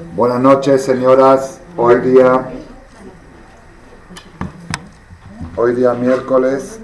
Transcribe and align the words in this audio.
Buenas 0.00 0.40
noches, 0.40 0.82
señoras. 0.82 1.60
Hoy 1.76 2.00
día, 2.00 2.48
hoy 5.56 5.74
día 5.74 5.92
miércoles, 5.92 6.80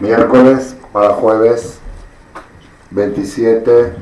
miércoles 0.00 0.74
para 0.90 1.10
jueves 1.10 1.80
27, 2.90 3.94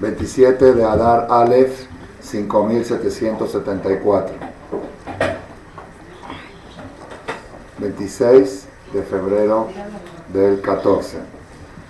27 0.00 0.74
de 0.74 0.84
Adar 0.84 1.28
Aleph 1.30 1.86
5774. 2.20 4.34
26 7.78 8.66
de 8.92 9.02
febrero 9.02 9.68
del 10.32 10.60
14. 10.60 11.18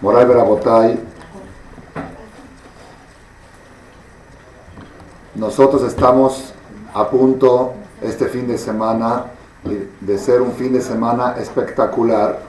Moral 0.03 0.27
Berabotay 0.27 1.01
Nosotros 5.41 5.85
estamos 5.85 6.53
a 6.93 7.09
punto 7.09 7.73
este 8.03 8.27
fin 8.27 8.47
de 8.47 8.59
semana 8.59 9.25
de 9.99 10.19
ser 10.19 10.43
un 10.43 10.53
fin 10.53 10.71
de 10.71 10.83
semana 10.83 11.37
espectacular. 11.39 12.41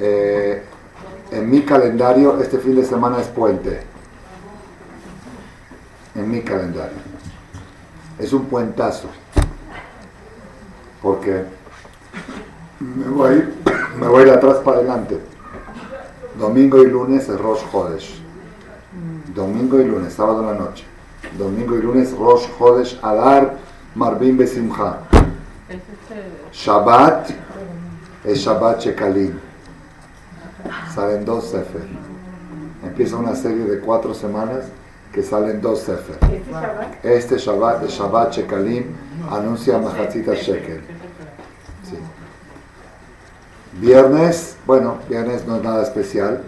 Eh, 0.00 0.60
en 1.30 1.48
mi 1.48 1.62
calendario 1.62 2.40
este 2.40 2.58
fin 2.58 2.74
de 2.74 2.84
semana 2.84 3.20
es 3.20 3.28
puente. 3.28 3.82
En 6.16 6.28
mi 6.28 6.40
calendario. 6.40 6.98
Es 8.18 8.32
un 8.32 8.46
puentazo. 8.46 9.06
Porque 11.02 11.44
me 12.80 13.10
voy, 13.10 13.44
me 13.96 14.08
voy 14.08 14.24
de 14.24 14.32
atrás 14.32 14.56
para 14.56 14.78
adelante. 14.78 15.20
Domingo 16.36 16.82
y 16.82 16.86
lunes 16.86 17.28
es 17.28 17.40
Rosh 17.40 17.62
Hodesh. 17.72 18.20
Domingo 19.32 19.80
y 19.80 19.84
lunes, 19.84 20.14
sábado 20.14 20.40
en 20.40 20.46
la 20.46 20.54
noche 20.54 20.93
domingo 21.38 21.76
y 21.76 21.82
lunes, 21.82 22.12
Rosh 22.16 22.46
Chodesh 22.58 22.98
Adar, 23.02 23.56
Marbim 23.94 24.36
Besimcha. 24.36 24.98
Shabbat 26.52 27.30
es 28.24 28.38
Shabbat 28.38 28.80
Shekalim. 28.80 29.38
Salen 30.94 31.24
dos 31.24 31.44
Sefer. 31.50 31.82
Empieza 32.84 33.16
una 33.16 33.34
serie 33.34 33.64
de 33.64 33.80
cuatro 33.80 34.14
semanas 34.14 34.66
que 35.12 35.22
salen 35.22 35.60
dos 35.60 35.80
Sefer. 35.80 36.18
Este 37.02 37.38
Shabbat 37.38 37.82
de 37.82 37.88
Shabbat 37.88 38.32
Shekalim 38.32 38.84
anuncia 39.30 39.78
Mahatzita 39.78 40.34
Shekel. 40.34 40.82
Viernes, 43.80 44.56
bueno, 44.66 44.98
viernes 45.08 45.46
no 45.46 45.56
es 45.56 45.62
nada 45.64 45.82
especial. 45.82 46.42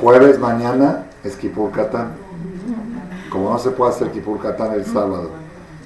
Jueves, 0.00 0.38
mañana, 0.38 1.06
es 1.24 1.34
Kippur 1.36 1.72
como 3.30 3.50
no 3.50 3.58
se 3.58 3.70
puede 3.70 3.92
hacer 3.92 4.10
Kipur 4.10 4.40
Katán 4.40 4.72
el 4.72 4.84
sábado 4.84 5.30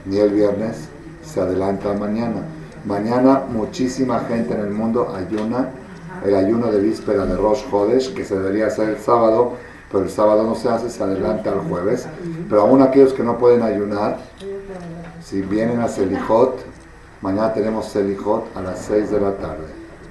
ni 0.06 0.18
el 0.18 0.30
viernes, 0.30 0.88
se 1.22 1.40
adelanta 1.40 1.92
mañana. 1.94 2.42
Mañana 2.84 3.44
muchísima 3.48 4.20
gente 4.20 4.54
en 4.54 4.60
el 4.60 4.70
mundo 4.70 5.14
ayuna 5.14 5.70
el 6.24 6.34
ayuno 6.34 6.70
de 6.70 6.80
víspera 6.80 7.26
de 7.26 7.36
Rosh 7.36 7.64
Hodesh, 7.70 8.14
que 8.14 8.24
se 8.24 8.38
debería 8.38 8.68
hacer 8.68 8.90
el 8.90 8.98
sábado, 8.98 9.52
pero 9.90 10.04
el 10.04 10.10
sábado 10.10 10.44
no 10.44 10.54
se 10.54 10.68
hace, 10.68 10.88
se 10.88 11.02
adelanta 11.02 11.50
al 11.50 11.60
jueves. 11.60 12.06
Pero 12.48 12.62
aún 12.62 12.82
aquellos 12.82 13.12
que 13.12 13.22
no 13.22 13.38
pueden 13.38 13.62
ayunar, 13.62 14.18
si 15.22 15.42
vienen 15.42 15.80
a 15.80 15.88
Selijot, 15.88 16.64
mañana 17.20 17.52
tenemos 17.52 17.86
Selijot 17.86 18.44
a 18.56 18.62
las 18.62 18.80
6 18.86 19.10
de 19.10 19.20
la 19.20 19.36
tarde. 19.36 19.66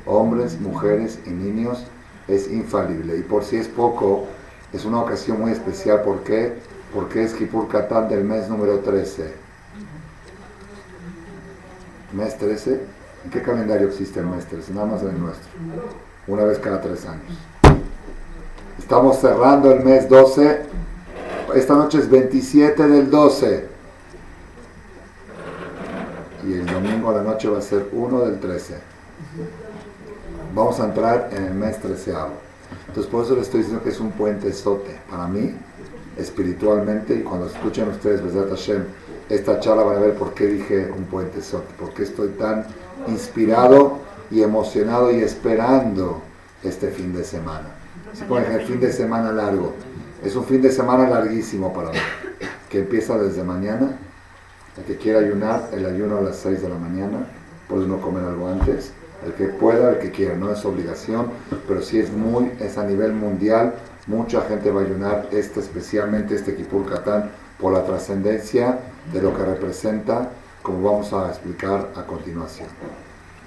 Hombres, 0.06 0.60
mujeres 0.60 1.20
y 1.26 1.30
niños 1.30 1.86
es 2.28 2.52
infalible. 2.52 3.18
Y 3.18 3.22
por 3.22 3.44
si 3.44 3.58
es 3.58 3.68
poco, 3.68 4.26
es 4.72 4.86
una 4.86 5.02
ocasión 5.02 5.40
muy 5.40 5.52
especial 5.52 6.02
porque 6.04 6.54
porque 6.94 7.24
es 7.24 7.34
Kipur 7.34 7.68
Katán 7.68 8.08
del 8.08 8.24
mes 8.24 8.48
número 8.48 8.80
13. 8.80 9.34
¿Mes 12.14 12.38
13? 12.38 12.82
¿En 13.26 13.32
qué 13.32 13.42
calendario 13.42 13.88
existe 13.88 14.20
el 14.20 14.28
mes 14.28 14.46
13? 14.46 14.74
Nada 14.74 14.86
más 14.86 15.02
en 15.02 15.10
el 15.10 15.20
nuestro. 15.20 15.50
Una 16.28 16.44
vez 16.44 16.60
cada 16.60 16.80
tres 16.80 17.06
años. 17.06 17.80
Estamos 18.78 19.18
cerrando 19.20 19.72
el 19.72 19.84
mes 19.84 20.08
12. 20.08 20.62
Esta 21.56 21.74
noche 21.74 21.98
es 21.98 22.10
27 22.10 22.88
del 22.88 23.10
12. 23.10 23.68
Y 26.48 26.54
el 26.54 26.66
domingo 26.66 27.10
a 27.10 27.14
la 27.14 27.24
noche 27.24 27.50
va 27.50 27.58
a 27.58 27.62
ser 27.62 27.88
1 27.92 28.20
del 28.26 28.40
13. 28.40 28.76
Vamos 30.54 30.80
a 30.80 30.86
entrar 30.86 31.30
en 31.32 31.46
el 31.46 31.54
mes 31.56 31.80
13. 31.80 32.14
Entonces 32.88 33.12
por 33.12 33.24
eso 33.24 33.36
les 33.36 33.46
estoy 33.46 33.62
diciendo 33.62 33.84
que 33.84 33.90
es 33.90 34.00
un 34.00 34.12
puente 34.12 34.54
sote. 34.54 35.00
Para 35.10 35.28
mí 35.28 35.56
espiritualmente 36.18 37.16
y 37.16 37.22
cuando 37.22 37.48
escuchen 37.48 37.90
ustedes 37.90 38.22
Hashem, 38.50 38.84
esta 39.30 39.60
charla 39.60 39.84
van 39.84 39.98
a 39.98 40.00
ver 40.00 40.14
por 40.16 40.34
qué 40.34 40.48
dije 40.48 40.92
un 40.96 41.06
puente 41.06 41.42
sote, 41.42 41.74
por 41.80 41.94
qué 41.94 42.04
estoy 42.04 42.30
tan 42.30 42.66
inspirado 43.08 44.00
y 44.30 44.42
emocionado 44.42 45.12
y 45.12 45.22
esperando 45.22 46.22
este 46.64 46.90
fin 46.90 47.14
de 47.14 47.24
semana. 47.24 47.70
Si 48.14 48.24
ponen 48.24 48.52
el 48.52 48.62
fin 48.62 48.80
de 48.80 48.92
semana 48.92 49.32
largo, 49.32 49.74
es 50.24 50.36
un 50.36 50.46
fin 50.46 50.62
de 50.62 50.72
semana 50.72 51.10
larguísimo 51.10 51.74
para 51.74 51.92
mí, 51.92 51.98
que 52.70 52.80
empieza 52.80 53.18
desde 53.18 53.44
mañana. 53.44 53.98
El 54.78 54.84
que 54.86 54.98
quiera 54.98 55.20
ayunar, 55.20 55.70
el 55.74 55.86
ayuno 55.86 56.18
a 56.18 56.22
las 56.22 56.38
6 56.38 56.62
de 56.62 56.70
la 56.70 56.78
mañana, 56.78 57.28
puede 57.68 57.88
no 57.88 58.00
comer 58.00 58.24
algo 58.24 58.48
antes. 58.48 58.92
El 59.26 59.34
que 59.34 59.46
pueda, 59.46 59.92
el 59.92 60.00
que 60.00 60.12
quiera, 60.12 60.36
no 60.36 60.52
es 60.52 60.66
obligación, 60.66 61.28
pero 61.68 61.82
sí 61.82 62.00
es 62.00 62.12
muy, 62.12 62.52
es 62.60 62.78
a 62.78 62.86
nivel 62.86 63.14
mundial 63.14 63.76
Mucha 64.08 64.42
gente 64.42 64.70
va 64.70 64.82
a 64.82 64.84
ayunar 64.84 65.30
este, 65.32 65.62
especialmente 65.62 66.36
este 66.36 66.56
Kipur 66.56 66.90
Katán 66.90 67.32
por 67.58 67.72
la 67.72 67.86
trascendencia 67.86 68.80
de 69.14 69.22
lo 69.22 69.34
que 69.34 69.46
representa, 69.46 70.30
como 70.62 70.92
vamos 70.92 71.14
a 71.14 71.30
explicar 71.30 71.90
a 71.96 72.06
continuación. 72.06 72.68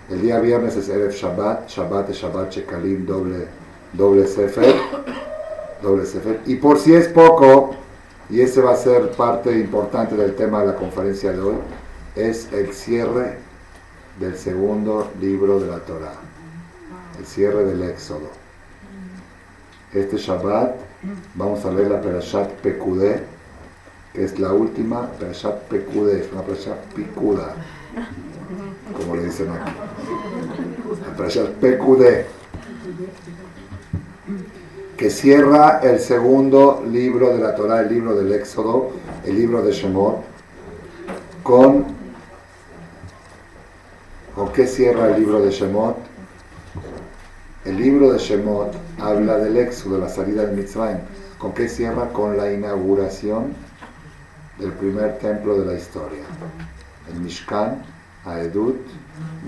El 0.08 0.22
día 0.22 0.38
viernes 0.40 0.74
es 0.76 0.88
Erev 0.88 1.10
Shabbat, 1.10 1.68
Shabbat 1.68 2.08
es 2.08 2.16
Shabbat 2.16 2.52
Shekalim, 2.52 3.04
doble, 3.04 3.48
doble 3.92 4.26
Sefer, 4.26 4.76
doble 5.82 6.06
Sefer. 6.06 6.40
Y 6.46 6.54
por 6.54 6.78
si 6.78 6.94
es 6.94 7.08
poco, 7.08 7.74
y 8.30 8.40
ese 8.40 8.62
va 8.62 8.72
a 8.72 8.76
ser 8.76 9.10
parte 9.10 9.52
importante 9.58 10.16
del 10.16 10.34
tema 10.36 10.60
de 10.60 10.68
la 10.68 10.76
conferencia 10.76 11.32
de 11.32 11.40
hoy, 11.40 11.56
es 12.14 12.50
el 12.52 12.72
cierre 12.72 13.38
del 14.18 14.38
segundo 14.38 15.10
libro 15.20 15.60
de 15.60 15.66
la 15.66 15.80
Torah, 15.80 16.14
el 17.18 17.26
cierre 17.26 17.64
del 17.64 17.82
Éxodo. 17.82 18.45
Este 19.92 20.16
Shabbat 20.16 20.74
vamos 21.34 21.64
a 21.64 21.70
leer 21.70 21.90
la 21.90 22.00
Perashat 22.00 22.50
Pekudé, 22.60 23.22
que 24.12 24.24
es 24.24 24.38
la 24.38 24.52
última 24.52 25.08
Perashat 25.12 25.62
Pekudé, 25.68 26.20
es 26.20 26.32
una 26.32 26.42
Perashat 26.42 26.78
picuda, 26.94 27.54
como 28.96 29.14
le 29.16 29.24
dicen 29.24 29.48
aquí. 29.50 29.72
La 31.06 31.16
Perashat 31.16 31.50
Pekudé, 31.52 32.26
que 34.96 35.10
cierra 35.10 35.80
el 35.82 36.00
segundo 36.00 36.82
libro 36.90 37.36
de 37.36 37.42
la 37.42 37.54
Torah, 37.54 37.80
el 37.80 37.88
libro 37.88 38.16
del 38.16 38.32
Éxodo, 38.32 38.90
el 39.24 39.36
libro 39.36 39.62
de 39.62 39.72
Shemot, 39.72 40.24
con, 41.42 41.84
¿con 44.34 44.52
qué 44.52 44.66
cierra 44.66 45.14
el 45.14 45.20
libro 45.20 45.40
de 45.40 45.50
Shemot? 45.50 46.15
El 47.66 47.78
libro 47.78 48.12
de 48.12 48.18
Shemot 48.20 48.72
habla 49.00 49.38
del 49.38 49.56
éxodo, 49.56 49.98
la 49.98 50.08
salida 50.08 50.46
de 50.46 50.54
Mitzrayim. 50.54 50.98
¿Con 51.36 51.52
qué 51.52 51.68
cierra? 51.68 52.10
Con 52.12 52.36
la 52.36 52.52
inauguración 52.52 53.54
del 54.60 54.70
primer 54.70 55.18
templo 55.18 55.58
de 55.58 55.66
la 55.66 55.74
historia. 55.74 56.22
El 57.12 57.20
Mishkan, 57.20 57.82
Aedut, 58.24 58.76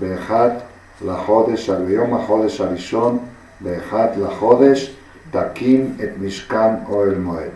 Behat, 0.01 0.63
la 1.05 1.13
Hodesh, 1.13 1.69
Al-Yom 1.69 2.11
HaHodesh 2.11 2.59
Arishon, 2.59 3.21
Behat, 3.61 4.17
la 4.17 4.29
Hodesh, 4.37 4.93
Takim 5.31 5.95
et 6.01 6.17
Mishkan 6.17 6.85
el 6.91 7.19
Moed. 7.19 7.51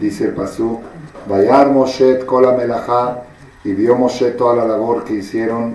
Dice 0.00 0.26
el 0.26 0.34
Pasuk, 0.34 0.82
Vayar 1.28 1.68
Moshe 1.68 2.12
et 2.12 2.26
Kol 2.26 2.46
y 3.64 3.72
vio 3.72 3.96
Moshe 3.96 4.30
toda 4.30 4.54
la 4.54 4.66
labor 4.66 5.02
que 5.02 5.14
hicieron, 5.14 5.74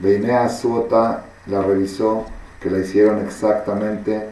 Beinea 0.00 0.48
Suota 0.48 1.22
la 1.46 1.62
revisó, 1.62 2.24
que 2.64 2.70
la 2.70 2.78
hicieron 2.78 3.20
exactamente 3.20 4.30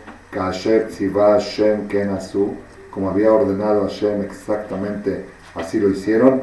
como 2.91 3.11
había 3.11 3.31
ordenado 3.31 3.83
Hashem 3.83 4.23
exactamente 4.23 5.27
así 5.55 5.79
lo 5.79 5.91
hicieron. 5.91 6.41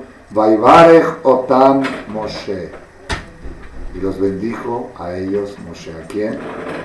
Otam 1.23 1.81
Moshe. 2.09 2.69
Y 3.95 3.99
los 3.99 4.19
bendijo 4.19 4.91
a 4.99 5.15
ellos 5.15 5.57
Moshe. 5.67 5.91
¿A 5.91 6.05
quién? 6.05 6.37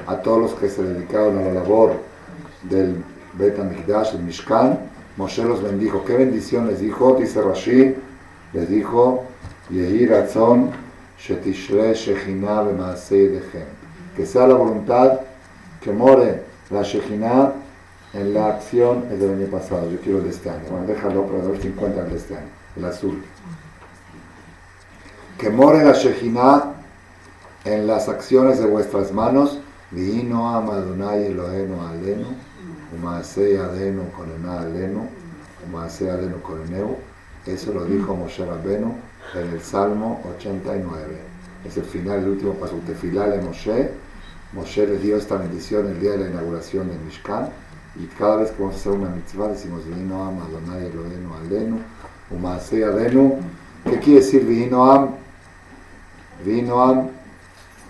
A 0.06 0.16
todos 0.16 0.40
los 0.40 0.54
que 0.54 0.70
se 0.70 0.82
dedicaron 0.82 1.36
a 1.36 1.42
la 1.42 1.52
labor 1.52 1.92
del 2.62 3.04
Bet 3.34 3.58
HaMikdash, 3.58 4.14
el 4.14 4.22
Mishkan. 4.22 4.78
Moshe 5.18 5.44
los 5.44 5.62
bendijo. 5.62 6.02
¿Qué 6.06 6.16
bendición 6.16 6.66
les 6.66 6.80
dijo? 6.80 7.14
Dice 7.20 7.42
Rashi, 7.42 7.94
les 8.54 8.68
dijo, 8.70 9.24
Yehi 9.68 10.06
Ratzon 10.06 10.70
Shetishre 11.18 11.92
Shechina 11.92 12.62
B'maasei 12.62 13.28
Dechem 13.28 13.73
que 14.16 14.26
sea 14.26 14.46
la 14.46 14.54
voluntad 14.54 15.20
que 15.80 15.92
more 15.92 16.42
la 16.70 16.82
Shekhinah 16.82 17.52
en 18.14 18.32
la 18.32 18.48
acción 18.48 19.06
es 19.10 19.18
del 19.20 19.32
año 19.32 19.46
pasado, 19.46 19.90
yo 19.90 19.98
quiero 20.00 20.18
el 20.18 20.24
de 20.24 20.30
este 20.30 20.48
año. 20.48 20.62
Bueno, 20.70 20.86
déjalo, 20.86 21.26
pero 21.26 21.42
a 21.42 21.50
ver 21.50 21.60
si 21.60 21.68
encuentran 21.68 22.06
el 22.06 22.12
de 22.12 22.18
este 22.18 22.36
año, 22.36 22.46
el 22.76 22.84
azul. 22.84 23.22
Que 25.38 25.50
more 25.50 25.84
la 25.84 25.92
Shejina 25.92 26.74
en 27.64 27.86
las 27.86 28.08
acciones 28.08 28.60
de 28.60 28.66
vuestras 28.66 29.12
manos, 29.12 29.58
Vino 29.90 30.48
Amadonai 30.48 31.26
Elohenu 31.26 31.80
Alenu, 31.80 32.26
Umaasei 32.96 33.56
Adenu 33.56 34.10
Konena 34.12 34.60
Alenu, 34.60 35.08
Umaasei 35.66 36.08
Adenu 36.08 36.40
Koneneu. 36.40 36.96
Eso 37.46 37.72
lo 37.72 37.84
dijo 37.84 38.14
Moshe 38.14 38.44
Rabbenu 38.44 38.94
en 39.34 39.48
el 39.50 39.60
Salmo 39.60 40.22
89. 40.36 41.18
Es 41.64 41.76
el 41.76 41.84
final, 41.84 42.20
el 42.20 42.28
último 42.30 42.54
paso. 42.54 42.74
Tefilá 42.86 43.28
de 43.28 43.42
Moshe. 43.42 43.90
Moshe 44.54 44.86
le 44.86 44.98
dio 44.98 45.16
esta 45.16 45.36
bendición 45.36 45.86
el 45.88 46.00
día 46.00 46.12
de 46.12 46.18
la 46.18 46.30
inauguración 46.30 46.88
del 46.88 46.98
Mishkan. 47.00 47.48
Y 47.96 48.06
cada 48.18 48.36
vez 48.36 48.50
que 48.50 48.62
vamos 48.62 48.76
a 48.76 48.78
hacer 48.78 48.92
una 48.92 49.10
mitzvah 49.10 49.48
decimos 49.48 49.86
Vino 49.86 50.24
Am 50.24 50.40
Adonai 50.40 50.86
Elohenu 50.86 51.34
Alenu, 51.34 51.78
Umaasei 52.30 52.82
Adenu. 52.82 53.38
¿Qué 53.84 53.98
quiere 53.98 54.20
decir 54.20 54.44
Vino 54.44 54.90
Am? 54.90 55.10
Vino 56.44 56.80
Am 56.80 57.08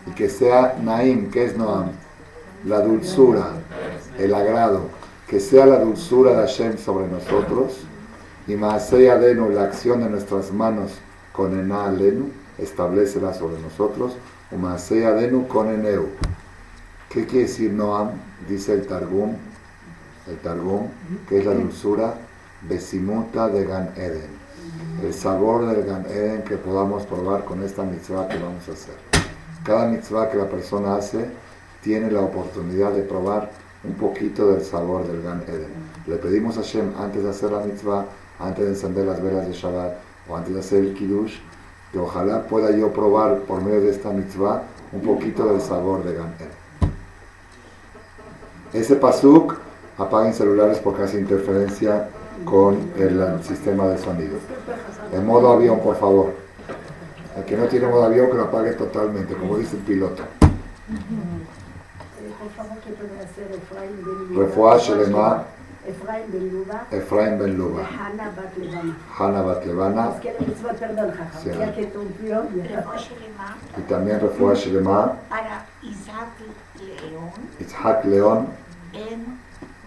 y 0.07 0.11
que 0.11 0.29
sea 0.29 0.77
Naim, 0.83 1.31
que 1.31 1.45
es 1.45 1.57
Noam, 1.57 1.91
la 2.67 2.81
dulzura, 2.81 3.53
el 4.19 4.35
agrado, 4.35 4.83
que 5.27 5.41
sea 5.41 5.67
la 5.67 5.79
dulzura 5.79 6.33
de 6.33 6.37
Hashem 6.39 6.79
sobre 6.79 7.09
nosotros, 7.09 7.79
y 8.47 8.55
Maasei 8.55 9.09
Adenu, 9.09 9.51
la 9.51 9.65
acción 9.65 10.01
de 10.01 10.11
nuestras 10.11 10.53
manos 10.53 10.93
con 11.33 11.59
Ena 11.59 11.87
Alenu, 11.87 12.31
establecela 12.59 13.33
sobre 13.33 13.59
nosotros, 13.61 14.17
o 14.53 14.57
Maasei 14.57 15.05
Adenu 15.05 15.49
con 15.49 15.71
Eneu. 15.71 16.09
¿Qué 17.15 17.27
quiere 17.27 17.47
decir 17.47 17.73
Noam? 17.73 18.11
Dice 18.49 18.73
el 18.73 18.89
Targum, 18.89 19.37
el 20.27 20.37
Targum, 20.39 20.89
que 21.29 21.39
es 21.39 21.47
la 21.47 21.55
dulzura 21.55 22.15
besimuta 22.63 23.49
de 23.49 23.65
Gan 23.65 23.93
Eden, 23.95 24.31
el 25.01 25.15
sabor 25.15 25.65
del 25.65 25.85
Gan 25.85 26.07
Eden 26.07 26.43
que 26.43 26.57
podamos 26.57 27.07
probar 27.07 27.45
con 27.45 27.63
esta 27.63 27.85
mitzvah 27.85 28.27
que 28.27 28.37
vamos 28.37 28.69
a 28.69 28.73
hacer. 28.73 28.97
Cada 29.63 29.87
mitzvah 29.87 30.29
que 30.29 30.39
la 30.39 30.49
persona 30.49 30.97
hace 30.97 31.27
tiene 31.85 32.11
la 32.11 32.21
oportunidad 32.21 32.91
de 32.91 33.03
probar 33.03 33.49
un 33.85 33.95
poquito 33.95 34.49
del 34.49 34.65
sabor 34.65 35.07
del 35.07 35.23
Gan 35.23 35.45
Eden. 35.47 35.71
Le 36.09 36.17
pedimos 36.17 36.59
a 36.59 36.63
Hashem 36.63 36.95
antes 36.99 37.23
de 37.23 37.31
hacer 37.31 37.53
la 37.53 37.61
mitzvah, 37.61 38.07
antes 38.41 38.65
de 38.65 38.71
encender 38.71 39.07
las 39.07 39.23
velas 39.23 39.47
de 39.47 39.53
Shabbat 39.53 39.95
o 40.29 40.37
antes 40.37 40.53
de 40.53 40.59
hacer 40.59 40.81
el 40.81 40.95
Kiddush, 40.95 41.37
que 41.93 41.99
ojalá 42.01 42.43
pueda 42.43 42.77
yo 42.77 42.93
probar 42.93 43.39
por 43.43 43.63
medio 43.63 43.83
de 43.83 43.91
esta 43.91 44.11
mitzvah 44.11 44.65
un 44.91 45.03
poquito 45.03 45.47
del 45.47 45.61
sabor 45.61 46.03
de 46.03 46.13
Gan 46.13 46.35
Eden. 46.41 46.64
Ese 48.75 48.97
pasuk, 48.97 49.55
apaguen 49.97 50.35
celulares 50.35 50.79
porque 50.79 51.05
hace 51.05 51.21
interferencia 51.21 52.09
con 52.45 52.77
el 52.99 53.43
sistema 53.45 53.87
de 53.87 53.99
sonido. 53.99 54.37
En 55.13 55.25
modo 55.25 55.53
avión, 55.53 55.79
por 55.79 55.97
favor. 55.97 56.33
El 57.37 57.45
que 57.45 57.57
no 57.57 57.67
tiene 57.67 57.87
modo 57.87 58.05
avión 58.05 58.29
que 58.31 58.35
lo 58.35 58.43
apague 58.45 58.73
totalmente, 58.73 59.35
como 59.35 59.59
dice 59.59 59.77
el 59.77 59.83
piloto. 59.83 60.25
Refuah 64.37 64.79
Shelema. 64.79 65.45
Efraín 66.91 67.39
Ben 67.39 67.59
Luba. 67.59 67.87
Hana 69.19 69.43
Bat 69.43 69.67
Levana. 69.67 70.13
Y 73.77 73.83
también 73.83 74.21
Refuah 74.21 74.55
Shelema. 74.55 75.13
para 75.29 75.67
Isaac 77.61 78.05
León. 78.07 78.47
Ben 78.95 79.39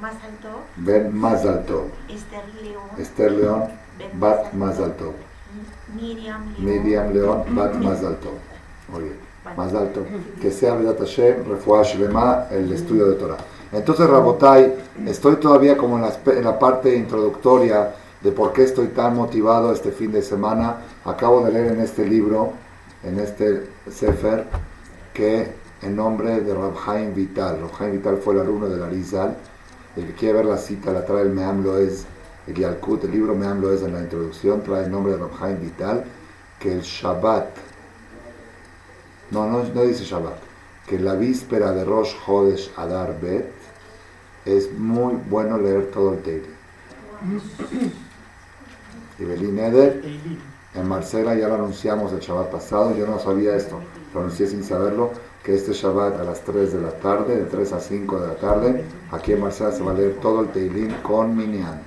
Mazaltov, 0.01 0.61
Ben 0.75 1.17
Mazaltov. 1.17 1.85
Esther 2.09 2.43
León, 2.61 2.89
Esther 2.97 3.31
León. 3.31 3.63
Bat 4.19 4.53
Mazaltov. 4.53 5.13
Miriam 5.95 6.53
León, 6.57 6.83
Miriam 6.83 7.13
León. 7.13 7.43
Bat 7.55 7.75
Mazaltov. 7.75 8.33
Muy 8.89 9.03
bien. 9.03 9.15
Mazaltov. 9.55 10.05
Que 10.41 10.51
sea 10.51 10.75
Vedat 10.75 10.99
Hashem. 10.99 11.47
Refuah 11.47 11.83
Shelema. 11.83 12.47
El 12.51 12.71
estudio 12.71 13.07
de 13.07 13.15
Torah. 13.15 13.37
Entonces, 13.71 14.07
Rabotai, 14.07 14.73
estoy 15.07 15.37
todavía 15.37 15.77
como 15.77 15.97
en 15.97 16.03
la, 16.03 16.13
en 16.25 16.43
la 16.43 16.59
parte 16.59 16.95
introductoria 16.95 17.93
de 18.21 18.31
por 18.31 18.53
qué 18.53 18.63
estoy 18.63 18.87
tan 18.87 19.15
motivado 19.15 19.71
este 19.71 19.91
fin 19.91 20.11
de 20.11 20.21
semana. 20.21 20.77
Acabo 21.05 21.45
de 21.45 21.51
leer 21.53 21.71
en 21.73 21.81
este 21.81 22.05
libro, 22.05 22.53
en 23.03 23.19
este 23.19 23.67
Sefer, 23.89 24.45
que 25.13 25.51
en 25.81 25.95
nombre 25.95 26.41
de 26.41 26.53
Rabhaim 26.53 27.13
Vital, 27.13 27.59
Rabhaim 27.61 27.93
Vital 27.93 28.17
fue 28.17 28.33
el 28.33 28.41
alumno 28.41 28.67
de 28.67 28.77
la 28.77 28.89
Rizal, 28.89 29.37
el 29.95 30.07
que 30.07 30.13
quiere 30.13 30.37
ver 30.37 30.45
la 30.45 30.57
cita 30.57 30.91
la 30.91 31.05
trae 31.05 31.21
el 31.21 31.29
Meam 31.29 31.63
Loez, 31.63 32.05
el 32.47 32.55
Yalkut, 32.55 33.03
el 33.03 33.11
libro 33.11 33.35
Meam 33.35 33.61
Loez 33.61 33.83
en 33.83 33.93
la 33.93 34.01
introducción, 34.01 34.63
trae 34.63 34.85
el 34.85 34.91
nombre 34.91 35.13
de 35.13 35.19
Rabhaim 35.19 35.59
Vital, 35.59 36.05
que 36.59 36.73
el 36.73 36.81
Shabbat, 36.81 37.47
no, 39.31 39.47
no, 39.49 39.63
no 39.63 39.83
dice 39.83 40.03
Shabbat, 40.03 40.37
que 40.87 40.97
la 40.99 41.15
víspera 41.15 41.71
de 41.73 41.83
Rosh 41.83 42.15
Hodesh 42.25 42.71
Adar 42.77 43.19
Bet 43.21 43.51
es 44.45 44.71
muy 44.71 45.15
bueno 45.29 45.57
leer 45.57 45.91
todo 45.91 46.13
el 46.13 46.19
Teile. 46.21 46.47
Y 49.19 49.25
Belín 49.25 49.59
Eder, 49.59 50.03
en 50.73 50.87
Marcela 50.87 51.35
ya 51.35 51.47
lo 51.47 51.55
anunciamos 51.55 52.13
el 52.13 52.19
Shabbat 52.19 52.51
pasado, 52.51 52.95
yo 52.95 53.05
no 53.05 53.19
sabía 53.19 53.55
esto, 53.55 53.79
lo 54.13 54.21
anuncié 54.21 54.47
sin 54.47 54.63
saberlo, 54.63 55.11
que 55.47 55.55
este 55.55 55.71
Shabbat 55.71 56.19
a 56.19 56.25
las 56.25 56.41
3 56.41 56.73
de 56.73 56.81
la 56.81 56.91
tarde, 56.91 57.37
de 57.37 57.45
3 57.45 57.71
a 57.71 57.79
5 57.79 58.19
de 58.19 58.27
la 58.27 58.35
tarde, 58.35 58.83
aquí 59.13 59.31
en 59.31 59.39
Marcela 59.39 59.71
se 59.71 59.81
va 59.81 59.91
a 59.91 59.93
leer 59.93 60.17
todo 60.21 60.41
el 60.41 60.49
Teilim 60.49 60.91
con 61.01 61.37
Minyan, 61.37 61.79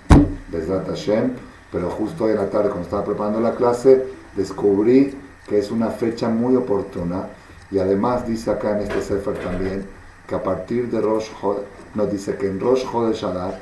Besrat 0.48 0.88
Hashem, 0.88 1.32
pero 1.70 1.90
justo 1.90 2.24
hoy 2.24 2.30
en 2.30 2.38
la 2.38 2.48
tarde 2.48 2.70
cuando 2.70 2.84
estaba 2.84 3.04
preparando 3.04 3.38
la 3.38 3.54
clase, 3.54 4.06
descubrí 4.34 5.14
que 5.46 5.58
es 5.58 5.70
una 5.70 5.88
fecha 5.90 6.30
muy 6.30 6.56
oportuna 6.56 7.26
y 7.70 7.78
además 7.78 8.26
dice 8.26 8.50
acá 8.50 8.70
en 8.70 8.84
este 8.84 9.02
Sefer 9.02 9.36
también 9.38 9.84
que 10.26 10.36
a 10.36 10.42
partir 10.42 10.90
de 10.90 10.98
Rosh 10.98 11.28
Hodesh, 11.42 11.64
nos 11.94 12.10
dice 12.10 12.36
que 12.36 12.46
en 12.46 12.60
Rosh 12.60 12.86
Hodesh 12.90 13.24
Adar, 13.26 13.60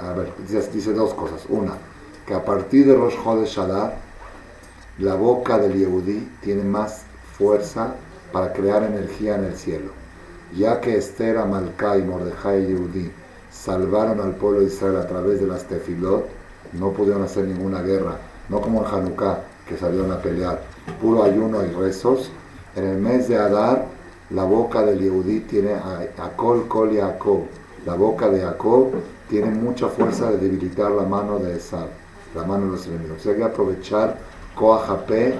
a 0.00 0.12
ver, 0.12 0.32
dice, 0.46 0.70
dice 0.72 0.92
dos 0.92 1.12
cosas, 1.12 1.44
una, 1.48 1.72
que 2.24 2.34
a 2.34 2.44
partir 2.44 2.86
de 2.86 2.94
Rosh 2.94 3.16
Hodesh 3.24 3.58
Adar, 3.58 3.96
la 4.98 5.16
boca 5.16 5.58
del 5.58 5.74
Yehudí 5.74 6.30
tiene 6.40 6.62
más 6.62 7.02
fuerza 7.36 7.96
para 8.34 8.52
crear 8.52 8.82
energía 8.82 9.36
en 9.36 9.44
el 9.44 9.54
cielo. 9.54 9.92
Ya 10.56 10.80
que 10.80 10.96
Esther, 10.96 11.38
Amalcá 11.38 11.96
y 11.96 12.02
Mordejai 12.02 12.66
Yehudí 12.66 13.08
salvaron 13.52 14.20
al 14.20 14.32
pueblo 14.32 14.58
de 14.58 14.66
Israel 14.66 14.96
a 14.96 15.06
través 15.06 15.40
de 15.40 15.46
las 15.46 15.62
tefilot, 15.68 16.26
no 16.72 16.90
pudieron 16.90 17.22
hacer 17.22 17.44
ninguna 17.44 17.80
guerra, 17.82 18.16
no 18.48 18.60
como 18.60 18.80
en 18.80 18.92
Hanukkah, 18.92 19.38
que 19.68 19.76
salieron 19.76 20.10
a 20.10 20.20
pelear, 20.20 20.60
puro 21.00 21.22
ayuno 21.22 21.64
y 21.64 21.68
rezos. 21.74 22.32
En 22.74 22.84
el 22.84 22.98
mes 22.98 23.28
de 23.28 23.38
Adar, 23.38 23.86
la 24.30 24.42
boca 24.42 24.82
del 24.82 24.98
Yehudí 24.98 25.38
tiene 25.42 25.74
a 25.74 26.00
Akol 26.18 26.66
Kol 26.66 26.90
Yaakov. 26.90 27.42
La 27.86 27.94
boca 27.94 28.28
de 28.30 28.40
Jacob 28.40 28.94
tiene 29.28 29.50
mucha 29.50 29.86
fuerza 29.86 30.32
de 30.32 30.38
debilitar 30.38 30.90
la 30.90 31.04
mano 31.04 31.38
de 31.38 31.56
Esab, 31.56 31.86
la 32.34 32.42
mano 32.42 32.64
de 32.64 32.72
los 32.72 32.86
enemigos. 32.88 33.18
O 33.20 33.22
sea, 33.22 33.32
hay 33.32 33.38
que 33.38 33.44
aprovechar 33.44 34.16
Koahape 34.56 35.34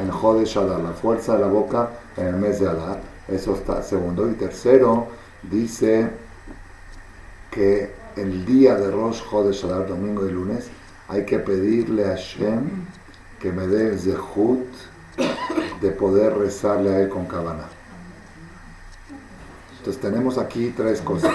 en 0.00 0.10
Jodesh 0.10 0.56
Adar, 0.58 0.80
la 0.80 0.92
fuerza 0.92 1.34
de 1.34 1.40
la 1.40 1.46
boca 1.46 1.90
en 2.16 2.26
el 2.26 2.36
mes 2.36 2.60
de 2.60 2.68
Adar. 2.68 3.00
Eso 3.28 3.54
está 3.54 3.82
segundo. 3.82 4.28
Y 4.28 4.34
tercero, 4.34 5.08
dice 5.42 6.10
que 7.50 7.92
el 8.16 8.44
día 8.44 8.74
de 8.74 8.90
Rosh 8.90 9.22
Jodesh 9.22 9.64
Adar, 9.64 9.88
domingo 9.88 10.26
y 10.26 10.32
lunes, 10.32 10.68
hay 11.08 11.24
que 11.24 11.38
pedirle 11.38 12.04
a 12.06 12.16
Hashem 12.16 12.86
que 13.40 13.52
me 13.52 13.66
dé 13.66 13.88
el 13.88 13.98
zehut 13.98 14.66
de 15.80 15.90
poder 15.90 16.36
rezarle 16.36 16.90
a 16.90 17.00
él 17.00 17.08
con 17.08 17.26
cabana. 17.26 17.64
Entonces 19.78 20.00
tenemos 20.00 20.36
aquí 20.38 20.74
tres 20.76 21.00
cosas. 21.00 21.32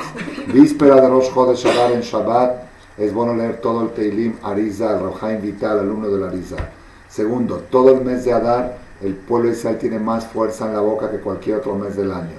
Víspera 0.53 1.01
de 1.01 1.09
Rosh 1.09 1.33
Chodesh 1.33 1.65
Adar 1.65 1.91
en 1.91 2.01
Shabbat, 2.01 2.63
es 2.97 3.13
bueno 3.13 3.35
leer 3.35 3.59
todo 3.59 3.83
el 3.83 3.89
Teilim 3.89 4.35
Arizal, 4.43 5.01
Rojaim 5.01 5.41
Vital, 5.41 5.79
alumno 5.79 6.09
del 6.09 6.23
Arizal. 6.23 6.69
Segundo, 7.15 7.63
todo 7.69 7.91
el 7.91 8.03
mes 8.03 8.25
de 8.25 8.33
Adar, 8.33 8.77
el 9.01 9.13
pueblo 9.13 9.47
de 9.47 9.55
Israel 9.55 9.77
tiene 9.77 9.99
más 9.99 10.25
fuerza 10.25 10.65
en 10.65 10.73
la 10.73 10.81
boca 10.81 11.09
que 11.09 11.21
cualquier 11.21 11.59
otro 11.59 11.73
mes 11.75 11.95
del 11.95 12.11
año. 12.11 12.35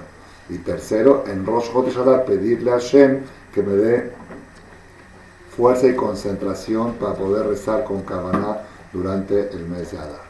Y 0.49 0.59
tercero, 0.59 1.23
en 1.25 1.47
Rosh 1.47 1.71
Chodesh 1.71 2.25
pedirle 2.27 2.69
a 2.69 2.75
Hashem 2.75 3.21
que 3.51 3.63
me 3.63 3.73
dé 3.73 4.11
fuerza 5.55 5.87
y 5.87 5.95
concentración 5.95 6.93
para 6.93 7.15
poder 7.15 7.47
rezar 7.47 7.85
con 7.85 8.03
Kavaná 8.03 8.59
durante 8.93 9.49
el 9.49 9.65
mes 9.65 9.93
de 9.93 9.97
Adar. 9.97 10.21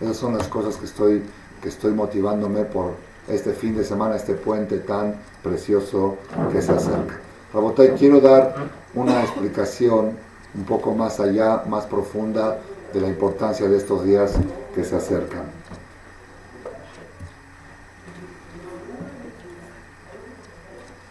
Esas 0.00 0.16
son 0.16 0.38
las 0.38 0.46
cosas 0.46 0.76
que 0.76 0.84
estoy, 0.84 1.24
que 1.60 1.68
estoy 1.68 1.90
motivándome 1.90 2.62
por 2.62 2.92
este 3.26 3.54
fin 3.54 3.76
de 3.76 3.82
semana, 3.82 4.14
este 4.14 4.34
puente 4.34 4.78
tan 4.78 5.16
precioso 5.42 6.16
que 6.52 6.62
se 6.62 6.70
acerca. 6.70 7.18
Rabotai, 7.52 7.96
quiero 7.96 8.20
dar 8.20 8.54
una 8.94 9.20
explicación 9.22 10.12
un 10.54 10.64
poco 10.64 10.94
más 10.94 11.18
allá, 11.18 11.64
más 11.66 11.86
profunda 11.86 12.60
de 12.96 13.02
la 13.02 13.08
importancia 13.08 13.68
de 13.68 13.76
estos 13.76 14.04
días 14.04 14.32
que 14.74 14.82
se 14.82 14.96
acercan. 14.96 15.42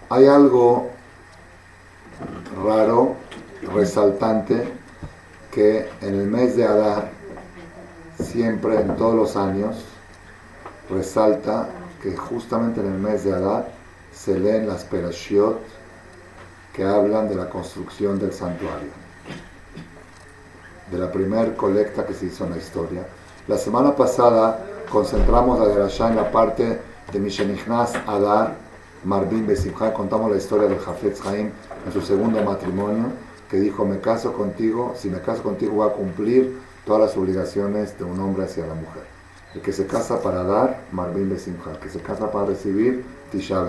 Hay 0.10 0.25
algo 0.25 0.89
raro 2.65 3.15
resaltante 3.72 4.68
que 5.51 5.88
en 6.01 6.15
el 6.15 6.27
mes 6.27 6.56
de 6.56 6.65
Adar, 6.65 7.12
siempre 8.20 8.82
en 8.82 8.96
todos 8.96 9.13
los 9.13 9.36
años, 9.36 9.86
resalta 10.89 11.70
que 12.01 12.18
justamente 12.18 12.82
en 12.82 12.88
el 12.88 13.00
mes 13.00 13.24
de 13.24 13.34
Adar 13.34 13.72
se 14.12 14.39
leen 14.39 14.68
las 14.68 14.84
perashiot 14.86 15.60
que 16.74 16.84
hablan 16.84 17.30
de 17.30 17.36
la 17.36 17.48
construcción 17.48 18.18
del 18.18 18.34
santuario, 18.34 18.89
de 20.92 20.98
la 20.98 21.12
primera 21.12 21.56
colecta 21.56 22.06
que 22.06 22.13
se 22.13 22.27
hizo 22.27 22.46
en 22.46 22.51
la 22.51 22.58
historia. 22.58 23.06
La 23.48 23.58
semana 23.58 23.96
pasada 23.96 24.63
concentramos 24.89 25.60
la 25.60 25.68
de 25.68 26.10
en 26.10 26.15
la 26.15 26.32
parte 26.32 26.80
de 27.12 27.20
Mishenichnas 27.20 27.94
Adar, 28.08 28.56
Marvin 29.04 29.46
Besimcha, 29.46 29.94
contamos 29.94 30.32
la 30.32 30.38
historia 30.38 30.68
del 30.68 30.80
Jafetz 30.80 31.25
Haim 31.25 31.51
en 31.86 31.94
su 31.94 32.01
segundo 32.01 32.42
matrimonio, 32.42 33.06
que 33.50 33.58
dijo, 33.58 33.86
me 33.86 34.00
caso 34.00 34.34
contigo, 34.34 34.94
si 34.98 35.10
me 35.10 35.20
caso 35.22 35.44
contigo 35.44 35.74
voy 35.74 35.89
a 35.89 35.94
cumplir 35.94 36.58
todas 36.86 37.01
las 37.01 37.18
obligaciones 37.18 37.98
de 37.98 38.04
un 38.04 38.20
hombre 38.20 38.46
hacia 38.46 38.65
la 38.65 38.74
mujer. 38.74 39.04
El 39.54 39.62
que 39.62 39.72
se 39.72 39.86
casa 39.86 40.22
para 40.22 40.44
dar, 40.44 40.82
Marvin 40.92 41.30
Besimcha, 41.30 41.72
el 41.72 41.77
que 41.77 41.89
se 41.89 42.00
casa 42.00 42.32
para 42.32 42.48
recibir, 42.48 43.06
Tisha. 43.32 43.63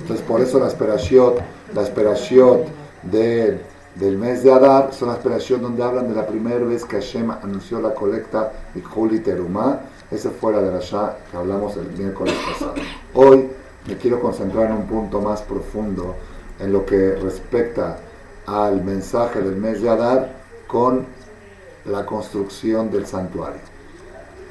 Entonces 0.00 0.24
por 0.26 0.40
eso 0.40 0.58
la 0.58 0.68
esperación, 0.68 1.34
la 1.74 1.82
esperación 1.82 2.62
de, 3.02 3.60
del 3.94 4.16
mes 4.16 4.42
de 4.42 4.52
Adar 4.52 4.92
son 4.92 5.08
las 5.08 5.18
esperación 5.18 5.62
donde 5.62 5.82
hablan 5.82 6.08
de 6.08 6.14
la 6.14 6.26
primera 6.26 6.64
vez 6.64 6.84
que 6.84 6.96
Hashem 6.96 7.30
anunció 7.30 7.80
la 7.80 7.94
colecta 7.94 8.52
y 8.74 8.80
Juli 8.80 9.20
Terumá. 9.20 9.80
Esa 10.10 10.30
fue 10.30 10.52
la 10.52 10.62
de 10.62 10.70
la 10.70 10.78
Shah 10.78 11.16
que 11.30 11.36
hablamos 11.36 11.76
el 11.76 11.88
miércoles 11.98 12.34
pasado. 12.46 12.74
Hoy 13.14 13.48
me 13.86 13.96
quiero 13.96 14.20
concentrar 14.20 14.66
en 14.66 14.72
un 14.72 14.86
punto 14.86 15.20
más 15.20 15.42
profundo 15.42 16.14
en 16.60 16.72
lo 16.72 16.86
que 16.86 17.16
respecta 17.16 17.98
al 18.46 18.82
mensaje 18.84 19.40
del 19.40 19.56
mes 19.56 19.82
de 19.82 19.88
Adar 19.88 20.32
con 20.66 21.04
la 21.84 22.06
construcción 22.06 22.90
del 22.90 23.06
santuario. 23.06 23.60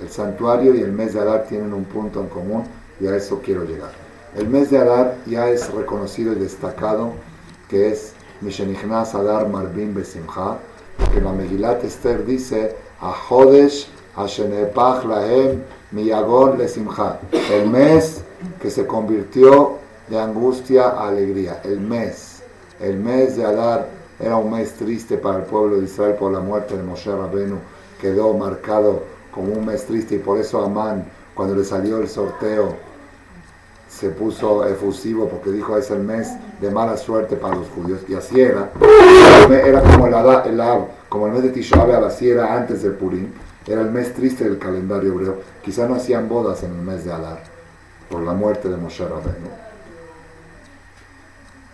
El 0.01 0.09
santuario 0.09 0.75
y 0.75 0.81
el 0.81 0.91
mes 0.91 1.13
de 1.13 1.21
Adar 1.21 1.45
tienen 1.47 1.73
un 1.73 1.85
punto 1.85 2.21
en 2.21 2.27
común 2.27 2.63
y 2.99 3.07
a 3.07 3.15
eso 3.15 3.41
quiero 3.43 3.63
llegar. 3.63 3.91
El 4.35 4.47
mes 4.49 4.69
de 4.69 4.77
Adar 4.77 5.15
ya 5.25 5.49
es 5.49 5.71
reconocido 5.71 6.33
y 6.33 6.35
destacado 6.35 7.13
que 7.69 7.89
es 7.89 8.13
Mishenichnas 8.41 9.15
Adar 9.15 9.47
Marbim 9.47 9.93
Besimcha, 9.93 10.57
que 11.13 11.21
la 11.21 11.31
Megilat 11.31 11.83
Esther 11.83 12.25
dice 12.25 12.75
a 13.01 13.11
Hodesh 13.11 13.87
Hashenepach 14.15 15.05
Lahem 15.05 15.63
Miyagon 15.91 16.57
Lesimcha, 16.57 17.19
el 17.51 17.69
mes 17.69 18.23
que 18.61 18.69
se 18.69 18.85
convirtió 18.85 19.77
de 20.07 20.19
angustia 20.19 20.89
a 20.89 21.09
alegría, 21.09 21.61
el 21.63 21.79
mes, 21.79 22.43
el 22.79 22.97
mes 22.97 23.35
de 23.35 23.45
Adar 23.45 23.89
era 24.19 24.37
un 24.37 24.51
mes 24.51 24.73
triste 24.73 25.17
para 25.17 25.39
el 25.39 25.43
pueblo 25.43 25.77
de 25.77 25.85
Israel 25.85 26.15
por 26.15 26.31
la 26.31 26.39
muerte 26.39 26.77
de 26.77 26.83
Moshe 26.83 27.11
Rabenu, 27.11 27.57
quedó 27.99 28.33
marcado 28.33 29.03
como 29.31 29.53
un 29.53 29.65
mes 29.65 29.85
triste 29.85 30.15
y 30.15 30.19
por 30.19 30.39
eso 30.39 30.63
Amán, 30.63 31.05
cuando 31.35 31.55
le 31.55 31.63
salió 31.63 31.99
el 31.99 32.07
sorteo, 32.07 32.75
se 33.89 34.09
puso 34.09 34.65
efusivo 34.65 35.27
porque 35.29 35.51
dijo 35.51 35.77
es 35.77 35.89
el 35.91 35.99
mes 35.99 36.29
de 36.59 36.69
mala 36.69 36.97
suerte 36.97 37.35
para 37.35 37.55
los 37.55 37.67
judíos 37.69 38.01
y 38.07 38.15
así 38.15 38.39
era. 38.39 38.71
Era 39.49 39.81
como 39.81 40.07
el, 40.07 40.13
el, 40.13 40.61
como 41.09 41.27
el 41.27 41.33
mes 41.33 41.43
de 41.43 41.49
Tisha 41.49 41.83
así 42.05 42.29
era 42.29 42.55
antes 42.55 42.83
del 42.83 42.93
Purim. 42.93 43.31
Era 43.65 43.81
el 43.81 43.91
mes 43.91 44.13
triste 44.13 44.45
del 44.45 44.57
calendario 44.57 45.13
hebreo. 45.13 45.39
Quizá 45.61 45.87
no 45.87 45.95
hacían 45.95 46.29
bodas 46.29 46.63
en 46.63 46.71
el 46.71 46.81
mes 46.81 47.03
de 47.05 47.11
Adar 47.11 47.43
por 48.09 48.21
la 48.21 48.33
muerte 48.33 48.69
de 48.69 48.77
Moshe 48.77 49.03
Rabbeinu. 49.03 49.49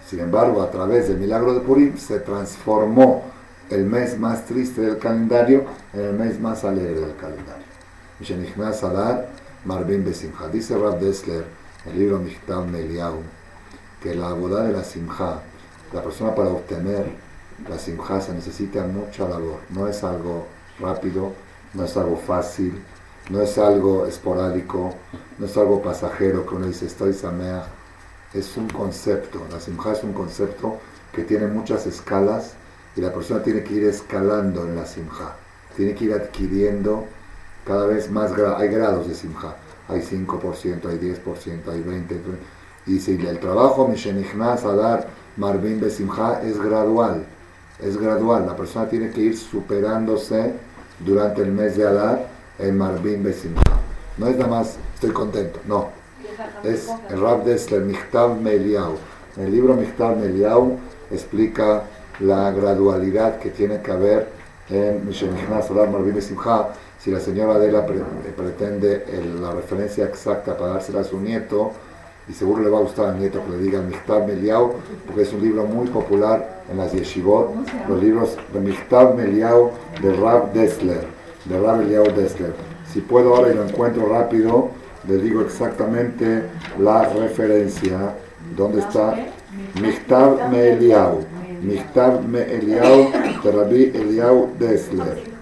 Sin 0.08 0.20
embargo 0.20 0.62
a 0.62 0.70
través 0.70 1.08
del 1.08 1.18
milagro 1.18 1.54
de 1.54 1.60
Purim 1.62 1.98
se 1.98 2.20
transformó 2.20 3.24
el 3.70 3.86
mes 3.86 4.20
más 4.20 4.46
triste 4.46 4.82
del 4.82 4.98
calendario 4.98 5.66
en 5.94 6.02
el 6.02 6.14
mes 6.14 6.40
más 6.40 6.64
alegre 6.64 7.00
del 7.00 7.16
calendario. 7.16 7.64
Adar 8.84 9.28
dice 10.52 10.76
Dessler 11.00 11.63
el 11.86 12.00
libro 12.00 12.20
Michtav 12.20 12.68
Meliau, 12.68 13.22
que 14.02 14.16
la 14.16 14.34
boda 14.34 14.64
de 14.64 14.74
la 14.74 14.84
simja, 14.84 15.42
la 15.92 16.02
persona 16.02 16.34
para 16.34 16.50
obtener 16.50 17.06
la 17.70 17.78
simja 17.78 18.22
se 18.22 18.34
necesita 18.34 18.86
mucha 18.86 19.28
labor, 19.28 19.60
no 19.70 19.88
es 19.88 20.04
algo 20.04 20.48
rápido, 20.80 21.34
no 21.74 21.86
es 21.86 21.96
algo 21.98 22.18
fácil, 22.18 22.82
no 23.30 23.42
es 23.42 23.58
algo 23.58 24.06
esporádico, 24.06 24.94
no 25.38 25.46
es 25.46 25.58
algo 25.58 25.82
pasajero 25.82 26.46
que 26.46 26.56
uno 26.56 26.68
dice 26.68 26.86
estoy 26.86 27.14
samea, 27.14 27.66
es 28.34 28.58
un 28.58 28.70
concepto, 28.70 29.46
la 29.52 29.60
simja 29.60 29.92
es 29.92 30.04
un 30.04 30.14
concepto 30.14 30.80
que 31.12 31.24
tiene 31.24 31.48
muchas 31.48 31.86
escalas 31.86 32.54
y 32.96 33.02
la 33.02 33.14
persona 33.14 33.44
tiene 33.44 33.64
que 33.64 33.74
ir 33.76 33.84
escalando 33.86 34.66
en 34.66 34.76
la 34.76 34.86
simja, 34.86 35.36
tiene 35.76 35.96
que 35.96 36.06
ir 36.06 36.14
adquiriendo 36.14 37.06
cada 37.66 37.86
vez 37.86 38.10
más, 38.10 38.32
hay 38.58 38.70
grados 38.70 39.08
de 39.08 39.16
simja 39.16 39.56
hay 39.88 40.02
5%, 40.02 40.90
hay 40.90 40.98
10%, 40.98 41.72
hay 41.72 41.84
20%. 41.84 42.20
Y 42.86 43.00
si 43.00 43.14
el 43.14 43.40
trabajo 43.40 43.88
Mishenichnas 43.88 44.66
Adar 44.66 45.08
Marvin 45.38 45.80
Besimha 45.80 46.42
es 46.44 46.60
gradual, 46.60 47.24
es 47.82 47.98
gradual. 47.98 48.46
La 48.46 48.56
persona 48.56 48.88
tiene 48.90 49.10
que 49.10 49.22
ir 49.22 49.38
superándose 49.38 50.54
durante 51.00 51.42
el 51.42 51.52
mes 51.52 51.78
de 51.78 51.88
Adar 51.88 52.28
en 52.60 52.78
Marvin 52.78 53.24
Besimha. 53.24 53.62
No 54.18 54.28
es 54.28 54.38
nada 54.38 54.50
más, 54.50 54.78
estoy 54.94 55.12
contento, 55.12 55.60
no. 55.68 55.90
Es 56.64 56.90
el 57.10 57.22
Rab 57.22 57.44
Dessler, 57.44 57.82
Michtav 57.82 58.40
Meliau. 58.40 58.96
En 59.38 59.46
el 59.46 59.52
libro 59.52 59.74
Michtav 59.76 60.18
Meliau 60.18 60.78
explica 61.12 61.84
la 62.20 62.52
gradualidad 62.52 63.40
que 63.40 63.50
tiene 63.50 63.82
que 63.82 63.92
haber 63.92 64.30
en 64.70 65.06
Mishenichnas 65.06 65.70
Adar 65.72 65.90
Marvin 65.90 66.16
Besimha 66.16 66.70
si 67.04 67.12
la 67.12 67.20
señora 67.20 67.56
Adela 67.56 67.86
pretende 67.86 69.06
la 69.42 69.52
referencia 69.52 70.06
exacta 70.06 70.56
para 70.56 70.74
dársela 70.74 71.02
a 71.02 71.04
su 71.04 71.20
nieto, 71.20 71.72
y 72.30 72.32
seguro 72.32 72.64
le 72.64 72.70
va 72.70 72.78
a 72.78 72.82
gustar 72.82 73.10
al 73.10 73.20
nieto 73.20 73.44
que 73.44 73.52
le 73.52 73.58
diga 73.58 73.82
Michtav 73.82 74.26
Meliau, 74.26 74.76
porque 75.06 75.24
es 75.24 75.34
un 75.34 75.42
libro 75.42 75.66
muy 75.66 75.88
popular 75.88 76.64
en 76.72 76.78
las 76.78 76.94
yeshivot, 76.94 77.52
los 77.90 78.02
libros 78.02 78.38
de 78.54 78.60
Michtav 78.62 79.16
Meliau 79.16 79.72
de 80.02 80.14
Rab 80.16 80.54
Dessler, 80.54 81.06
de 81.44 81.60
Rab 81.60 81.82
Eliau 81.82 82.06
Dessler. 82.16 82.54
Si 82.90 83.02
puedo 83.02 83.36
ahora 83.36 83.52
y 83.52 83.56
lo 83.56 83.66
encuentro 83.66 84.08
rápido, 84.08 84.70
le 85.06 85.18
digo 85.18 85.42
exactamente 85.42 86.44
la 86.80 87.10
referencia. 87.10 88.14
¿Dónde 88.56 88.80
está? 88.80 89.16
Michtav 89.82 90.50
Meliau. 90.50 91.20
Michtav 91.62 92.24
Meliau 92.26 93.12
de 93.44 93.52
Rabbi 93.52 93.92
Eliau 93.94 94.52
Dessler. 94.58 95.33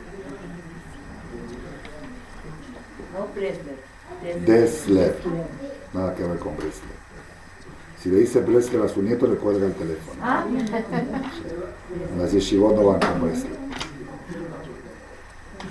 Desler. 4.45 5.15
Nada 5.93 6.13
que 6.15 6.23
ver 6.23 6.37
con 6.37 6.55
Bresler. 6.55 7.01
Si 7.99 8.09
le 8.09 8.19
dice 8.19 8.39
Bresler 8.41 8.83
a 8.83 8.87
su 8.87 9.01
nieto, 9.01 9.25
le 9.27 9.35
cuelga 9.35 9.65
el 9.65 9.73
teléfono. 9.73 10.21
Ah. 10.21 10.45
Las 12.19 12.31
yeshivot 12.31 12.75
no 12.75 12.85
van 12.85 12.99
con 12.99 13.21
Bresler. 13.21 13.57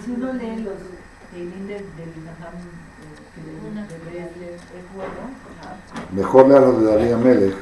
Si 0.05 0.11
uno 0.11 0.33
lee 0.33 0.65
los 0.65 0.75
del 1.33 1.53
Bresler, 4.11 4.55
es 4.55 4.61
bueno. 4.95 5.31
Mejor 6.13 6.49
lea 6.49 6.61
los 6.61 6.81
de 6.81 6.87
David 6.87 7.13
Amelech. 7.13 7.55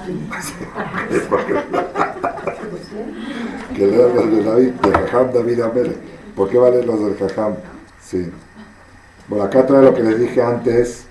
que 3.74 3.86
lea 3.86 4.06
los 4.14 4.30
de 4.30 4.44
David, 4.44 4.70
de 4.70 4.92
Jajam 4.92 5.32
David 5.32 5.60
Amelech. 5.60 5.98
¿Por 6.36 6.48
qué 6.48 6.58
valen 6.58 6.86
los 6.86 7.00
del 7.00 7.16
Jajam? 7.16 7.56
Sí. 8.00 8.30
Bueno, 9.30 9.44
acá 9.44 9.64
trae 9.64 9.80
lo 9.84 9.94
que 9.94 10.02
les 10.02 10.18
dije 10.18 10.42
antes. 10.42 11.06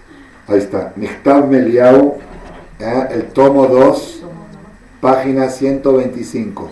Ahí 0.45 0.57
está. 0.57 0.91
Michtav 0.97 1.47
Meliau, 1.47 2.17
¿eh? 2.77 3.07
el 3.11 3.27
tomo 3.27 3.65
2, 3.65 4.25
página 4.99 5.47
125. 5.47 6.69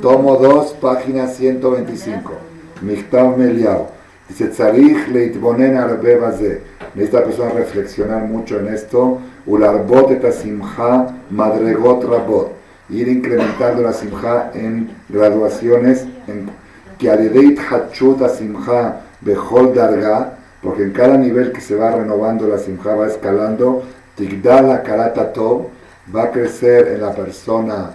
Tomo 0.00 0.36
2, 0.36 0.72
página 0.80 1.26
125. 1.26 2.32
Michtav 2.80 3.36
Meliau. 3.36 3.88
Dice, 4.26 4.48
Tzarich 4.48 5.06
leitbonen 5.08 5.76
arbe 5.76 6.16
baze. 6.16 6.62
Necesita 6.94 7.24
persona 7.24 7.50
reflexionar 7.50 8.22
mucho 8.22 8.58
en 8.58 8.68
esto. 8.72 9.18
Ularbot 9.44 10.12
et 10.12 10.32
simcha 10.32 11.14
madregot 11.28 12.04
rabot. 12.04 12.52
Ir 12.88 13.06
incrementando 13.06 13.82
la 13.82 13.92
simcha 13.92 14.50
en 14.54 14.88
graduaciones. 15.10 16.06
En, 16.26 16.48
que 16.96 17.10
hachut 17.10 18.26
simcha 18.30 19.02
bechol 19.20 19.74
darga 19.74 20.39
porque 20.62 20.82
en 20.82 20.92
cada 20.92 21.16
nivel 21.16 21.52
que 21.52 21.60
se 21.60 21.74
va 21.74 21.90
renovando 21.90 22.46
la 22.46 22.58
simja 22.58 22.94
va 22.94 23.06
escalando, 23.06 23.82
tigdala 24.16 24.82
karata 24.82 25.32
tov, 25.32 25.68
va 26.14 26.24
a 26.24 26.30
crecer 26.30 26.88
en 26.88 27.00
la 27.00 27.14
persona 27.14 27.94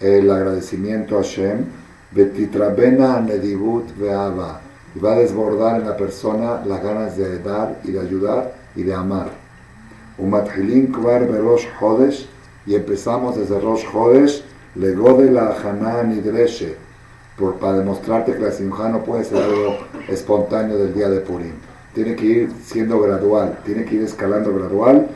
el 0.00 0.30
agradecimiento 0.30 1.16
a 1.16 1.22
Hashem, 1.22 1.64
betitrabena 2.10 3.20
nedibut 3.20 3.96
ve'ava, 3.96 4.60
y 4.94 4.98
va 4.98 5.12
a 5.12 5.18
desbordar 5.18 5.80
en 5.80 5.86
la 5.86 5.96
persona 5.96 6.62
las 6.66 6.82
ganas 6.82 7.16
de 7.16 7.38
dar 7.38 7.78
y 7.84 7.92
de 7.92 8.00
ayudar 8.00 8.52
y 8.74 8.82
de 8.82 8.94
amar. 8.94 9.30
Umathilin 10.18 10.92
kvar 10.92 11.26
berosh 11.26 11.66
hodesh, 11.80 12.28
y 12.66 12.74
empezamos 12.74 13.36
desde 13.36 13.60
Rosh 13.60 13.84
Hodesh, 13.92 14.42
Legó 14.74 15.14
de 15.14 15.30
la 15.30 15.54
Haná 15.54 16.02
Nidreshe, 16.02 16.76
para 17.60 17.78
demostrarte 17.78 18.34
que 18.34 18.40
la 18.40 18.50
simja 18.50 18.88
no 18.88 19.04
puede 19.04 19.24
ser 19.24 19.42
algo 19.42 19.78
espontáneo 20.08 20.76
del 20.76 20.92
día 20.92 21.08
de 21.08 21.20
Purim. 21.20 21.54
Tiene 21.96 22.14
que 22.14 22.26
ir 22.26 22.52
siendo 22.62 23.00
gradual, 23.00 23.58
tiene 23.64 23.86
que 23.86 23.94
ir 23.94 24.02
escalando 24.02 24.54
gradual. 24.54 25.08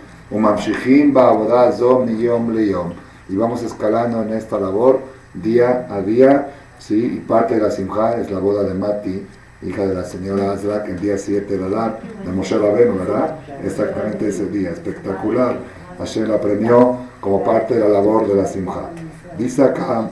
Y 3.29 3.37
vamos 3.37 3.63
escalando 3.63 4.23
en 4.23 4.33
esta 4.33 4.59
labor 4.59 5.01
día 5.35 5.87
a 5.91 6.01
día. 6.01 6.49
¿sí? 6.79 7.17
Y 7.17 7.21
parte 7.21 7.57
de 7.57 7.61
la 7.61 7.71
simja 7.71 8.19
es 8.19 8.31
la 8.31 8.39
boda 8.39 8.63
de 8.63 8.73
Mati, 8.73 9.27
hija 9.61 9.87
de 9.87 9.95
la 9.95 10.05
señora 10.05 10.53
Azra, 10.53 10.83
que 10.83 10.93
el 10.93 11.01
día 11.01 11.19
7 11.19 11.59
de 11.59 11.63
Adar, 11.67 12.01
de 12.25 12.33
Moshe 12.33 12.57
Rabenu, 12.57 12.99
¿verdad? 12.99 13.37
Exactamente 13.63 14.29
ese 14.29 14.47
día, 14.47 14.71
espectacular. 14.71 15.59
Hashem 15.99 16.29
la 16.29 16.41
premió 16.41 16.97
como 17.21 17.45
parte 17.45 17.75
de 17.75 17.81
la 17.81 17.91
labor 17.91 18.27
de 18.27 18.37
la 18.37 18.47
simja. 18.47 18.89
Dice 19.37 19.65
acá, 19.65 20.09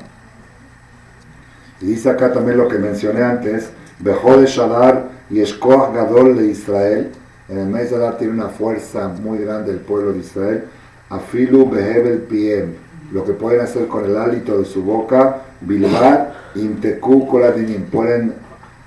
y 1.80 1.86
dice 1.86 2.10
acá 2.10 2.30
también 2.30 2.58
lo 2.58 2.68
que 2.68 2.76
mencioné 2.76 3.22
antes, 3.22 3.70
Bejó 4.00 4.36
de 4.36 4.46
Shadar 4.46 5.08
y 5.30 5.40
Eshkoach 5.40 5.94
Gadol 5.94 6.36
de 6.36 6.46
Israel. 6.48 7.10
En 7.48 7.58
el 7.58 7.66
mes 7.66 7.90
de 7.90 7.96
Adar 7.96 8.18
tiene 8.18 8.34
una 8.34 8.48
fuerza 8.48 9.08
muy 9.08 9.38
grande 9.38 9.72
el 9.72 9.78
pueblo 9.78 10.12
de 10.12 10.20
Israel. 10.20 10.64
Afilu 11.08 11.68
Behebel 11.68 12.18
Piem. 12.22 12.74
Lo 13.12 13.24
que 13.24 13.32
pueden 13.32 13.60
hacer 13.60 13.86
con 13.88 14.04
el 14.04 14.16
hálito 14.16 14.58
de 14.58 14.66
su 14.66 14.82
boca, 14.82 15.42
Bilbar, 15.62 16.34
Inteku 16.54 17.26
Koladinim. 17.26 17.84
Pueden 17.84 18.34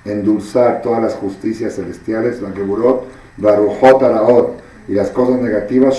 endulzar 0.05 0.81
todas 0.83 1.01
las 1.01 1.15
justicias 1.15 1.75
celestiales, 1.75 2.41
la 2.41 2.51
Geburot, 2.51 3.07
Araot. 3.43 4.61
Y 4.87 4.93
las 4.93 5.09
cosas 5.09 5.41
negativas, 5.41 5.97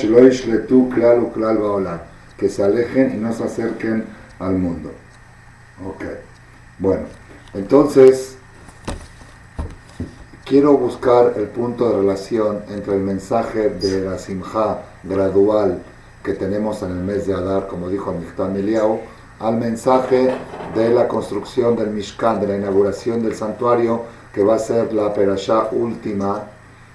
Klal. 0.91 2.01
Que 2.37 2.49
se 2.49 2.63
alejen 2.63 3.15
y 3.15 3.17
no 3.17 3.33
se 3.33 3.45
acerquen 3.45 4.05
al 4.39 4.55
mundo. 4.55 4.91
Ok. 5.85 6.05
Bueno, 6.79 7.03
entonces 7.55 8.37
quiero 10.45 10.77
buscar 10.77 11.35
el 11.37 11.47
punto 11.47 11.89
de 11.89 11.97
relación 11.99 12.63
entre 12.69 12.97
el 12.97 13.03
mensaje 13.03 13.71
de 13.71 14.01
la 14.01 14.19
simja 14.19 14.83
gradual 15.05 15.79
que 16.23 16.35
tenemos 16.35 16.83
en 16.83 16.91
el 16.91 17.05
mes 17.05 17.27
de 17.27 17.35
Adar, 17.35 17.67
como 17.67 17.89
dijo 17.89 18.13
Michtam 18.13 18.57
Eliau, 18.57 19.01
al 19.41 19.57
mensaje 19.57 20.31
de 20.75 20.91
la 20.91 21.09
construcción 21.09 21.77
del 21.77 21.91
Mishkan, 21.91 22.41
de 22.41 22.47
la 22.47 22.57
inauguración 22.57 23.23
del 23.23 23.35
santuario, 23.35 24.03
que 24.33 24.43
va 24.43 24.55
a 24.55 24.59
ser 24.59 24.93
la 24.93 25.13
perashá 25.13 25.69
última, 25.73 26.43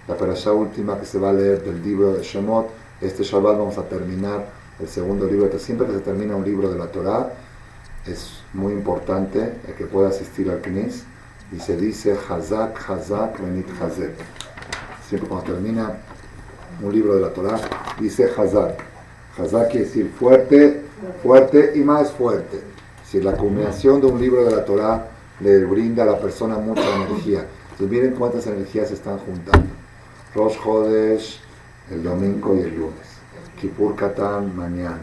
la 0.08 0.16
perashá 0.16 0.51
última 0.51 0.98
que 1.00 1.06
se 1.06 1.20
va 1.20 1.30
a 1.30 1.34
leer 1.34 1.63
del 1.63 1.84
libro 1.84 2.13
de 2.13 2.24
Shemot. 2.24 2.68
Este 3.01 3.24
Shabbat 3.24 3.58
vamos 3.58 3.77
a 3.77 3.84
terminar 3.84 4.46
el 4.80 4.88
segundo 4.88 5.25
libro. 5.25 5.50
Siempre 5.60 5.88
que 5.88 5.94
se 5.94 6.00
termina 6.00 6.36
un 6.36 6.46
libro 6.46 6.70
de 6.70 6.80
la 6.80 6.88
Torah, 6.88 7.30
es 8.06 8.39
muy 8.54 8.72
importante 8.74 9.56
el 9.68 9.74
que 9.74 9.86
pueda 9.86 10.10
asistir 10.10 10.50
al 10.50 10.62
Knis 10.62 11.04
y 11.51 11.60
se 11.60 11.77
dice 11.77 12.16
Hazak, 12.30 12.89
Hazak, 12.89 13.39
Benit 13.39 13.68
Hazek. 13.82 14.16
Siempre 15.08 15.30
cuando 15.30 15.54
termina 15.54 15.98
un 16.82 16.94
libro 16.94 17.16
de 17.16 17.22
la 17.22 17.34
Torah, 17.34 17.60
dice 18.00 18.30
Hazak. 18.36 18.84
Hazak 19.38 19.72
quiere 19.72 19.86
decir 19.86 20.12
fuerte, 20.20 20.82
fuerte 21.24 21.74
y 21.75 21.80
más 21.80 22.12
fuerte. 22.12 22.62
Si 23.06 23.22
la 23.22 23.34
culminación 23.34 24.01
de 24.01 24.08
un 24.08 24.20
libro 24.20 24.44
de 24.44 24.56
la 24.56 24.66
Torah 24.66 25.08
le 25.39 25.63
brinda 25.66 26.04
a 26.04 26.08
la 26.08 26.20
persona 26.20 26.58
mucha 26.58 26.96
energía. 26.96 27.46
Entonces 27.72 27.89
miren 27.89 28.16
cuántas 28.16 28.48
energías 28.48 28.89
se 28.89 28.96
están 28.96 29.20
juntando. 29.20 29.70
Rosh 30.34 30.58
Hodesh, 30.66 31.39
el 31.92 32.04
domingo 32.04 32.56
y 32.56 32.62
el 32.62 32.75
lunes. 32.75 33.08
Kippur 33.60 33.96
Katan, 33.96 34.56
mañana. 34.56 35.00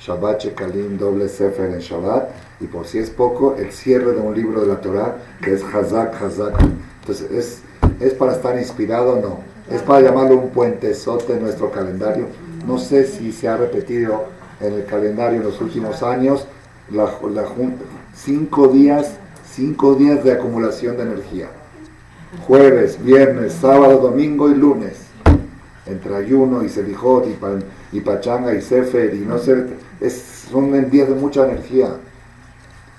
Shabbat 0.00 0.42
Shekalim, 0.42 0.98
doble 0.98 1.28
Sefer 1.28 1.70
en 1.70 1.78
Shabbat, 1.78 2.30
y 2.62 2.66
por 2.66 2.86
si 2.86 2.98
es 2.98 3.10
poco, 3.10 3.56
el 3.56 3.72
cierre 3.72 4.12
de 4.12 4.20
un 4.20 4.34
libro 4.34 4.60
de 4.60 4.68
la 4.68 4.80
Torah, 4.80 5.16
que 5.42 5.52
es 5.52 5.62
Hazak, 5.64 6.22
Hazak. 6.22 6.54
Entonces, 7.00 7.30
¿es, 7.32 7.62
¿es 8.00 8.14
para 8.14 8.32
estar 8.32 8.56
inspirado? 8.56 9.20
No. 9.20 9.40
Es 9.74 9.82
para 9.82 10.00
llamarlo 10.00 10.36
un 10.36 10.50
puentezote 10.50 11.32
en 11.32 11.42
nuestro 11.42 11.70
calendario. 11.70 12.26
No 12.66 12.78
sé 12.78 13.06
si 13.06 13.32
se 13.32 13.48
ha 13.48 13.56
repetido 13.56 14.26
en 14.60 14.74
el 14.74 14.84
calendario 14.84 15.40
en 15.40 15.44
los 15.44 15.60
últimos 15.60 16.02
años, 16.02 16.46
la, 16.90 17.04
la, 17.32 17.44
cinco 18.14 18.68
días, 18.68 19.16
cinco 19.50 19.94
días 19.94 20.22
de 20.22 20.32
acumulación 20.32 20.96
de 20.96 21.02
energía. 21.02 21.48
Jueves, 22.46 23.02
viernes, 23.02 23.54
sábado, 23.54 23.98
domingo 23.98 24.50
y 24.50 24.54
lunes. 24.54 25.06
Entre 25.86 26.14
ayuno 26.14 26.62
y 26.62 26.68
selijot 26.68 27.26
y, 27.26 27.32
pan, 27.32 27.64
pachanga 28.04 28.54
y 28.54 28.62
sefer 28.62 29.14
y 29.14 29.20
no 29.20 29.38
sé, 29.38 29.66
es, 30.00 30.46
son 30.50 30.90
días 30.90 31.08
de 31.08 31.14
mucha 31.16 31.44
energía. 31.44 31.96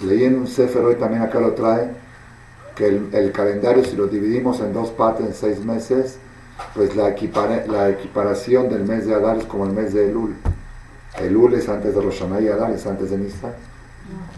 Leí 0.03 0.25
en 0.25 0.35
un 0.35 0.47
sefer 0.47 0.83
hoy 0.83 0.95
también 0.95 1.21
acá 1.21 1.39
lo 1.39 1.53
trae, 1.53 1.91
que 2.75 2.87
el, 2.87 3.31
calendario 3.31 3.83
si 3.83 3.95
lo 3.95 4.07
dividimos 4.07 4.59
en 4.59 4.73
dos 4.73 4.89
partes 4.89 5.25
en 5.25 5.33
seis 5.33 5.63
meses, 5.63 6.17
pues 6.75 6.95
la, 6.95 7.09
equipara, 7.09 7.65
la 7.67 7.89
equiparación 7.89 8.69
del 8.69 8.83
mes 8.83 9.05
de 9.05 9.13
Adar 9.13 9.37
es 9.37 9.45
como 9.45 9.65
el 9.65 9.71
mes 9.71 9.93
de 9.93 10.09
Elul. 10.09 10.35
Elul 11.19 11.53
es 11.53 11.69
antes 11.69 11.95
de 11.95 12.01
Rosh 12.01 12.19
Hashanah 12.19 12.41
y 12.41 12.47
Adar 12.47 12.71
es 12.71 12.85
antes 12.85 13.11
de 13.11 13.17
Nisan. 13.17 13.53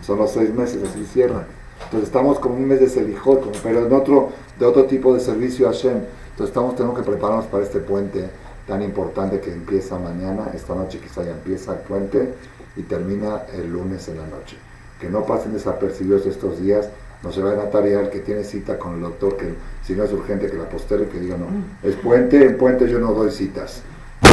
Son 0.06 0.20
los 0.20 0.32
seis 0.32 0.54
meses, 0.54 0.84
así 0.88 1.06
cierran. 1.06 1.46
Entonces 1.86 2.10
estamos 2.10 2.40
como 2.40 2.56
un 2.56 2.68
mes 2.68 2.80
de 2.80 2.90
Selijot, 2.90 3.58
pero 3.64 3.86
en 3.86 3.94
otro, 3.94 4.30
de 4.60 4.66
otro 4.66 4.86
tipo 4.86 5.14
de 5.14 5.20
servicio 5.20 5.68
a 5.68 5.72
Hashem. 5.72 5.98
Entonces 6.32 6.48
estamos, 6.48 6.76
tenemos 6.76 6.98
que 6.98 7.04
prepararnos 7.04 7.46
para 7.46 7.64
este 7.64 7.80
puente 7.80 8.30
tan 8.68 8.82
importante 8.82 9.40
que 9.40 9.52
empieza 9.52 9.98
mañana, 9.98 10.52
esta 10.54 10.76
noche 10.76 11.00
quizá 11.00 11.24
ya 11.24 11.32
empieza 11.32 11.74
el 11.74 11.80
puente 11.80 12.34
y 12.76 12.84
termina 12.84 13.44
el 13.54 13.72
lunes 13.72 14.08
en 14.10 14.18
la 14.18 14.28
noche. 14.28 14.58
Que 15.00 15.10
no 15.10 15.26
pasen 15.26 15.54
desapercibidos 15.54 16.26
estos 16.26 16.60
días, 16.62 16.90
no 17.26 17.32
se 17.32 17.42
vayan 17.42 17.60
a 17.60 17.70
tarear 17.70 18.10
que 18.10 18.20
tiene 18.20 18.44
cita 18.44 18.78
con 18.78 18.96
el 18.96 19.02
doctor, 19.02 19.36
que 19.36 19.54
si 19.84 19.94
no 19.94 20.04
es 20.04 20.14
urgente 20.14 20.48
que 20.48 20.58
la 20.58 20.70
postere, 20.70 21.08
que 21.08 21.20
diga 21.20 21.38
no, 21.38 21.48
es 21.82 21.96
puente, 21.96 22.46
en 22.46 22.58
puente 22.58 22.88
yo 22.88 23.00
no 23.00 23.14
doy 23.14 23.32
citas. 23.32 23.82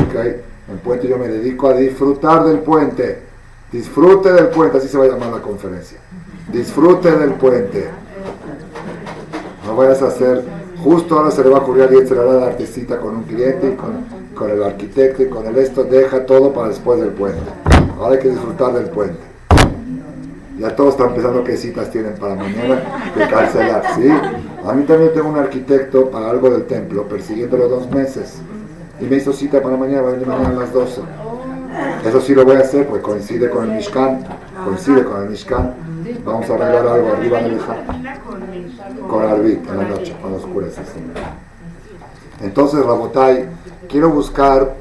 ¿okay? 0.07 0.43
En 0.71 0.79
puente 0.79 1.09
yo 1.09 1.19
me 1.19 1.29
dedico 1.29 1.69
a 1.69 1.75
disfrutar 1.75 2.45
del 2.45 2.59
puente. 2.59 3.19
Disfrute 3.73 4.31
del 4.33 4.49
puente, 4.49 4.77
así 4.77 4.89
se 4.89 4.99
va 4.99 5.05
a 5.05 5.09
llamar 5.09 5.31
la 5.33 5.41
conferencia. 5.41 5.99
Disfrute 6.53 7.11
del 7.17 7.33
puente. 7.33 7.89
No 9.67 9.75
vayas 9.75 10.03
a 10.03 10.09
hacer, 10.09 10.45
justo 10.83 11.19
ahora 11.19 11.31
se 11.31 11.43
le 11.43 11.49
va 11.49 11.59
a 11.59 11.61
ocurrir 11.63 11.85
alguien, 11.85 12.07
se 12.07 12.15
le 12.15 12.21
va 12.21 12.33
a 12.33 12.37
dar 12.37 12.61
cita 12.67 12.99
con 12.99 13.17
un 13.17 13.23
cliente, 13.23 13.71
y 13.71 13.77
con, 13.77 14.05
con 14.35 14.51
el 14.51 14.63
arquitecto 14.63 15.23
y 15.23 15.29
con 15.29 15.47
el 15.47 15.57
esto, 15.57 15.85
deja 15.85 16.27
todo 16.27 16.53
para 16.53 16.69
después 16.69 17.01
del 17.01 17.11
puente. 17.11 17.41
Ahora 17.99 18.17
hay 18.17 18.21
que 18.21 18.29
disfrutar 18.29 18.75
del 18.75 18.91
puente. 18.91 19.32
Ya 20.63 20.77
todos 20.77 20.91
están 20.91 21.13
pensando 21.13 21.43
qué 21.43 21.57
citas 21.57 21.91
tienen 21.91 22.15
para 22.15 22.37
mañana 22.37 22.81
de 23.17 23.27
cancelar, 23.27 23.83
¿sí? 23.97 24.09
A 24.65 24.73
mí 24.73 24.85
también 24.85 25.13
tengo 25.13 25.29
un 25.29 25.37
arquitecto 25.37 26.09
para 26.09 26.31
algo 26.31 26.51
del 26.51 26.67
templo, 26.67 27.09
persiguiéndolo 27.09 27.69
dos 27.69 27.91
meses. 27.91 28.41
Y 29.01 29.07
me 29.07 29.17
hizo 29.17 29.33
cita 29.33 29.61
para 29.61 29.77
mañana, 29.77 30.03
va 30.03 30.11
a 30.11 30.13
venir 30.13 30.29
mañana 30.29 30.51
a 30.51 30.61
las 30.61 30.73
12. 30.73 31.01
Eso 32.07 32.21
sí 32.21 32.33
lo 32.33 32.45
voy 32.45 32.59
a 32.59 32.61
hacer, 32.61 32.87
pues 32.87 33.03
coincide 33.03 33.51
con 33.51 33.69
el 33.69 33.77
Mishkan, 33.77 34.25
coincide 34.65 35.03
con 35.03 35.25
el 35.25 35.31
Mishkan. 35.31 35.75
Vamos 36.25 36.49
a 36.49 36.55
arreglar 36.55 36.87
algo 36.87 37.13
arriba 37.13 37.41
en 37.41 37.47
el 37.47 37.61
Con 39.09 39.25
Arbit, 39.25 39.69
en 39.69 39.77
la 39.79 39.85
noche, 39.85 40.15
cuando 40.21 40.39
oscurece. 40.39 40.81
Entonces, 42.41 42.87
Rabotai, 42.87 43.47
quiero 43.89 44.11
buscar 44.11 44.75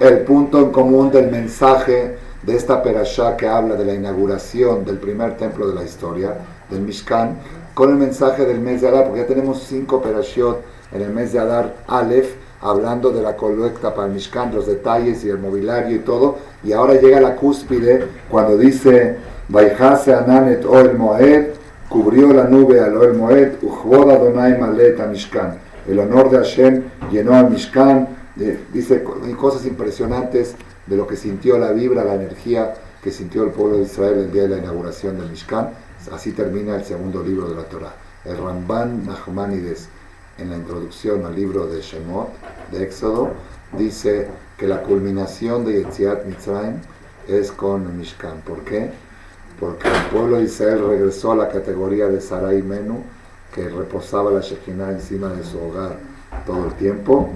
el 0.00 0.18
punto 0.22 0.58
en 0.58 0.72
común 0.72 1.12
del 1.12 1.30
mensaje 1.30 2.18
de 2.42 2.56
esta 2.56 2.82
perashá 2.82 3.36
que 3.36 3.46
habla 3.46 3.76
de 3.76 3.84
la 3.84 3.94
inauguración 3.94 4.84
del 4.84 4.98
primer 4.98 5.36
templo 5.36 5.68
de 5.68 5.74
la 5.74 5.84
historia, 5.84 6.34
del 6.70 6.80
Mishkan, 6.80 7.38
con 7.74 7.90
el 7.90 7.96
mensaje 7.96 8.44
del 8.44 8.60
mes 8.60 8.80
de 8.80 8.88
Adar, 8.88 9.04
porque 9.04 9.20
ya 9.20 9.26
tenemos 9.26 9.62
cinco 9.62 10.02
perashiot 10.02 10.60
en 10.92 11.02
el 11.02 11.10
mes 11.10 11.32
de 11.32 11.38
Adar 11.38 11.74
Aleph, 11.86 12.34
hablando 12.60 13.10
de 13.10 13.22
la 13.22 13.36
colecta 13.36 13.94
para 13.94 14.08
el 14.08 14.14
Mishkan, 14.14 14.54
los 14.54 14.66
detalles 14.66 15.24
y 15.24 15.30
el 15.30 15.38
mobiliario 15.38 15.96
y 15.96 16.00
todo, 16.00 16.36
y 16.62 16.72
ahora 16.72 16.94
llega 16.94 17.20
la 17.20 17.36
cúspide 17.36 18.06
cuando 18.30 18.56
dice, 18.56 19.16
Baijase 19.48 20.14
Ananet 20.14 20.64
Oel 20.64 20.96
Moed, 20.96 21.50
cubrió 21.88 22.32
la 22.32 22.44
nube 22.44 22.80
al 22.80 22.96
Oel 22.96 23.14
Moed, 23.14 23.52
Ujvod 23.62 24.10
Adonai 24.10 24.58
Malet 24.58 25.00
a 25.00 25.06
Mishkan. 25.06 25.58
El 25.88 25.98
honor 25.98 26.30
de 26.30 26.38
Hashem 26.38 26.82
llenó 27.10 27.34
al 27.34 27.50
Mishkan, 27.50 28.08
dice 28.72 29.04
cosas 29.38 29.66
impresionantes 29.66 30.54
de 30.86 30.96
lo 30.96 31.06
que 31.06 31.16
sintió 31.16 31.58
la 31.58 31.72
vibra, 31.72 32.04
la 32.04 32.14
energía 32.14 32.74
que 33.02 33.10
sintió 33.10 33.44
el 33.44 33.50
pueblo 33.50 33.78
de 33.78 33.84
Israel 33.84 34.18
el 34.18 34.32
día 34.32 34.42
de 34.42 34.48
la 34.48 34.58
inauguración 34.58 35.18
del 35.18 35.30
Mishkan. 35.30 35.70
Así 36.12 36.32
termina 36.32 36.76
el 36.76 36.84
segundo 36.84 37.22
libro 37.22 37.48
de 37.48 37.56
la 37.56 37.64
Torah. 37.64 37.94
El 38.24 38.38
Ramban 38.38 39.06
Nachmanides, 39.06 39.88
en 40.38 40.50
la 40.50 40.56
introducción 40.56 41.24
al 41.26 41.34
libro 41.34 41.66
de 41.66 41.80
Shemot, 41.80 42.28
de 42.70 42.84
Éxodo, 42.84 43.30
dice 43.76 44.28
que 44.56 44.66
la 44.66 44.82
culminación 44.82 45.64
de 45.64 45.82
Yetziat 45.82 46.24
Mitzrayim 46.24 46.76
es 47.28 47.52
con 47.52 47.82
el 47.82 47.92
Mishkan. 47.92 48.40
¿Por 48.42 48.60
qué? 48.64 48.90
Porque 49.58 49.88
el 49.88 50.04
pueblo 50.12 50.38
de 50.38 50.44
Israel 50.44 50.84
regresó 50.86 51.32
a 51.32 51.36
la 51.36 51.48
categoría 51.48 52.06
de 52.06 52.20
Sarai 52.20 52.62
Menu, 52.62 53.02
que 53.54 53.68
reposaba 53.68 54.30
la 54.30 54.40
Shekinah 54.40 54.92
encima 54.92 55.28
de 55.28 55.44
su 55.44 55.58
hogar 55.58 55.96
todo 56.46 56.66
el 56.66 56.74
tiempo. 56.74 57.30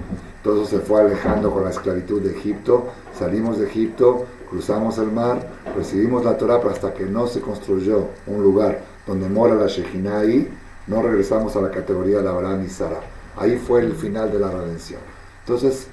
Todo 0.47 0.65
se 0.65 0.79
fue 0.79 1.01
alejando 1.01 1.51
con 1.51 1.65
la 1.65 1.71
esclavitud 1.71 2.21
de 2.21 2.31
Egipto. 2.31 2.85
Salimos 3.19 3.59
de 3.59 3.67
Egipto 3.67 4.25
cruzamos 4.49 4.97
el 4.97 5.11
mar, 5.11 5.45
recibimos 5.75 6.23
la 6.23 6.37
Torah, 6.37 6.59
pero 6.61 6.71
hasta 6.71 6.93
que 6.93 7.03
no 7.03 7.27
se 7.27 7.41
construyó 7.41 8.07
un 8.27 8.41
lugar 8.41 8.79
donde 9.05 9.27
mora 9.27 9.55
la 9.55 9.67
Shejina 9.67 10.19
ahí, 10.19 10.49
no 10.87 11.01
regresamos 11.01 11.53
a 11.57 11.61
la 11.61 11.69
categoría 11.69 12.21
de 12.21 12.29
Abraham 12.29 12.63
y 12.65 12.69
Sara. 12.69 13.01
Ahí 13.35 13.57
fue 13.57 13.81
el 13.81 13.91
final 13.91 14.31
de 14.31 14.39
la 14.39 14.49
redención. 14.49 15.01
Entonces, 15.41 15.87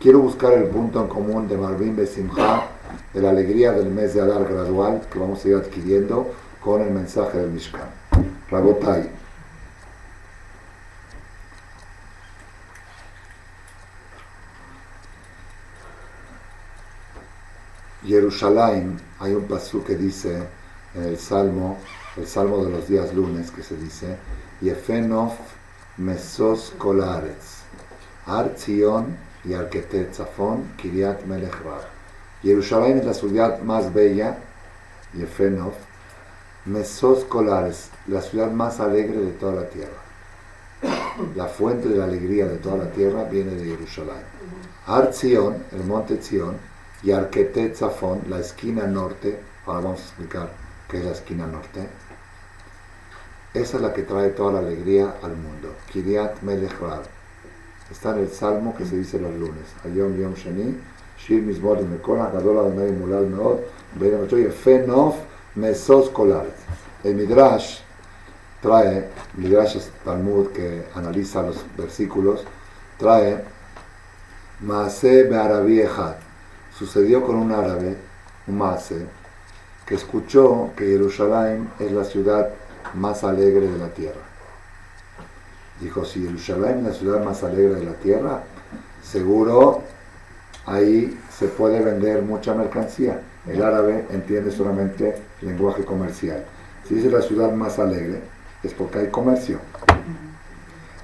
quiero 0.00 0.18
buscar 0.18 0.54
el 0.54 0.64
punto 0.64 1.00
en 1.00 1.06
común 1.06 1.46
de 1.46 1.56
Marvin 1.56 1.94
Besimha, 1.94 2.66
de 3.14 3.22
la 3.22 3.30
alegría 3.30 3.70
del 3.70 3.90
mes 3.90 4.12
de 4.12 4.22
Adar 4.22 4.44
gradual 4.44 5.02
que 5.08 5.20
vamos 5.20 5.44
a 5.44 5.48
ir 5.50 5.54
adquiriendo 5.54 6.32
con 6.60 6.82
el 6.82 6.90
mensaje 6.90 7.38
del 7.38 7.52
Mishkan. 7.52 7.88
Rabotai. 8.50 9.19
Jerusalén, 18.04 18.98
hay 19.18 19.34
un 19.34 19.44
pasú 19.44 19.84
que 19.84 19.94
dice 19.94 20.42
en 20.94 21.04
el 21.04 21.18
Salmo, 21.18 21.78
el 22.16 22.26
Salmo 22.26 22.64
de 22.64 22.70
los 22.70 22.88
días 22.88 23.14
lunes, 23.14 23.50
que 23.50 23.62
se 23.62 23.76
dice, 23.76 24.16
Yefenof 24.60 25.34
mesos 25.98 26.72
kolaretz, 26.78 27.62
Ar 28.26 28.54
Zion 28.56 29.16
y 29.44 29.52
Arquetet 29.52 30.14
Zafon, 30.14 30.72
Kiriat 30.76 31.24
Melech. 31.24 31.54
Jerusalén 32.42 32.98
es 32.98 33.04
la 33.04 33.14
ciudad 33.14 33.60
más 33.60 33.92
bella, 33.92 34.38
Yefenof, 35.14 35.74
mesos 36.64 37.24
kolaretz, 37.24 37.90
la 38.06 38.22
ciudad 38.22 38.50
más 38.50 38.80
alegre 38.80 39.18
de 39.18 39.32
toda 39.32 39.62
la 39.62 39.68
tierra. 39.68 40.00
La 41.36 41.46
fuente 41.46 41.88
de 41.88 41.98
la 41.98 42.04
alegría 42.04 42.46
de 42.46 42.56
toda 42.56 42.78
la 42.78 42.90
tierra 42.92 43.24
viene 43.24 43.52
de 43.52 43.64
Jerusalén. 43.64 44.22
Ar 44.86 45.12
Zion, 45.12 45.64
el 45.72 45.84
monte 45.84 46.16
Zion, 46.16 46.56
y 47.02 47.12
Arquetet 47.12 47.76
Zafón, 47.76 48.22
la 48.28 48.38
esquina 48.38 48.86
norte, 48.86 49.40
ahora 49.66 49.80
vamos 49.80 50.00
a 50.00 50.04
explicar 50.04 50.50
qué 50.88 50.98
es 50.98 51.04
la 51.04 51.12
esquina 51.12 51.46
norte, 51.46 51.86
esa 53.52 53.78
es 53.78 53.82
la 53.82 53.92
que 53.92 54.02
trae 54.02 54.30
toda 54.30 54.52
la 54.52 54.58
alegría 54.60 55.16
al 55.22 55.36
mundo. 55.36 55.74
Kiriat 55.92 56.40
Melech 56.42 56.78
Rav. 56.80 57.02
Está 57.90 58.12
en 58.12 58.20
el 58.20 58.28
Salmo 58.28 58.76
que 58.76 58.84
se 58.84 58.96
dice 58.96 59.18
los 59.18 59.34
lunes. 59.34 59.64
Ayom 59.84 60.16
Yom 60.16 60.34
Sheni, 60.34 60.78
Shir 61.18 61.42
Mizmor 61.42 61.82
Mekol, 61.82 62.18
Gadol 62.18 62.58
Adonai 62.58 62.92
Mulal 62.92 63.26
Meod, 63.26 63.58
Ben 63.96 64.52
Fenov 64.52 65.16
Mesos 65.56 66.10
Kolaret. 66.10 66.54
El 67.02 67.16
Midrash 67.16 67.80
trae, 68.62 69.08
Midrash 69.36 69.78
es 69.78 69.90
Talmud 70.04 70.48
que 70.52 70.84
analiza 70.94 71.42
los 71.42 71.56
versículos, 71.76 72.44
trae 72.98 73.42
Maase 74.60 75.24
Be'arabi 75.24 75.82
sucedió 76.80 77.22
con 77.22 77.36
un 77.36 77.52
árabe, 77.52 77.94
un 78.46 78.58
que 79.84 79.94
escuchó 79.94 80.70
que 80.74 80.86
Jerusalén 80.86 81.68
es 81.78 81.92
la 81.92 82.04
ciudad 82.04 82.48
más 82.94 83.22
alegre 83.22 83.68
de 83.68 83.76
la 83.76 83.88
tierra. 83.88 84.22
Dijo, 85.78 86.06
si 86.06 86.24
Jerusalén 86.24 86.78
es 86.78 86.84
la 86.84 86.92
ciudad 86.94 87.22
más 87.22 87.44
alegre 87.44 87.74
de 87.74 87.84
la 87.84 87.92
tierra, 87.92 88.44
seguro 89.02 89.82
ahí 90.64 91.20
se 91.30 91.48
puede 91.48 91.82
vender 91.82 92.22
mucha 92.22 92.54
mercancía. 92.54 93.20
El 93.46 93.62
árabe 93.62 94.06
entiende 94.08 94.50
solamente 94.50 95.16
lenguaje 95.42 95.84
comercial. 95.84 96.42
Si 96.88 96.94
dice 96.94 97.10
la 97.10 97.20
ciudad 97.20 97.52
más 97.52 97.78
alegre, 97.78 98.22
es 98.62 98.72
porque 98.72 99.00
hay 99.00 99.08
comercio. 99.08 99.58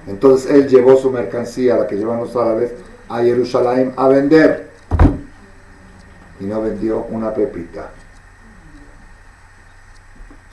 Entonces 0.07 0.49
él 0.49 0.67
llevó 0.67 0.97
su 0.97 1.11
mercancía, 1.11 1.77
la 1.77 1.85
que 1.85 1.97
llevan 1.97 2.19
los 2.19 2.35
árabes, 2.35 2.71
a 3.09 3.19
Jerusalén 3.19 3.93
a 3.95 4.07
vender 4.07 4.66
y 6.39 6.45
no 6.45 6.61
vendió 6.61 7.05
una 7.09 7.33
pepita. 7.33 7.89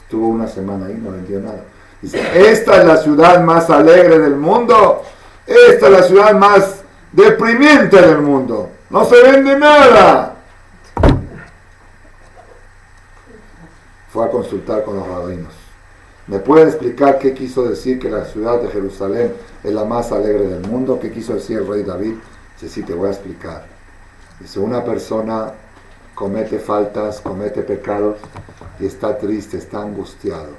Estuvo 0.03 0.29
una 0.29 0.47
semana 0.47 0.87
ahí, 0.87 0.95
no 0.95 1.13
vendió 1.13 1.41
nada. 1.41 1.65
Dice, 2.01 2.51
esta 2.51 2.79
es 2.79 2.85
la 2.85 2.97
ciudad 2.99 3.43
más 3.43 3.71
alegre 3.71 4.19
del 4.19 4.37
mundo, 4.37 5.03
esta 5.47 5.87
es 5.87 5.93
la 5.93 6.03
ciudad 6.03 6.35
más 6.35 6.83
deprimiente 7.13 8.01
del 8.01 8.21
mundo, 8.21 8.71
no 8.91 9.05
se 9.05 9.23
vende 9.23 9.59
nada. 9.59 10.37
Fue 14.13 14.25
a 14.25 14.31
consultar 14.31 14.85
con 14.85 14.97
los 14.97 15.09
rabinos. 15.09 15.53
¿Me 16.27 16.39
pueden 16.39 16.69
explicar 16.69 17.19
qué 17.19 17.35
quiso 17.35 17.65
decir 17.65 17.99
que 17.99 18.09
la 18.09 18.25
ciudad 18.25 18.61
de 18.61 18.69
Jerusalén 18.69 19.35
es 19.63 19.73
la 19.73 19.85
más 19.85 20.13
alegre 20.13 20.47
del 20.47 20.67
mundo? 20.67 20.99
¿Qué 21.01 21.11
quiso 21.11 21.35
decir 21.35 21.59
el 21.59 21.67
rey 21.67 21.83
David? 21.83 22.15
Dice, 22.61 22.73
sí, 22.73 22.83
te 22.83 22.95
voy 22.95 23.09
a 23.09 23.13
explicar. 23.13 23.67
Dice, 24.41 24.59
una 24.59 24.85
persona 24.85 25.53
comete 26.15 26.59
faltas, 26.59 27.21
comete 27.21 27.63
pecados 27.63 28.19
y 28.79 28.87
está 28.87 29.19
triste, 29.19 29.59
está 29.59 29.83
angustiado 29.83 30.51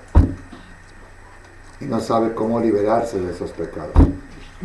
y 1.80 1.86
no 1.86 2.00
sabe 2.00 2.34
cómo 2.34 2.60
liberarse 2.60 3.20
de 3.20 3.32
esos 3.32 3.52
pecados. 3.52 3.94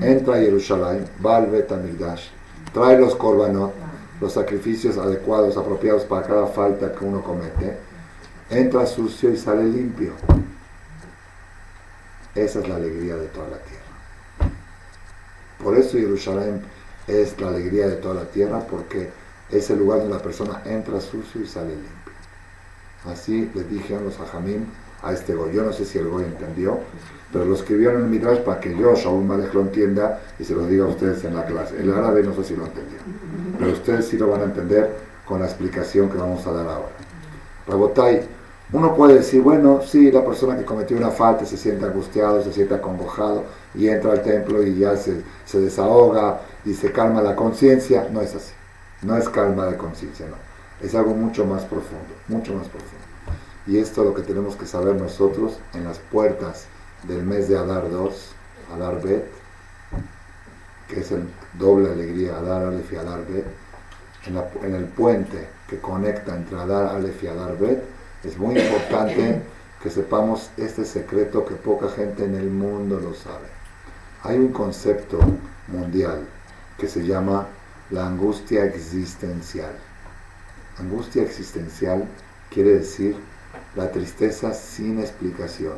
Entra 0.01 0.37
a 0.37 0.39
Jerusalén, 0.39 1.07
va 1.25 1.39
al 1.39 1.47
Betamigdash, 1.47 2.29
trae 2.73 2.99
los 2.99 3.15
korbanot, 3.17 3.73
los 4.21 4.33
sacrificios 4.33 4.97
adecuados, 4.97 5.57
apropiados 5.57 6.05
para 6.05 6.27
cada 6.27 6.47
falta 6.47 6.95
que 6.95 7.05
uno 7.05 7.23
comete, 7.23 7.77
entra 8.49 8.87
sucio 8.87 9.31
y 9.31 9.37
sale 9.37 9.65
limpio. 9.65 10.13
Esa 12.35 12.61
es 12.61 12.69
la 12.69 12.77
alegría 12.77 13.17
de 13.17 13.27
toda 13.27 13.49
la 13.49 13.59
tierra. 13.59 13.81
Por 15.63 15.77
eso 15.77 15.99
Jerusalén 15.99 16.63
es 17.07 17.39
la 17.41 17.49
alegría 17.49 17.89
de 17.89 17.97
toda 17.97 18.15
la 18.15 18.31
tierra, 18.31 18.61
porque 18.61 19.11
es 19.53 19.71
el 19.71 19.79
lugar 19.79 20.01
donde 20.01 20.15
la 20.15 20.23
persona 20.23 20.63
entra 20.65 21.01
sucio 21.01 21.41
y 21.43 21.47
sale 21.47 21.71
limpio. 21.71 22.13
Así 23.07 23.51
les 23.55 23.71
dije 23.71 23.97
a 23.97 24.01
los 24.01 24.19
ajamim 24.21 24.65
a 25.03 25.13
este 25.13 25.35
goy. 25.35 25.55
Yo 25.55 25.63
no 25.63 25.73
sé 25.73 25.85
si 25.85 25.99
el 25.99 26.09
goy 26.09 26.25
entendió, 26.25 26.79
pero 27.33 27.45
lo 27.45 27.55
escribieron 27.55 27.97
en 27.97 28.05
el 28.05 28.11
Midrash 28.11 28.41
para 28.41 28.61
que 28.61 28.77
yo, 28.77 28.95
Shaul 28.95 29.25
Malek, 29.25 29.55
lo 29.55 29.63
entienda 29.63 30.21
y 30.39 30.45
se 30.45 30.55
lo 30.55 30.67
diga 30.67 30.85
a 30.85 30.89
ustedes 30.89 31.25
en 31.25 31.35
la 31.35 31.47
clase. 31.47 31.81
El 31.81 31.93
árabe 31.93 32.23
no 32.23 32.35
sé 32.35 32.45
si 32.45 32.57
lo 32.57 32.67
entendió, 32.67 32.99
pero 33.59 33.73
ustedes 33.73 34.07
sí 34.07 34.19
lo 34.19 34.29
van 34.29 34.43
a 34.43 34.45
entender 34.45 34.95
con 35.25 35.41
la 35.41 35.47
explicación 35.47 36.11
que 36.11 36.19
vamos 36.19 36.47
a 36.47 36.53
dar 36.53 36.67
ahora. 36.67 36.93
Rabotai, 37.67 38.23
uno 38.73 38.95
puede 38.95 39.15
decir, 39.15 39.41
bueno, 39.41 39.81
sí, 39.83 40.13
la 40.13 40.25
persona 40.25 40.57
que 40.57 40.65
cometió 40.65 40.97
una 40.97 41.11
falta 41.11 41.45
se 41.47 41.57
siente 41.57 41.87
angustiado, 41.87 42.43
se 42.43 42.53
siente 42.53 42.75
acongojado 42.75 43.45
y 43.75 43.89
entra 43.89 44.13
al 44.13 44.23
templo 44.23 44.63
y 44.63 44.79
ya 44.79 44.97
se 44.97 45.23
desahoga 45.61 46.43
y 46.65 46.75
se 46.75 46.93
calma 46.93 47.23
la 47.23 47.35
conciencia. 47.35 48.09
No 48.13 48.21
es 48.21 48.35
así. 48.35 48.53
No 49.03 49.17
es 49.17 49.29
calma 49.29 49.67
de 49.67 49.77
conciencia, 49.77 50.27
no. 50.27 50.37
Es 50.85 50.95
algo 50.95 51.15
mucho 51.15 51.45
más 51.45 51.65
profundo, 51.65 52.15
mucho 52.29 52.55
más 52.55 52.69
profundo. 52.69 52.97
Y 53.67 53.79
esto 53.79 54.03
es 54.03 54.09
lo 54.09 54.15
que 54.15 54.23
tenemos 54.23 54.57
que 54.57 54.67
saber 54.67 54.97
nosotros 54.97 55.59
en 55.75 55.85
las 55.85 55.99
puertas 55.99 56.67
del 57.05 57.23
mes 57.23 57.49
de 57.49 57.59
Adar 57.59 57.91
2, 57.91 58.33
Adar 58.75 59.03
Bet, 59.03 59.27
que 60.89 61.01
es 61.01 61.13
el 61.13 61.29
doble 61.59 61.91
alegría, 61.91 62.37
Adar 62.37 62.65
Aleph 62.65 62.93
y 62.93 62.97
Adar 62.97 63.27
Bet. 63.27 63.47
En, 64.27 64.37
en 64.67 64.75
el 64.75 64.85
puente 64.85 65.49
que 65.69 65.81
conecta 65.81 66.37
entre 66.37 66.59
Adar 66.59 66.95
Aleph 66.95 67.23
y 67.23 67.29
Adar 67.29 67.57
Bet, 67.59 67.83
es 68.25 68.37
muy 68.37 68.59
importante 68.59 69.43
que 69.83 69.91
sepamos 69.91 70.51
este 70.59 70.85
secreto 70.85 71.45
que 71.47 71.55
poca 71.55 71.89
gente 71.89 72.25
en 72.25 72.35
el 72.35 72.51
mundo 72.51 73.01
lo 73.01 73.15
sabe. 73.15 73.47
Hay 74.23 74.37
un 74.37 74.53
concepto 74.53 75.19
mundial 75.69 76.27
que 76.77 76.87
se 76.87 77.07
llama 77.07 77.47
la 77.91 78.07
angustia 78.07 78.65
existencial. 78.65 79.73
Angustia 80.79 81.23
existencial 81.23 82.05
quiere 82.51 82.77
decir 82.77 83.17
la 83.77 83.91
tristeza 83.91 84.55
sin 84.55 85.01
explicación, 85.01 85.75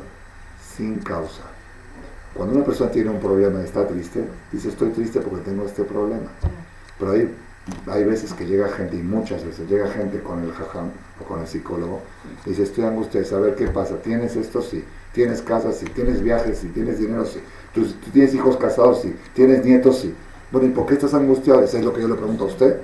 sin 0.75 0.99
causa. 0.99 1.43
Cuando 2.33 2.55
una 2.55 2.65
persona 2.65 2.91
tiene 2.91 3.09
un 3.09 3.19
problema 3.19 3.61
y 3.61 3.65
está 3.65 3.87
triste, 3.87 4.23
dice 4.51 4.69
estoy 4.69 4.89
triste 4.89 5.19
porque 5.21 5.43
tengo 5.43 5.65
este 5.65 5.83
problema. 5.83 6.29
Pero 6.97 7.11
hay, 7.11 7.35
hay 7.87 8.03
veces 8.03 8.33
que 8.33 8.45
llega 8.45 8.69
gente, 8.69 8.95
y 8.95 9.03
muchas 9.03 9.43
veces 9.43 9.69
llega 9.69 9.87
gente 9.89 10.21
con 10.21 10.43
el 10.43 10.51
jajam 10.51 10.89
o 11.19 11.23
con 11.25 11.41
el 11.41 11.47
psicólogo, 11.47 12.01
y 12.45 12.49
dice 12.49 12.63
estoy 12.63 12.85
angustiado, 12.85 13.25
saber 13.25 13.55
qué 13.55 13.67
pasa, 13.67 13.97
tienes 13.97 14.35
esto, 14.35 14.61
sí, 14.61 14.83
tienes 15.13 15.41
casa, 15.41 15.71
sí, 15.71 15.85
tienes 15.85 16.21
viajes, 16.21 16.59
sí, 16.59 16.67
tienes 16.69 16.99
dinero, 16.99 17.25
sí, 17.25 17.39
tú 17.73 17.85
tienes 18.11 18.33
hijos 18.33 18.57
casados, 18.57 19.01
sí, 19.01 19.15
tienes 19.33 19.63
nietos, 19.63 19.99
sí, 19.99 20.13
bueno, 20.53 20.67
¿y 20.67 20.71
por 20.71 20.85
qué 20.85 20.93
estás 20.93 21.15
angustiado? 21.15 21.63
Eso 21.63 21.77
es 21.79 21.83
lo 21.83 21.91
que 21.91 22.01
yo 22.01 22.07
le 22.07 22.13
pregunto 22.13 22.43
a 22.43 22.47
usted. 22.47 22.79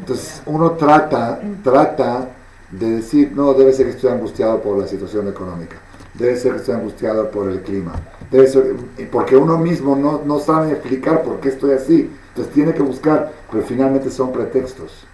Entonces, 0.00 0.42
uno 0.46 0.70
trata, 0.70 1.38
trata 1.62 2.30
de 2.70 2.92
decir, 2.92 3.32
no, 3.34 3.52
debe 3.52 3.74
ser 3.74 3.84
que 3.84 3.92
estoy 3.92 4.10
angustiado 4.12 4.62
por 4.62 4.78
la 4.78 4.86
situación 4.86 5.28
económica, 5.28 5.76
debe 6.14 6.34
ser 6.36 6.52
que 6.52 6.58
estoy 6.60 6.76
angustiado 6.76 7.30
por 7.30 7.50
el 7.50 7.60
clima, 7.60 7.92
debe 8.30 8.46
ser, 8.46 8.74
porque 9.12 9.36
uno 9.36 9.58
mismo 9.58 9.96
no, 9.96 10.22
no 10.24 10.38
sabe 10.38 10.72
explicar 10.72 11.22
por 11.22 11.40
qué 11.40 11.50
estoy 11.50 11.72
así. 11.72 12.10
Entonces 12.28 12.54
tiene 12.54 12.72
que 12.72 12.82
buscar, 12.82 13.30
pero 13.52 13.62
finalmente 13.64 14.10
son 14.10 14.32
pretextos, 14.32 15.04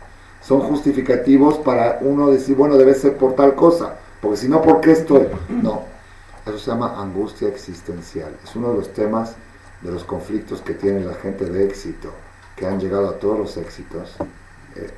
son 0.47 0.61
justificativos 0.61 1.59
para 1.59 1.99
uno 2.03 2.31
decir, 2.31 2.55
bueno, 2.55 2.77
debe 2.77 2.95
ser 2.95 3.17
por 3.17 3.35
tal 3.35 3.57
cosa, 3.57 3.97
porque 4.21 4.37
si 4.37 4.49
no, 4.49 4.63
¿por 4.63 4.81
qué 4.81 4.93
estoy? 4.93 5.27
No, 5.49 5.83
eso 6.47 6.57
se 6.57 6.71
llama 6.71 7.03
angustia 7.03 7.49
existencial. 7.49 8.33
Es 8.45 8.55
uno 8.55 8.71
de 8.71 8.77
los 8.77 8.93
temas 8.93 9.35
de 9.85 9.93
los 9.93 10.03
conflictos 10.03 10.63
que 10.63 10.75
tiene 10.75 11.05
la 11.05 11.15
gente 11.15 11.45
de 11.45 11.65
éxito, 11.65 12.11
que 12.57 12.67
han 12.67 12.81
llegado 12.81 13.09
a 13.09 13.19
todos 13.19 13.39
los 13.39 13.57
éxitos, 13.57 14.17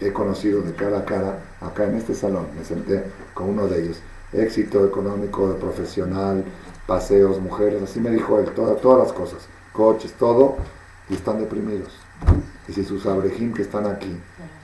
he 0.00 0.12
conocido 0.12 0.62
de 0.62 0.72
cara 0.72 1.00
a 1.00 1.04
cara 1.04 1.38
acá 1.60 1.84
en 1.84 1.96
este 1.96 2.14
salón. 2.14 2.46
Me 2.56 2.64
senté 2.64 3.04
con 3.34 3.50
uno 3.50 3.66
de 3.66 3.82
ellos. 3.82 3.98
Éxito 4.32 4.86
económico, 4.86 5.54
profesional, 5.56 6.44
paseos, 6.86 7.40
mujeres, 7.40 7.82
así 7.82 8.00
me 8.00 8.10
dijo 8.10 8.38
él, 8.38 8.50
todas, 8.54 8.80
todas 8.80 9.06
las 9.06 9.12
cosas, 9.12 9.48
coches, 9.72 10.12
todo, 10.14 10.56
y 11.08 11.14
están 11.14 11.38
deprimidos. 11.38 11.92
Y 12.68 12.72
si 12.72 12.84
sus 12.84 13.06
abrejín 13.06 13.52
que 13.52 13.62
están 13.62 13.86
aquí, 13.86 14.16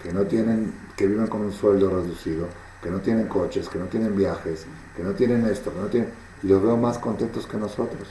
que 0.03 0.13
no 0.13 0.23
tienen, 0.23 0.73
que 0.97 1.07
viven 1.07 1.27
con 1.27 1.43
un 1.43 1.53
sueldo 1.53 1.91
reducido, 1.91 2.47
que 2.83 2.91
no 2.91 3.01
tienen 3.01 3.29
coches, 3.29 3.69
que 3.69 3.79
no 3.79 3.87
tienen 3.87 4.17
viajes, 4.17 4.67
que 4.97 5.03
no 5.03 5.13
tienen 5.13 5.47
esto, 5.47 5.73
que 5.73 5.81
no 5.81 5.87
tienen, 5.87 6.11
y 6.43 6.49
los 6.49 6.63
veo 6.63 6.77
más 6.77 6.99
contentos 6.99 7.47
que 7.47 7.57
nosotros. 7.57 8.09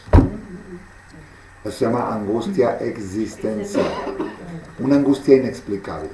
Se 1.64 1.86
llama 1.86 2.14
angustia 2.14 2.78
existencial, 2.80 3.86
una 4.80 4.96
angustia 4.96 5.38
inexplicable. 5.38 6.10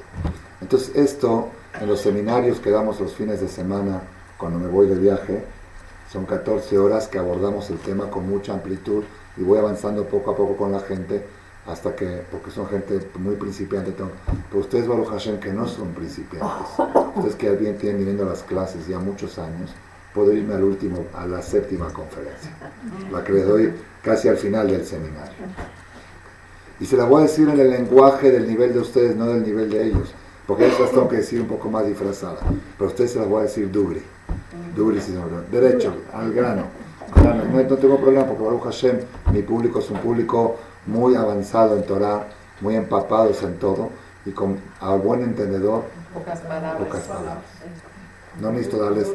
Entonces 0.62 0.96
esto 0.96 1.50
en 1.80 1.88
los 1.88 2.02
seminarios 2.02 2.60
que 2.60 2.72
damos 2.72 3.00
los 3.00 3.14
fines 3.14 3.40
de 3.40 3.48
semana 3.48 4.02
cuando 4.38 4.60
me 4.60 4.68
voy 4.68 4.88
de 4.88 4.96
viaje, 4.96 5.44
son 6.12 6.26
14 6.26 6.78
horas 6.78 7.08
que 7.08 7.18
abordamos 7.18 7.70
el 7.70 7.78
tema 7.80 8.10
con 8.10 8.30
mucha 8.30 8.54
amplitud 8.54 9.04
y 9.36 9.42
voy 9.44 9.60
avanzando 9.60 10.06
poco 10.06 10.32
a 10.32 10.36
poco 10.36 10.56
con 10.56 10.72
la 10.72 10.80
gente 10.80 11.26
hasta 11.68 11.96
que, 11.96 12.24
porque 12.32 12.50
son 12.50 12.68
gente 12.68 13.00
muy 13.20 13.36
principiante, 13.36 13.92
pero 13.92 14.62
ustedes, 14.62 14.88
Baruch 14.88 15.10
Hashem, 15.10 15.40
que 15.40 15.52
no 15.52 15.68
son 15.68 15.90
principiantes, 15.90 16.68
ustedes 17.16 17.36
que 17.36 17.50
bien 17.52 17.78
tienen 17.78 18.00
viniendo 18.00 18.24
las 18.24 18.44
clases 18.44 18.88
ya 18.88 19.00
muchos 19.00 19.38
años, 19.38 19.72
puedo 20.14 20.34
irme 20.34 20.56
al 20.56 20.64
último, 20.64 21.06
a 21.14 21.26
la 21.26 21.42
séptima 21.42 21.92
conferencia, 21.94 22.52
la 23.12 23.24
que 23.24 23.34
les 23.34 23.48
doy 23.48 23.74
casi 24.02 24.28
al 24.28 24.38
final 24.38 24.68
del 24.70 24.86
seminario. 24.86 25.34
Y 26.80 26.86
se 26.86 26.98
la 26.98 27.06
voy 27.06 27.22
a 27.22 27.24
decir 27.24 27.50
en 27.50 27.60
el 27.60 27.70
lenguaje 27.70 28.32
del 28.32 28.48
nivel 28.48 28.74
de 28.74 28.80
ustedes, 28.80 29.16
no 29.16 29.28
del 29.28 29.44
nivel 29.44 29.70
de 29.70 29.88
ellos, 29.88 30.14
porque 30.46 30.66
ellos 30.66 30.80
las 30.80 30.92
tengo 30.92 31.08
que 31.08 31.18
decir 31.18 31.42
un 31.42 31.48
poco 31.48 31.70
más 31.70 31.86
disfrazada, 31.86 32.40
pero 32.78 32.90
a 32.90 32.92
ustedes 32.92 33.12
se 33.12 33.20
las 33.20 33.28
voy 33.28 33.42
a 33.42 33.44
decir 33.44 33.72
dubri, 33.72 34.02
dubri, 34.76 35.00
derecho, 35.52 35.94
al 36.14 36.34
grano. 36.34 36.64
No, 37.16 37.34
no, 37.34 37.78
tengo 37.78 37.98
problema 37.98 38.26
porque 38.26 38.44
Baruch 38.44 38.64
Hashem, 38.64 39.00
mi 39.32 39.42
público 39.42 39.80
es 39.80 39.90
un 39.90 40.00
público 40.00 40.58
muy 40.86 41.16
avanzado 41.16 41.78
en 41.78 41.84
Torah, 41.84 42.28
muy 42.62 42.76
empapados 42.76 43.44
en 43.44 43.58
todo 43.58 43.90
y 44.26 44.32
con 44.32 44.60
a 44.82 44.94
buen 44.96 45.24
entendedor 45.24 45.84
Pocas 46.14 46.40
palabras. 46.42 46.84
pocas 46.84 47.04
palabras. 47.04 47.44
No 48.40 48.52
necesito 48.52 48.78
darles 48.78 49.08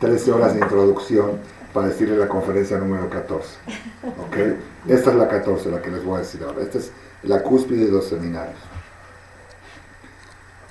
13 0.00 0.32
horas 0.32 0.54
de 0.54 0.60
introducción 0.60 1.38
para 1.72 1.88
decirles 1.88 2.18
la 2.18 2.28
conferencia 2.28 2.78
número 2.78 3.08
14. 3.08 3.48
¿ok? 4.18 4.36
Esta 4.88 5.10
es 5.10 5.16
la 5.16 5.28
14, 5.28 5.70
la 5.70 5.82
que 5.82 5.90
les 5.90 6.04
voy 6.04 6.16
a 6.16 6.18
decir 6.20 6.42
ahora. 6.42 6.62
Esta 6.62 6.78
es 6.78 6.90
la 7.22 7.42
cúspide 7.42 7.86
de 7.86 7.92
los 7.92 8.06
seminarios. 8.06 8.58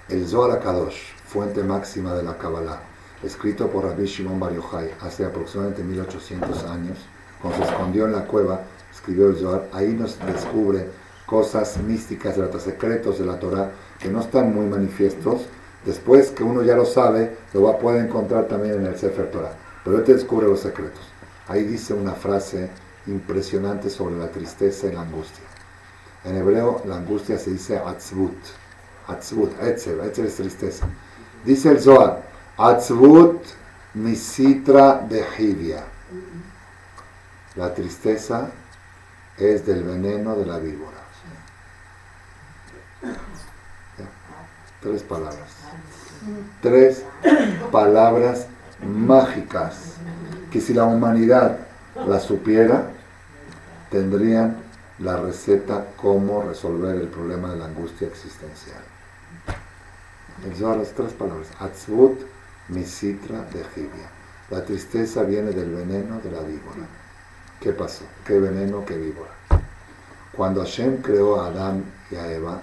El 0.10 0.28
Zohar 0.28 0.60
Kadosh, 0.60 1.14
fuente 1.28 1.64
máxima 1.64 2.16
de 2.16 2.24
la 2.24 2.38
Kabbalah, 2.38 2.82
escrito 3.24 3.68
por 3.68 3.86
Rabbi 3.86 4.06
Shimon 4.06 4.40
Bar 4.40 4.54
Yochai 4.54 4.92
hace 5.02 5.26
aproximadamente 5.26 5.84
1800 5.84 6.64
años, 6.66 6.98
cuando 7.42 7.64
se 7.64 7.72
escondió 7.72 8.06
en 8.06 8.14
la 8.14 8.26
cueva, 8.26 8.62
escribió 8.92 9.28
el 9.28 9.38
Zohar, 9.38 9.68
ahí 9.72 9.90
nos 9.90 10.18
descubre 10.26 10.88
cosas 11.26 11.78
místicas, 11.78 12.36
secretos 12.64 13.20
de 13.20 13.26
la 13.26 13.38
Torah, 13.38 13.72
que 14.00 14.10
no 14.10 14.20
están 14.20 14.54
muy 14.54 14.66
manifiestos. 14.66 15.44
Después 15.86 16.32
que 16.32 16.44
uno 16.44 16.62
ya 16.64 16.76
lo 16.76 16.86
sabe, 16.86 17.38
lo 17.54 17.64
va 17.64 17.72
a 17.72 17.78
poder 17.78 18.06
encontrar 18.06 18.46
también 18.46 18.76
en 18.76 18.86
el 18.86 18.98
Sefer 18.98 19.32
Torah. 19.32 19.54
Pero 19.84 19.98
él 19.98 20.04
te 20.04 20.14
descubre 20.14 20.48
los 20.48 20.60
secretos. 20.60 21.02
Ahí 21.48 21.64
dice 21.64 21.94
una 21.94 22.14
frase 22.14 22.70
impresionante 23.08 23.90
sobre 23.90 24.18
la 24.18 24.28
tristeza 24.28 24.88
y 24.88 24.92
la 24.92 25.02
angustia. 25.02 25.44
En 26.24 26.36
hebreo 26.36 26.82
la 26.86 26.98
angustia 26.98 27.38
se 27.38 27.52
dice 27.52 27.78
atzvut. 27.78 28.38
Atzvut, 29.08 29.52
etzel, 29.62 30.00
etzel 30.02 30.28
es 30.28 30.36
tristeza. 30.36 30.86
Dice 31.44 31.70
el 31.70 31.80
Zohar, 31.80 32.22
atzvut 32.58 33.42
misitra 33.94 35.00
de 35.10 35.24
jivia. 35.24 35.86
La 37.56 37.74
tristeza 37.74 38.50
es 39.38 39.66
del 39.66 39.84
veneno 39.84 40.36
de 40.36 40.46
la 40.46 40.60
víbora. 40.60 40.98
Tres 44.82 45.04
palabras. 45.04 45.59
Tres 46.62 47.04
palabras 47.72 48.48
mágicas 48.84 49.94
que 50.52 50.62
si 50.62 50.74
la 50.74 50.86
humanidad 50.86 51.58
las 52.08 52.24
supiera, 52.24 52.92
tendrían 53.90 54.58
la 55.00 55.18
receta 55.18 55.86
cómo 55.96 56.44
resolver 56.44 56.96
el 56.96 57.08
problema 57.08 57.52
de 57.52 57.58
la 57.58 57.66
angustia 57.66 58.08
existencial. 58.08 58.82
las 60.78 60.92
tres 60.92 61.14
palabras. 61.14 61.48
Atzvut 61.60 62.20
misitra 62.70 63.42
de 63.54 63.64
jibia. 63.76 64.10
La 64.50 64.64
tristeza 64.64 65.24
viene 65.24 65.52
del 65.52 65.70
veneno 65.70 66.20
de 66.20 66.32
la 66.32 66.42
víbora. 66.42 66.88
¿Qué 67.60 67.72
pasó? 67.72 68.06
¿Qué 68.26 68.40
veneno, 68.40 68.84
qué 68.86 68.98
víbora? 68.98 69.32
Cuando 70.36 70.62
Hashem 70.62 71.02
creó 71.02 71.42
a 71.42 71.48
Adán 71.48 71.84
y 72.10 72.16
a 72.16 72.32
Eva, 72.32 72.62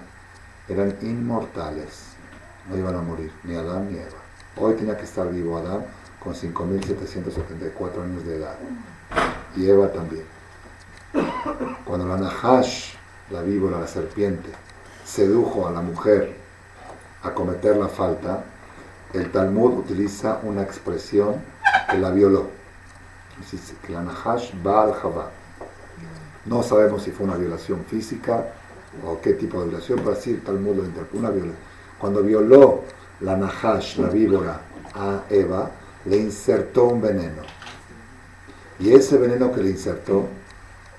eran 0.67 0.97
inmortales. 1.01 2.16
No 2.69 2.77
iban 2.77 2.95
a 2.95 3.01
morir, 3.01 3.31
ni 3.43 3.55
Adán 3.55 3.91
ni 3.91 3.97
Eva. 3.97 4.17
Hoy 4.57 4.75
tenía 4.75 4.97
que 4.97 5.05
estar 5.05 5.29
vivo 5.31 5.57
Adán 5.57 5.85
con 6.21 6.33
5.774 6.33 8.03
años 8.03 8.25
de 8.25 8.37
edad. 8.37 8.55
Y 9.55 9.69
Eva 9.69 9.91
también. 9.91 10.25
Cuando 11.85 12.07
la 12.07 12.17
Nahash, 12.17 12.95
la 13.29 13.41
víbora, 13.41 13.79
la 13.79 13.87
serpiente, 13.87 14.49
sedujo 15.05 15.67
a 15.67 15.71
la 15.71 15.81
mujer 15.81 16.35
a 17.23 17.33
cometer 17.33 17.77
la 17.77 17.87
falta, 17.87 18.43
el 19.13 19.31
Talmud 19.31 19.79
utiliza 19.79 20.39
una 20.43 20.63
expresión 20.63 21.35
que 21.89 21.97
la 21.97 22.11
violó. 22.11 22.49
Dice 23.39 23.75
que 23.85 23.93
la 23.93 24.01
Nahash 24.01 24.53
va 24.65 24.83
al 24.83 24.93
Jabá. 24.93 25.31
No 26.45 26.63
sabemos 26.63 27.03
si 27.03 27.11
fue 27.11 27.25
una 27.25 27.37
violación 27.37 27.85
física 27.85 28.45
o 29.05 29.21
qué 29.21 29.33
tipo 29.33 29.59
de 29.61 29.67
violación, 29.67 29.99
pero 29.99 30.11
así 30.11 30.31
el 30.31 30.41
Talmud 30.41 30.75
lo 30.75 30.83
interpreta. 30.83 31.17
Una 31.17 31.29
violación. 31.29 31.66
Cuando 31.99 32.21
violó 32.21 32.83
la 33.21 33.35
Nahash, 33.35 33.97
la 33.97 34.09
víbora, 34.09 34.61
a 34.93 35.23
Eva, 35.29 35.71
le 36.05 36.17
insertó 36.17 36.85
un 36.85 37.01
veneno. 37.01 37.41
Y 38.79 38.93
ese 38.93 39.17
veneno 39.17 39.51
que 39.51 39.61
le 39.61 39.71
insertó, 39.71 40.25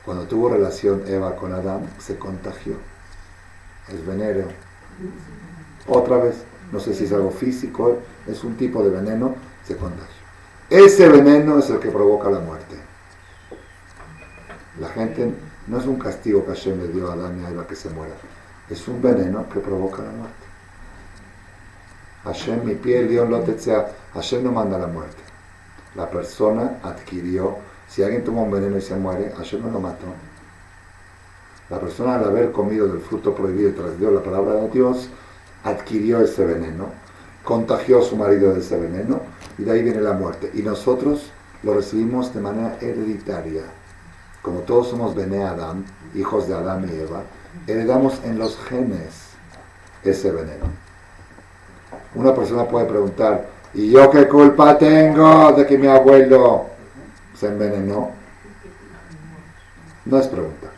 cuando 0.04 0.24
tuvo 0.24 0.48
relación 0.48 1.04
Eva 1.06 1.36
con 1.36 1.52
Adán, 1.52 1.88
se 1.98 2.18
contagió. 2.18 2.74
Es 3.88 4.04
veneno. 4.06 4.46
Otra 5.86 6.18
vez, 6.18 6.36
no 6.72 6.80
sé 6.80 6.94
si 6.94 7.04
es 7.04 7.12
algo 7.12 7.30
físico, 7.30 7.98
es 8.26 8.42
un 8.44 8.56
tipo 8.56 8.82
de 8.82 8.90
veneno, 8.90 9.34
se 9.66 9.76
contagió. 9.76 10.18
Ese 10.70 11.08
veneno 11.08 11.58
es 11.58 11.70
el 11.70 11.78
que 11.78 11.90
provoca 11.90 12.28
la 12.30 12.40
muerte. 12.40 12.76
La 14.80 14.88
gente 14.88 15.32
no 15.66 15.78
es 15.78 15.86
un 15.86 15.98
castigo 15.98 16.44
que 16.44 16.50
Hashem 16.50 16.80
le 16.80 16.88
dio 16.88 17.10
a 17.10 17.14
Adán 17.14 17.40
y 17.40 17.44
a 17.44 17.50
Eva 17.50 17.66
que 17.66 17.74
se 17.74 17.88
muera. 17.90 18.14
Es 18.68 18.86
un 18.88 19.00
veneno 19.00 19.48
que 19.48 19.60
provoca 19.60 20.02
la 20.02 20.10
muerte. 20.10 20.37
Hashem, 22.24 22.64
mi 22.64 22.74
piel, 22.74 23.08
Dios 23.08 23.28
lo. 23.28 23.44
Hashem 24.14 24.44
no 24.44 24.52
manda 24.52 24.78
la 24.78 24.86
muerte. 24.86 25.22
La 25.94 26.08
persona 26.08 26.78
adquirió, 26.82 27.56
si 27.88 28.02
alguien 28.02 28.24
toma 28.24 28.42
un 28.42 28.50
veneno 28.50 28.76
y 28.76 28.82
se 28.82 28.96
muere, 28.96 29.32
Hashem 29.36 29.62
no 29.62 29.70
lo 29.70 29.80
mató. 29.80 30.06
La 31.70 31.78
persona 31.80 32.16
al 32.16 32.24
haber 32.24 32.52
comido 32.52 32.86
del 32.88 33.00
fruto 33.00 33.34
prohibido 33.34 33.70
y 33.70 33.72
transgredió 33.72 34.10
la 34.10 34.22
palabra 34.22 34.54
de 34.54 34.68
Dios, 34.70 35.10
adquirió 35.64 36.20
ese 36.20 36.44
veneno, 36.44 36.86
contagió 37.44 38.00
a 38.00 38.02
su 38.02 38.16
marido 38.16 38.54
de 38.54 38.60
ese 38.60 38.78
veneno 38.78 39.20
y 39.58 39.64
de 39.64 39.72
ahí 39.72 39.82
viene 39.82 40.00
la 40.00 40.12
muerte. 40.12 40.50
Y 40.54 40.62
nosotros 40.62 41.30
lo 41.62 41.74
recibimos 41.74 42.32
de 42.34 42.40
manera 42.40 42.78
hereditaria. 42.80 43.62
Como 44.42 44.60
todos 44.60 44.88
somos 44.88 45.14
Bene 45.14 45.44
Adam, 45.44 45.84
hijos 46.14 46.48
de 46.48 46.54
Adán 46.54 46.88
y 46.88 46.94
Eva, 47.00 47.22
heredamos 47.66 48.20
en 48.24 48.38
los 48.38 48.56
genes 48.56 49.30
ese 50.04 50.30
veneno. 50.30 50.87
Una 52.14 52.34
persona 52.34 52.64
puede 52.64 52.86
preguntar, 52.86 53.46
¿y 53.74 53.90
yo 53.90 54.10
qué 54.10 54.26
culpa 54.28 54.78
tengo 54.78 55.52
de 55.52 55.66
que 55.66 55.76
mi 55.76 55.86
abuelo 55.86 56.66
se 57.34 57.48
envenenó? 57.48 58.10
No 60.06 60.18
es 60.18 60.26
pregunta, 60.26 60.68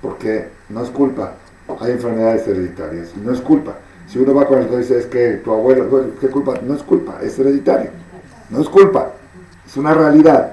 porque 0.00 0.48
no 0.70 0.82
es 0.82 0.90
culpa. 0.90 1.34
Hay 1.80 1.92
enfermedades 1.92 2.48
hereditarias 2.48 3.14
no 3.16 3.32
es 3.32 3.40
culpa. 3.42 3.74
Si 4.06 4.18
uno 4.18 4.34
va 4.34 4.46
con 4.46 4.58
el 4.58 4.64
doctor 4.64 4.80
y 4.80 4.82
dice, 4.82 4.98
es 4.98 5.06
que 5.06 5.32
tu 5.44 5.52
abuelo, 5.52 6.12
¿qué 6.18 6.28
culpa? 6.28 6.54
No 6.62 6.74
es 6.74 6.82
culpa, 6.82 7.18
es 7.22 7.38
hereditario. 7.38 7.90
No 8.48 8.62
es 8.62 8.68
culpa, 8.70 9.10
es 9.66 9.76
una 9.76 9.92
realidad. 9.92 10.52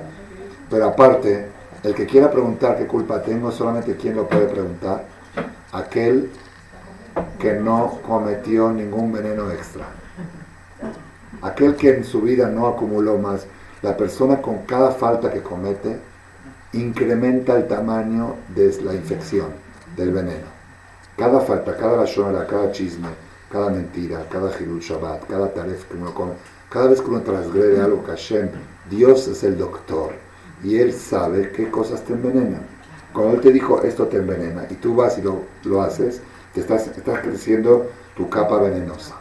Pero 0.70 0.88
aparte, 0.88 1.48
el 1.84 1.96
que 1.96 2.06
quiera 2.06 2.30
preguntar 2.30 2.78
qué 2.78 2.86
culpa 2.86 3.22
tengo, 3.22 3.52
solamente 3.52 3.96
quien 3.96 4.18
lo 4.18 4.28
puede 4.28 4.48
preguntar, 4.48 5.06
aquel 5.72 6.30
que 7.40 7.54
no 7.54 8.00
cometió 8.06 8.72
ningún 8.72 9.12
veneno 9.12 9.52
extra. 9.52 9.86
Aquel 11.42 11.76
que 11.76 11.96
en 11.96 12.04
su 12.04 12.22
vida 12.22 12.48
no 12.48 12.68
acumuló 12.68 13.18
más. 13.18 13.46
La 13.82 13.96
persona 13.96 14.42
con 14.42 14.60
cada 14.66 14.92
falta 14.92 15.32
que 15.32 15.42
comete 15.42 15.98
incrementa 16.74 17.56
el 17.56 17.68
tamaño 17.68 18.36
de 18.56 18.76
la 18.84 18.94
infección, 18.94 19.48
del 19.96 20.12
veneno. 20.12 20.48
Cada 21.18 21.40
falta, 21.42 21.78
cada 21.78 21.98
rayonera, 21.98 22.48
cada 22.48 22.72
chisme, 22.72 23.10
cada 23.52 23.70
mentira, 23.70 24.26
cada 24.30 24.52
Hilul 24.60 24.82
Shabbat, 24.82 25.28
cada 25.28 25.54
taref 25.54 25.86
que 25.86 25.96
uno 25.96 26.14
come, 26.14 26.34
cada 26.70 26.88
vez 26.88 27.02
que 27.02 27.10
uno 27.10 27.22
transgrede 27.22 27.80
algo 27.80 28.04
que 28.04 28.12
Hashem, 28.12 28.50
Dios 28.90 29.28
es 29.28 29.44
el 29.44 29.58
doctor 29.58 30.12
y 30.64 30.78
Él 30.78 30.92
sabe 30.94 31.52
qué 31.52 31.70
cosas 31.70 32.04
te 32.04 32.14
envenenan. 32.14 32.66
Cuando 33.14 33.36
Él 33.36 33.42
te 33.42 33.52
dijo 33.52 33.82
esto 33.84 34.08
te 34.08 34.18
envenena 34.18 34.66
y 34.70 34.74
tú 34.76 34.96
vas 34.96 35.18
y 35.18 35.22
lo, 35.22 35.44
lo 35.64 35.82
haces, 35.82 36.22
te 36.56 36.62
estás, 36.62 36.88
estás 36.88 37.20
creciendo 37.20 37.92
tu 38.16 38.30
capa 38.30 38.58
venenosa. 38.58 39.16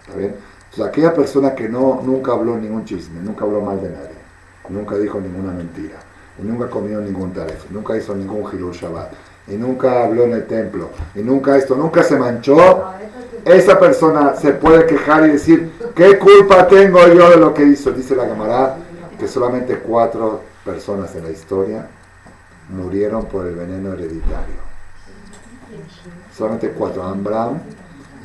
¿Está 0.00 0.18
bien? 0.18 0.34
Entonces, 0.64 0.84
aquella 0.84 1.14
persona 1.14 1.54
que 1.54 1.68
no, 1.68 2.02
nunca 2.04 2.32
habló 2.32 2.58
ningún 2.58 2.84
chisme, 2.84 3.20
nunca 3.20 3.44
habló 3.44 3.60
mal 3.60 3.80
de 3.80 3.90
nadie, 3.90 4.18
nunca 4.68 4.96
dijo 4.96 5.20
ninguna 5.20 5.52
mentira, 5.52 5.98
y 6.38 6.42
nunca 6.42 6.68
comió 6.68 7.00
ningún 7.00 7.32
taref, 7.32 7.70
nunca 7.70 7.96
hizo 7.96 8.16
ningún 8.16 8.50
Hilul 8.52 8.72
Shabbat, 8.72 9.12
y 9.46 9.52
nunca 9.52 10.04
habló 10.04 10.24
en 10.24 10.32
el 10.32 10.46
templo, 10.46 10.90
y 11.14 11.20
nunca 11.20 11.56
esto, 11.56 11.76
nunca 11.76 12.02
se 12.02 12.16
manchó, 12.16 12.84
esa 13.44 13.78
persona 13.78 14.34
se 14.34 14.52
puede 14.52 14.86
quejar 14.86 15.26
y 15.26 15.32
decir, 15.32 15.72
¿qué 15.94 16.18
culpa 16.18 16.66
tengo 16.66 17.06
yo 17.06 17.30
de 17.30 17.36
lo 17.36 17.54
que 17.54 17.64
hizo? 17.64 17.92
Dice 17.92 18.16
la 18.16 18.26
camarada 18.26 18.78
que 19.18 19.28
solamente 19.28 19.78
cuatro 19.78 20.40
personas 20.64 21.14
en 21.14 21.24
la 21.24 21.30
historia 21.30 21.86
murieron 22.70 23.26
por 23.26 23.46
el 23.46 23.54
veneno 23.54 23.92
hereditario. 23.92 24.62
Solamente 26.36 26.70
cuatro, 26.70 27.02
Ambram, 27.02 27.58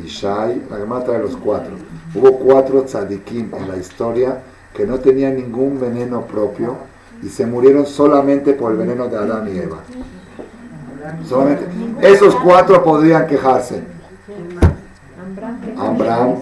Ishai, 0.03 0.63
la 0.69 0.77
camarada 0.77 1.05
trae 1.05 1.19
los 1.19 1.35
cuatro. 1.37 1.73
Hubo 2.15 2.39
cuatro 2.39 2.83
tzadikim 2.83 3.53
en 3.53 3.67
la 3.67 3.77
historia 3.77 4.41
que 4.73 4.85
no 4.85 4.99
tenían 4.99 5.35
ningún 5.35 5.79
veneno 5.79 6.21
propio 6.21 6.77
y 7.21 7.29
se 7.29 7.45
murieron 7.45 7.85
solamente 7.85 8.53
por 8.53 8.71
el 8.71 8.77
veneno 8.77 9.07
de 9.07 9.17
Adán 9.17 9.47
y 9.53 9.57
Eva. 9.57 9.79
Solamente. 11.27 11.65
Esos 12.01 12.35
cuatro 12.35 12.83
podrían 12.83 13.27
quejarse. 13.27 13.83
Ambram, 15.77 16.35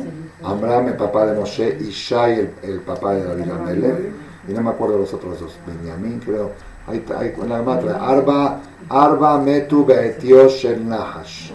Ambram, 0.43 0.87
el 0.87 0.95
papá 0.95 1.25
de 1.25 1.39
Moshe, 1.39 1.77
y 1.79 1.89
Shai, 1.89 2.39
el, 2.39 2.49
el 2.63 2.79
papá 2.81 3.13
de 3.13 3.23
David 3.23 3.51
Amelech, 3.51 4.11
y 4.47 4.53
no 4.53 4.61
me 4.61 4.69
acuerdo 4.69 4.97
los 4.97 5.13
otros 5.13 5.39
dos, 5.39 5.57
Benjamín, 5.65 6.21
creo. 6.23 6.51
La 6.87 7.61
matra. 7.61 7.97
Arba, 7.99 8.59
Arba 8.89 9.39
Metu 9.39 9.85
Beetio 9.85 10.47
Shel 10.47 10.87
Nahash. 10.87 11.51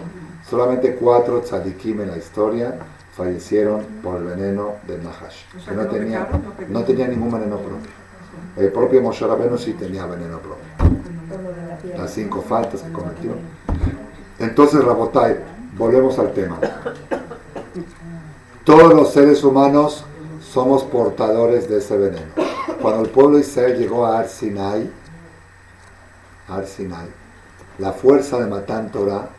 Solamente 0.49 0.95
cuatro 0.95 1.39
tzadikim 1.39 2.01
en 2.01 2.11
la 2.11 2.17
historia 2.17 2.77
fallecieron 3.15 3.85
por 4.03 4.17
el 4.17 4.23
veneno 4.23 4.75
del 4.87 5.01
Nahash. 5.03 5.45
Que 5.67 5.73
no 5.73 5.87
tenía, 5.87 6.27
no 6.67 6.83
tenía 6.83 7.07
ningún 7.07 7.31
veneno 7.31 7.57
propio. 7.57 7.91
El 8.57 8.71
propio 8.71 9.01
Moshe 9.01 9.25
Rabbeinu 9.25 9.57
sí 9.57 9.73
tenía 9.73 10.05
veneno 10.05 10.39
propio. 10.39 11.95
Las 11.97 12.11
cinco 12.11 12.41
faltas 12.41 12.81
que 12.81 12.91
cometió. 12.91 13.31
Entonces, 14.39 14.83
Rabotai, 14.83 15.37
volvemos 15.77 16.19
al 16.19 16.33
tema. 16.33 16.57
Todos 18.65 18.93
los 18.93 19.13
seres 19.13 19.43
humanos 19.43 20.03
somos 20.41 20.83
portadores 20.83 21.69
de 21.69 21.77
ese 21.77 21.97
veneno. 21.97 22.33
Cuando 22.81 23.03
el 23.03 23.09
pueblo 23.09 23.37
de 23.37 23.43
Israel 23.43 23.77
llegó 23.77 24.05
a 24.05 24.19
Ar 24.19 24.27
Sinai, 24.27 24.91
Ar 26.51 26.65
Sinai, 26.67 27.07
la 27.79 27.91
fuerza 27.93 28.39
de 28.39 28.47
Matán 28.47 28.91
Torah, 28.91 29.29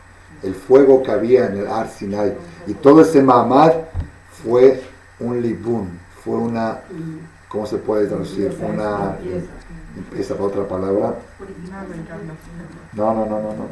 el 0.42 0.55
fuego 0.55 1.03
que 1.03 1.11
había 1.11 1.46
en 1.46 1.59
el 1.59 1.66
Ar 1.66 1.88
Sinai 1.88 2.35
y 2.66 2.75
todo 2.75 3.03
ese 3.03 3.22
mamad 3.22 3.72
fue 4.42 4.83
un 5.20 5.40
libún, 5.40 5.98
fue 6.25 6.35
una, 6.35 6.81
¿cómo 7.48 7.66
se 7.66 7.79
puede 7.79 8.07
traducir? 8.07 8.57
Una, 8.61 9.16
esa 10.18 10.35
otra 10.35 10.66
palabra. 10.66 11.14
No, 12.94 13.14
no, 13.14 13.27
no, 13.27 13.40
no, 13.40 13.53
no. 13.55 13.66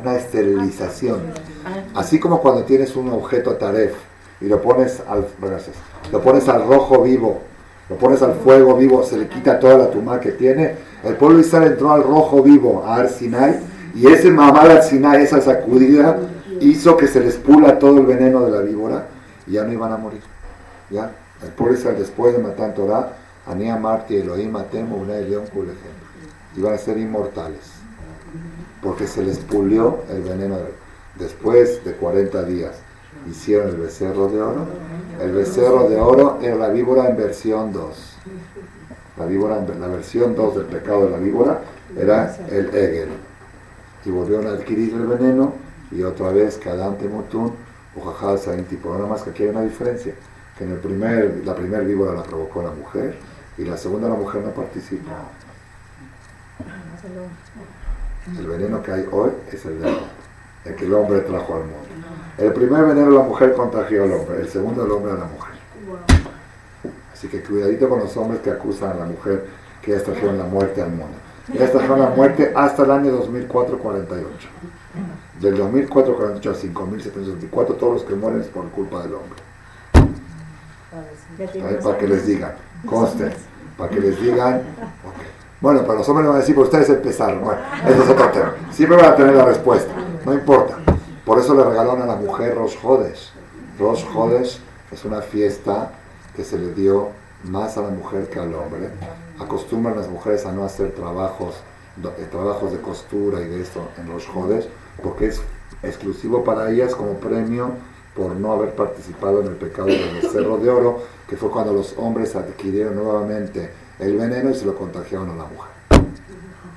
Una 0.00 0.16
esterilización. 0.16 1.20
Así 1.94 2.20
como 2.20 2.40
cuando 2.40 2.64
tienes 2.64 2.96
un 2.96 3.08
objeto 3.10 3.56
taref 3.56 3.94
y 4.40 4.46
lo 4.46 4.60
pones 4.60 5.02
al, 5.08 5.26
gracias, 5.40 5.76
lo 6.10 6.20
pones 6.20 6.48
al 6.48 6.66
rojo 6.66 7.02
vivo, 7.02 7.42
lo 7.88 7.96
pones 7.96 8.22
al 8.22 8.34
fuego 8.34 8.76
vivo, 8.76 9.02
se 9.02 9.16
le 9.16 9.28
quita 9.28 9.58
toda 9.58 9.76
la 9.76 9.90
tumba 9.90 10.20
que 10.20 10.32
tiene. 10.32 10.74
El 11.04 11.16
pueblo 11.16 11.38
de 11.38 11.42
Israel 11.42 11.72
entró 11.72 11.92
al 11.92 12.02
rojo 12.02 12.42
vivo, 12.42 12.84
a 12.86 12.96
Ar 12.96 13.08
Sinai, 13.08 13.60
y 13.94 14.06
ese 14.06 14.30
mamá 14.30 14.60
al 14.60 14.82
Sinai, 14.82 15.22
esa 15.22 15.40
sacudida, 15.40 16.18
hizo 16.60 16.96
que 16.96 17.06
se 17.06 17.20
les 17.20 17.36
pula 17.36 17.78
todo 17.78 17.98
el 17.98 18.06
veneno 18.06 18.42
de 18.44 18.50
la 18.50 18.60
víbora 18.60 19.06
y 19.46 19.52
ya 19.52 19.64
no 19.64 19.72
iban 19.72 19.92
a 19.92 19.96
morir. 19.96 20.22
¿Ya? 20.90 21.10
El 21.42 21.50
pueblo 21.50 21.74
de 21.74 21.80
Israel 21.80 21.98
después 21.98 22.36
de 22.36 22.42
matar 22.42 22.74
Torah, 22.74 23.12
Anía 23.46 23.76
Marti, 23.76 24.16
Elohim, 24.16 24.54
Atemo, 24.56 24.96
una 24.96 25.14
León, 25.14 25.44
iban 26.56 26.74
a 26.74 26.78
ser 26.78 26.98
inmortales 26.98 27.82
porque 28.82 29.06
se 29.06 29.22
les 29.22 29.38
pulió 29.38 30.00
el 30.10 30.22
veneno. 30.22 30.56
Después 31.18 31.84
de 31.84 31.92
40 31.92 32.42
días 32.44 32.72
hicieron 33.30 33.68
el 33.68 33.76
becerro 33.76 34.28
de 34.28 34.40
oro. 34.40 34.66
El 35.20 35.32
becerro 35.32 35.88
de 35.88 36.00
oro 36.00 36.38
era 36.42 36.56
la 36.56 36.68
víbora 36.68 37.08
en 37.08 37.16
versión 37.16 37.72
2. 37.72 38.16
La, 39.18 39.26
víbora, 39.26 39.60
la 39.78 39.86
versión 39.88 40.34
2 40.34 40.56
del 40.56 40.66
pecado 40.66 41.04
de 41.04 41.10
la 41.10 41.18
víbora 41.18 41.60
era 41.96 42.34
el 42.50 42.68
Egel. 42.74 43.08
Y 44.04 44.10
volvieron 44.10 44.46
a 44.46 44.50
adquirir 44.50 44.94
el 44.94 45.06
veneno 45.06 45.52
y 45.90 46.02
otra 46.02 46.30
vez 46.30 46.58
Kadante 46.58 47.08
Mutun, 47.08 47.52
Ujajal 47.94 48.64
tipo. 48.64 48.94
Nada 48.94 49.06
más 49.06 49.22
que 49.22 49.30
aquí 49.30 49.42
hay 49.42 49.50
una 49.50 49.62
diferencia, 49.62 50.14
que 50.56 50.64
en 50.64 50.72
el 50.72 50.78
primer, 50.78 51.42
la 51.44 51.54
primera 51.54 51.82
víbora 51.82 52.14
la 52.14 52.22
provocó 52.22 52.62
la 52.62 52.70
mujer 52.70 53.16
y 53.58 53.64
la 53.64 53.76
segunda 53.76 54.08
la 54.08 54.14
mujer 54.14 54.42
no 54.42 54.50
participó. 54.50 55.10
El 58.38 58.46
veneno 58.46 58.82
que 58.82 58.92
hay 58.92 59.06
hoy 59.10 59.32
es 59.52 59.64
el 59.66 59.84
el 59.84 60.00
que 60.64 60.84
el 60.84 60.94
hombre 60.94 61.20
trajo 61.20 61.54
al 61.54 61.60
mundo. 61.60 61.78
El 62.38 62.52
primer 62.52 62.84
veneno 62.84 63.10
la 63.10 63.22
mujer 63.22 63.52
contagió 63.54 64.04
al 64.04 64.12
hombre, 64.12 64.40
el 64.40 64.48
segundo 64.48 64.84
el 64.84 64.90
hombre 64.90 65.12
a 65.12 65.16
la 65.16 65.26
mujer. 65.26 65.54
Así 67.12 67.28
que 67.28 67.42
cuidadito 67.42 67.88
con 67.88 68.00
los 68.00 68.16
hombres 68.16 68.40
que 68.40 68.50
acusan 68.50 68.90
a 68.90 68.94
la 68.94 69.04
mujer 69.06 69.46
que 69.82 69.92
ellas 69.92 70.04
trajeron 70.04 70.38
la 70.38 70.44
muerte 70.44 70.80
al 70.80 70.90
mundo. 70.90 71.16
Ellas 71.52 71.72
trajeron 71.72 72.00
la 72.00 72.10
muerte 72.10 72.52
hasta 72.54 72.84
el 72.84 72.90
año 72.90 73.12
2448. 73.12 74.48
Del 75.40 75.56
2448 75.56 76.50
al 76.50 76.56
5724, 76.56 77.74
todos 77.74 77.94
los 77.94 78.02
que 78.04 78.14
mueren 78.14 78.40
es 78.40 78.46
por 78.46 78.68
culpa 78.70 79.02
del 79.02 79.14
hombre. 79.14 79.40
Para 81.82 81.98
que 81.98 82.06
les 82.06 82.26
digan, 82.26 82.52
conste, 82.86 83.32
para 83.76 83.90
que 83.90 84.00
les 84.00 84.20
digan, 84.20 84.62
okay. 85.04 85.26
Bueno, 85.60 85.82
para 85.86 86.00
los 86.00 86.08
hombres 86.08 86.26
van 86.26 86.36
a 86.36 86.40
decir, 86.40 86.54
pues 86.56 86.66
ustedes 86.66 86.90
empezaron. 86.90 87.42
Bueno, 87.42 87.60
eso 87.88 88.02
es 88.02 88.10
otro 88.10 88.28
tema. 88.30 88.54
Siempre 88.72 88.96
van 88.96 89.06
a 89.06 89.14
tener 89.14 89.34
la 89.34 89.44
respuesta, 89.44 89.92
no 90.24 90.34
importa. 90.34 90.78
Por 91.24 91.38
eso 91.38 91.54
le 91.54 91.64
regalaron 91.64 92.02
a 92.02 92.06
la 92.06 92.16
mujer 92.16 92.54
Rosh 92.54 92.76
Jodes. 92.80 93.30
Rosh 93.78 94.04
Jodes 94.12 94.60
es 94.90 95.04
una 95.04 95.20
fiesta 95.22 95.92
que 96.34 96.44
se 96.44 96.58
le 96.58 96.72
dio 96.74 97.10
más 97.44 97.76
a 97.76 97.82
la 97.82 97.90
mujer 97.90 98.28
que 98.28 98.38
al 98.38 98.54
hombre. 98.54 98.88
Acostumbran 99.38 99.96
las 99.96 100.08
mujeres 100.08 100.46
a 100.46 100.52
no 100.52 100.64
hacer 100.64 100.92
trabajos, 100.92 101.56
eh, 102.02 102.26
trabajos 102.30 102.72
de 102.72 102.78
costura 102.78 103.40
y 103.40 103.48
de 103.48 103.62
esto 103.62 103.88
en 103.98 104.08
Rosh 104.08 104.28
Jodes, 104.28 104.68
porque 105.02 105.26
es 105.26 105.40
exclusivo 105.82 106.44
para 106.44 106.70
ellas 106.70 106.94
como 106.94 107.14
premio 107.14 107.70
por 108.14 108.36
no 108.36 108.52
haber 108.52 108.74
participado 108.74 109.40
en 109.40 109.48
el 109.48 109.54
pecado 109.54 109.88
del 109.88 110.22
cerro 110.30 110.58
de 110.58 110.68
oro, 110.68 111.02
que 111.28 111.36
fue 111.36 111.50
cuando 111.50 111.72
los 111.72 111.94
hombres 111.96 112.36
adquirieron 112.36 112.94
nuevamente 112.94 113.70
el 113.98 114.18
veneno 114.18 114.50
y 114.50 114.54
se 114.54 114.66
lo 114.66 114.76
contagiaron 114.76 115.30
a 115.30 115.36
la 115.36 115.44
mujer. 115.44 115.72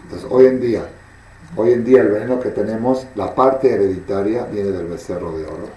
Entonces, 0.03 0.27
hoy 0.31 0.45
en 0.45 0.61
día, 0.61 0.87
hoy 1.55 1.73
en 1.73 1.83
día 1.85 2.01
el 2.01 2.09
veneno 2.09 2.39
que 2.39 2.49
tenemos, 2.49 3.07
la 3.15 3.33
parte 3.33 3.73
hereditaria 3.73 4.45
viene 4.45 4.71
del 4.71 4.87
becerro 4.87 5.37
de 5.37 5.45
oro. 5.45 5.69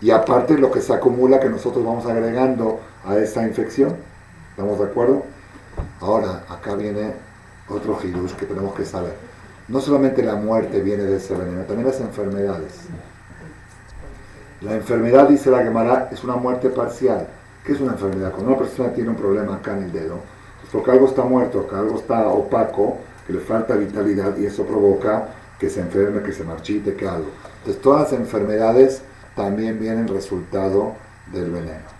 Y 0.00 0.10
aparte 0.10 0.56
lo 0.56 0.70
que 0.70 0.80
se 0.80 0.94
acumula 0.94 1.40
que 1.40 1.48
nosotros 1.48 1.84
vamos 1.84 2.06
agregando 2.06 2.80
a 3.04 3.16
esa 3.18 3.46
infección. 3.46 3.96
¿Estamos 4.50 4.78
de 4.78 4.84
acuerdo? 4.86 5.22
Ahora, 6.00 6.44
acá 6.48 6.74
viene 6.74 7.12
otro 7.68 7.98
hirush 8.02 8.32
que 8.32 8.46
tenemos 8.46 8.74
que 8.74 8.84
saber. 8.84 9.14
No 9.68 9.80
solamente 9.80 10.22
la 10.22 10.34
muerte 10.34 10.80
viene 10.80 11.04
de 11.04 11.16
ese 11.16 11.34
veneno, 11.34 11.62
también 11.62 11.86
las 11.86 12.00
enfermedades. 12.00 12.80
La 14.62 14.74
enfermedad, 14.74 15.28
dice 15.28 15.50
la 15.50 15.62
Gemara, 15.62 16.08
es 16.10 16.24
una 16.24 16.36
muerte 16.36 16.70
parcial. 16.70 17.26
¿Qué 17.64 17.72
es 17.72 17.80
una 17.80 17.92
enfermedad? 17.92 18.32
Cuando 18.32 18.50
una 18.50 18.58
persona 18.58 18.92
tiene 18.92 19.10
un 19.10 19.16
problema 19.16 19.56
acá 19.56 19.76
en 19.76 19.84
el 19.84 19.92
dedo, 19.92 20.16
porque 20.72 20.90
algo 20.90 21.06
está 21.06 21.22
muerto, 21.22 21.66
que 21.68 21.74
algo 21.74 21.98
está 21.98 22.28
opaco, 22.28 22.98
le 23.30 23.40
falta 23.40 23.74
vitalidad 23.74 24.36
y 24.38 24.46
eso 24.46 24.64
provoca 24.64 25.28
que 25.58 25.68
se 25.68 25.80
enferme, 25.80 26.22
que 26.22 26.32
se 26.32 26.44
marchite, 26.44 26.94
que 26.94 27.06
algo. 27.06 27.30
Entonces 27.58 27.82
todas 27.82 28.10
las 28.10 28.20
enfermedades 28.20 29.02
también 29.36 29.78
vienen 29.78 30.08
resultado 30.08 30.94
del 31.32 31.50
veneno. 31.50 31.90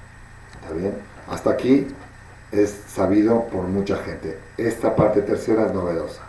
¿Está 0.55 0.75
bien? 0.75 0.95
Hasta 1.29 1.51
aquí 1.51 1.87
es 2.51 2.75
sabido 2.89 3.45
por 3.47 3.65
mucha 3.65 3.97
gente. 3.97 4.39
Esta 4.57 4.97
parte 4.97 5.23
tercera 5.23 5.67
es 5.67 5.75
novedosa. 5.75 6.23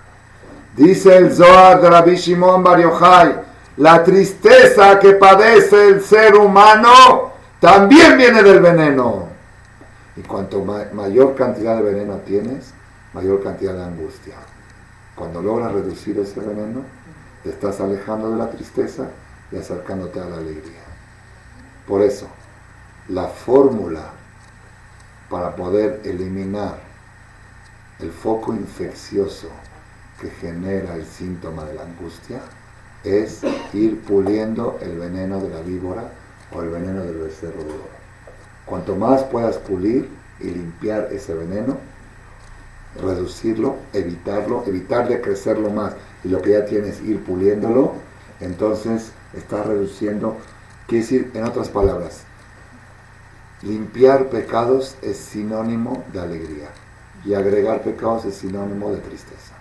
Dice 0.76 1.18
el 1.18 1.34
Zohar 1.34 1.82
de 1.82 1.90
Rabbi 1.90 2.16
Shimon 2.16 2.64
Bar 2.64 2.80
Yochai, 2.80 3.36
la 3.78 4.04
tristeza 4.04 5.00
que 5.00 5.14
padece 5.14 5.88
el 5.88 6.02
ser 6.02 6.36
humano 6.36 7.32
también 7.60 8.18
viene 8.18 8.44
del 8.44 8.60
veneno. 8.60 9.28
Y 10.16 10.22
cuanto 10.22 10.64
mayor 10.94 11.36
cantidad 11.36 11.78
de 11.78 11.84
veneno 11.84 12.18
tienes, 12.26 12.74
mayor 13.14 13.44
cantidad 13.44 13.74
de 13.74 13.84
angustia. 13.84 14.36
Cuando 15.16 15.42
logras 15.42 15.72
reducir 15.72 16.18
ese 16.20 16.40
veneno, 16.40 16.82
te 17.44 17.50
estás 17.50 17.80
alejando 17.80 18.32
de 18.32 18.38
la 18.38 18.50
tristeza 18.50 19.10
y 19.52 19.58
acercándote 19.58 20.20
a 20.20 20.26
la 20.26 20.38
alegría. 20.38 20.84
Por 21.88 22.02
eso, 22.02 22.28
la 23.10 23.28
fórmula 23.28 24.12
para 25.30 25.56
poder 25.56 26.02
eliminar 26.04 26.78
el 28.00 28.12
foco 28.12 28.54
infeccioso 28.54 29.50
que 30.20 30.30
genera 30.30 30.96
el 30.96 31.06
síntoma 31.06 31.66
de 31.66 31.74
la 31.74 31.84
angustia 31.84 32.42
es 33.04 33.42
ir 33.74 34.02
puliendo 34.02 34.78
el 34.82 35.00
veneno 35.00 35.40
de 35.40 35.50
la 35.50 35.62
víbora 35.62 36.12
o 36.54 36.62
el 36.62 36.70
veneno 36.70 37.04
del 37.04 37.18
becerro. 37.18 37.64
Cuanto 38.66 38.96
más 38.96 39.24
puedas 39.24 39.58
pulir 39.58 40.10
y 40.40 40.46
limpiar 40.46 41.10
ese 41.12 41.34
veneno, 41.34 41.78
reducirlo, 43.00 43.76
evitarlo, 43.94 44.64
evitar 44.66 45.08
de 45.08 45.22
crecerlo 45.22 45.70
más 45.70 45.94
y 46.24 46.30
lo 46.30 46.42
que 46.42 46.52
ya 46.52 46.66
tienes 46.66 47.02
ir 47.02 47.24
puliéndolo, 47.24 47.94
entonces 48.40 49.12
estás 49.34 49.66
reduciendo, 49.66 50.38
quiere 50.88 51.04
decir, 51.04 51.32
en 51.34 51.44
otras 51.44 51.70
palabras, 51.70 52.24
limpiar 53.62 54.30
pecados 54.30 54.98
es 55.02 55.18
sinónimo 55.18 56.04
de 56.12 56.20
alegría 56.20 56.70
y 57.24 57.34
agregar 57.34 57.84
pecados 57.84 58.26
es 58.26 58.36
sinónimo 58.36 58.92
de 58.92 58.98
tristeza. 58.98 59.56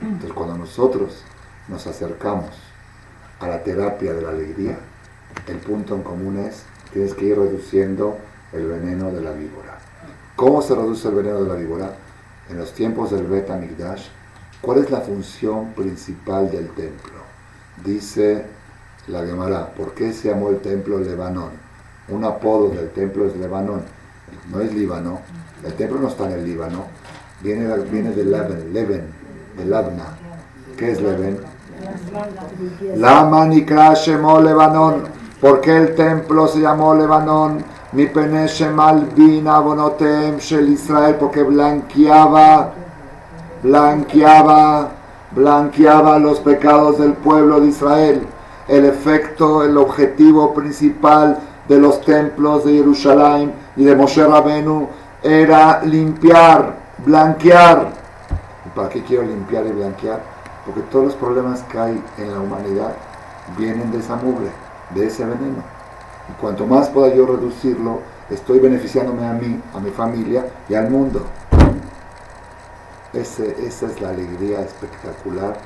Entonces 0.00 0.32
cuando 0.32 0.58
nosotros 0.58 1.22
nos 1.68 1.86
acercamos 1.86 2.50
a 3.40 3.48
la 3.48 3.62
terapia 3.62 4.12
de 4.12 4.22
la 4.22 4.30
alegría, 4.30 4.78
el 5.46 5.56
punto 5.56 5.94
en 5.94 6.02
común 6.02 6.38
es, 6.38 6.64
tienes 6.92 7.14
que 7.14 7.26
ir 7.26 7.38
reduciendo 7.38 8.18
el 8.52 8.66
veneno 8.66 9.10
de 9.10 9.20
la 9.20 9.32
víbora. 9.32 9.78
¿Cómo 10.36 10.60
se 10.60 10.74
reduce 10.74 11.08
el 11.08 11.14
veneno 11.14 11.42
de 11.42 11.48
la 11.48 11.54
víbora? 11.54 11.94
En 12.50 12.58
los 12.58 12.72
tiempos 12.72 13.12
del 13.12 13.26
Bet 13.26 13.48
Amigdash, 13.48 14.08
¿cuál 14.60 14.78
es 14.78 14.90
la 14.90 15.00
función 15.00 15.72
principal 15.72 16.50
del 16.50 16.68
templo? 16.70 17.20
Dice 17.84 18.44
la 19.06 19.24
Gemara, 19.24 19.68
¿por 19.68 19.94
qué 19.94 20.12
se 20.12 20.30
llamó 20.30 20.50
el 20.50 20.58
templo 20.58 20.98
Lebanón? 20.98 21.50
Un 22.08 22.24
apodo 22.24 22.70
del 22.70 22.90
templo 22.90 23.28
es 23.28 23.36
Lebanón, 23.36 23.82
no 24.50 24.60
es 24.60 24.74
Líbano. 24.74 25.20
El 25.64 25.74
templo 25.74 26.00
no 26.00 26.08
está 26.08 26.26
en 26.26 26.32
el 26.32 26.44
Líbano, 26.44 26.86
viene, 27.40 27.72
viene 27.84 28.10
de 28.10 28.24
Leven, 28.24 28.72
Leven, 28.72 29.04
de 29.56 29.64
Labna. 29.66 30.16
¿Qué 30.76 30.90
es 30.90 31.00
Leven? 31.00 31.38
La 32.96 33.94
Shemó 33.94 34.40
Lebanón. 34.40 35.04
¿Por 35.40 35.60
qué 35.60 35.76
el 35.76 35.94
templo 35.94 36.48
se 36.48 36.60
llamó 36.60 36.94
Lebanón? 36.96 37.64
Peneshe 37.92 38.70
malvina 38.70 39.60
bonotem 39.60 40.38
shel 40.38 40.68
Israel, 40.68 41.16
porque 41.18 41.42
blanqueaba, 41.42 42.72
blanqueaba, 43.64 44.90
blanqueaba 45.32 46.18
los 46.20 46.38
pecados 46.38 46.98
del 46.98 47.14
pueblo 47.14 47.60
de 47.60 47.68
Israel. 47.68 48.26
El 48.68 48.84
efecto, 48.84 49.64
el 49.64 49.76
objetivo 49.76 50.54
principal 50.54 51.40
de 51.68 51.78
los 51.80 52.00
templos 52.02 52.64
de 52.64 52.74
Jerusalén 52.74 53.52
y 53.76 53.84
de 53.84 53.96
Moshe 53.96 54.24
Rabenu 54.24 54.88
era 55.20 55.82
limpiar, 55.82 56.76
blanquear. 57.04 57.90
¿Y 58.66 58.68
para 58.68 58.88
qué 58.88 59.02
quiero 59.02 59.24
limpiar 59.24 59.66
y 59.66 59.72
blanquear? 59.72 60.22
Porque 60.64 60.82
todos 60.92 61.06
los 61.06 61.14
problemas 61.16 61.62
que 61.64 61.78
hay 61.78 62.04
en 62.18 62.32
la 62.32 62.38
humanidad 62.38 62.94
vienen 63.58 63.90
de 63.90 63.98
esa 63.98 64.14
mugre, 64.14 64.50
de 64.94 65.08
ese 65.08 65.24
veneno. 65.24 65.79
Y 66.30 66.40
cuanto 66.40 66.66
más 66.66 66.88
pueda 66.90 67.12
yo 67.14 67.26
reducirlo, 67.26 68.00
estoy 68.30 68.60
beneficiándome 68.60 69.26
a 69.26 69.32
mí, 69.32 69.60
a 69.74 69.80
mi 69.80 69.90
familia 69.90 70.46
y 70.68 70.74
al 70.74 70.88
mundo. 70.88 71.24
Ese, 73.12 73.56
esa 73.66 73.86
es 73.86 74.00
la 74.00 74.10
alegría 74.10 74.60
espectacular 74.60 75.58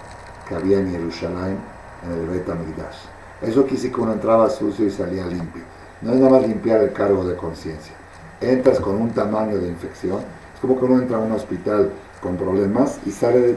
que 0.49 0.55
había 0.55 0.79
en 0.79 0.91
Jerusalén, 0.91 1.59
en 2.07 2.13
el 2.13 2.27
Bet 2.29 2.49
Amigdash. 2.49 2.97
Eso 3.43 3.67
quise 3.67 3.93
que 3.93 4.01
uno 4.01 4.15
entraba 4.15 4.49
sucio 4.49 4.87
y 4.87 4.91
salía 4.91 5.27
limpio. 5.27 5.63
No 6.01 6.13
es 6.13 6.19
nada 6.19 6.31
más 6.31 6.49
limpiar 6.49 6.81
el 6.81 6.93
cargo 6.93 7.25
de 7.25 7.37
conciencia. 7.37 7.95
Entras 8.41 8.81
con 8.81 8.97
un 9.01 9.11
tamaño 9.11 9.59
de 9.59 9.69
infección. 9.69 10.21
Es 10.55 10.61
como 10.61 10.79
que 10.79 10.85
uno 10.87 11.03
entra 11.03 11.19
a 11.19 11.21
un 11.21 11.33
hospital 11.33 11.91
con 12.23 12.37
problemas 12.37 12.99
y 13.05 13.11
sale, 13.11 13.57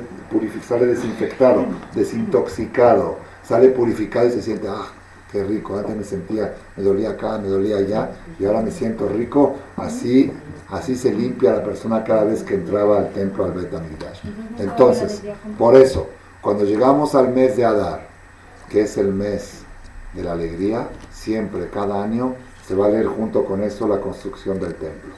sale 0.67 0.85
desinfectado, 0.87 1.65
desintoxicado, 1.95 3.17
sale 3.43 3.69
purificado 3.69 4.27
y 4.27 4.31
se 4.31 4.41
siente, 4.41 4.67
ah, 4.67 4.87
qué 5.31 5.43
rico, 5.43 5.77
antes 5.77 5.95
me 5.95 6.03
sentía, 6.03 6.55
me 6.75 6.83
dolía 6.83 7.11
acá, 7.11 7.37
me 7.37 7.47
dolía 7.47 7.77
allá, 7.77 8.11
y 8.39 8.45
ahora 8.45 8.61
me 8.61 8.71
siento 8.71 9.07
rico, 9.09 9.55
así, 9.75 10.31
así 10.69 10.95
se 10.95 11.13
limpia 11.13 11.53
la 11.53 11.63
persona 11.63 12.03
cada 12.03 12.23
vez 12.23 12.43
que 12.43 12.55
entraba 12.55 12.99
al 12.99 13.09
templo 13.11 13.45
al 13.45 13.53
Betamigdash. 13.53 14.21
Entonces, 14.59 15.21
por 15.57 15.75
eso, 15.75 16.07
cuando 16.41 16.63
llegamos 16.63 17.15
al 17.15 17.33
mes 17.33 17.57
de 17.57 17.65
Adar, 17.65 18.07
que 18.69 18.81
es 18.81 18.97
el 18.97 19.13
mes 19.13 19.63
de 20.13 20.23
la 20.23 20.33
alegría, 20.33 20.87
siempre, 21.11 21.69
cada 21.69 22.03
año, 22.03 22.35
se 22.65 22.75
va 22.75 22.87
a 22.87 22.89
leer 22.89 23.07
junto 23.07 23.45
con 23.45 23.63
eso 23.63 23.87
la 23.87 23.99
construcción 23.99 24.59
del 24.59 24.75
templo. 24.75 25.13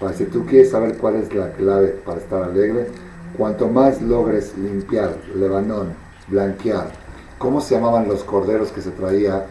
Para 0.00 0.12
si 0.12 0.24
tú 0.26 0.44
quieres 0.44 0.70
saber 0.70 0.96
cuál 0.98 1.16
es 1.16 1.34
la 1.34 1.52
clave 1.52 1.88
para 2.04 2.20
estar 2.20 2.42
alegre, 2.42 2.88
cuanto 3.36 3.68
más 3.68 4.00
logres 4.02 4.56
limpiar, 4.56 5.16
lebanón, 5.34 5.94
blanquear, 6.28 6.90
¿cómo 7.38 7.60
se 7.60 7.74
llamaban 7.74 8.08
los 8.08 8.24
corderos 8.24 8.70
que 8.70 8.80
se 8.80 8.90
traía? 8.90 9.46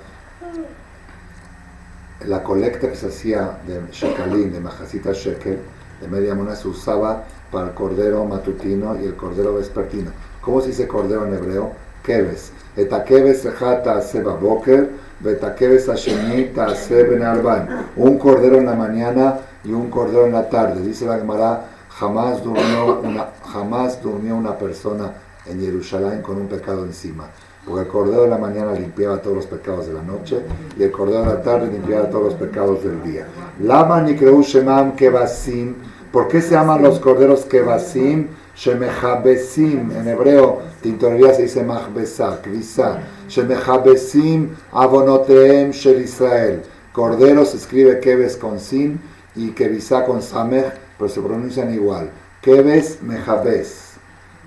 La 2.25 2.43
colecta 2.43 2.89
que 2.89 2.95
se 2.95 3.07
hacía 3.07 3.59
de 3.67 3.81
shekalín, 3.91 4.51
de 4.51 4.59
majacita 4.59 5.11
shekel, 5.13 5.59
de 6.01 6.07
media 6.07 6.33
moneda, 6.33 6.55
se 6.55 6.67
usaba 6.67 7.23
para 7.51 7.67
el 7.67 7.73
cordero 7.73 8.25
matutino 8.25 8.99
y 8.99 9.05
el 9.05 9.15
cordero 9.15 9.55
vespertino. 9.55 10.11
¿Cómo 10.41 10.61
se 10.61 10.69
dice 10.69 10.87
cordero 10.87 11.25
en 11.25 11.33
hebreo? 11.33 11.71
Keves. 12.03 12.51
Etakeves 12.75 13.41
sejata 13.41 14.01
seba 14.01 14.35
boker, 14.35 14.91
betakeves 15.19 15.89
ashemita 15.89 16.75
seben 16.75 17.23
arban. 17.23 17.87
Un 17.95 18.17
cordero 18.17 18.57
en 18.57 18.65
la 18.65 18.75
mañana 18.75 19.39
y 19.63 19.71
un 19.71 19.89
cordero 19.89 20.25
en 20.25 20.33
la 20.33 20.49
tarde. 20.49 20.81
Dice 20.81 21.05
la 21.05 21.17
Gemara, 21.17 21.65
jamás 21.89 22.43
durmió 22.43 22.99
una, 23.01 23.27
jamás 23.51 24.01
durmió 24.01 24.35
una 24.35 24.57
persona 24.57 25.13
en 25.45 25.61
Jerusalén 25.61 26.21
con 26.21 26.37
un 26.37 26.47
pecado 26.47 26.83
encima. 26.85 27.27
Porque 27.65 27.81
el 27.81 27.87
cordero 27.87 28.23
de 28.23 28.29
la 28.29 28.37
mañana 28.37 28.73
limpiaba 28.73 29.21
todos 29.21 29.37
los 29.37 29.45
pecados 29.47 29.87
de 29.87 29.93
la 29.93 30.03
noche 30.03 30.39
y 30.77 30.83
el 30.83 30.91
cordero 30.91 31.21
de 31.21 31.25
la 31.25 31.41
tarde 31.41 31.71
limpiaba 31.71 32.09
todos 32.09 32.25
los 32.25 32.33
pecados 32.35 32.83
del 32.83 33.01
día. 33.01 33.25
Lama 33.59 34.01
nikreu 34.01 34.41
shemam 34.41 34.95
kebasim. 34.95 35.73
¿Por 36.11 36.27
qué 36.27 36.41
se 36.41 36.51
llaman 36.51 36.83
los 36.83 36.99
corderos 36.99 37.45
kebasim? 37.45 38.27
Shemechabesim. 38.55 39.91
En 39.91 40.07
hebreo, 40.07 40.61
tintorería 40.81 41.33
se 41.33 41.43
dice 41.43 41.63
mahbesa, 41.63 42.39
kvisa. 42.41 42.99
Shemechabesim 43.27 44.49
avonoteem 44.71 45.71
shel 45.71 46.01
Israel. 46.01 46.61
Cordero 46.93 47.43
se 47.45 47.57
escribe 47.57 47.99
keves 47.99 48.37
con 48.37 48.59
sin 48.59 49.01
y 49.35 49.51
kevisa 49.51 50.05
con 50.05 50.21
samech, 50.21 50.71
pero 50.97 51.09
se 51.09 51.19
pronuncian 51.19 51.73
igual. 51.73 52.09
Keves 52.41 53.01
mejabes. 53.01 53.95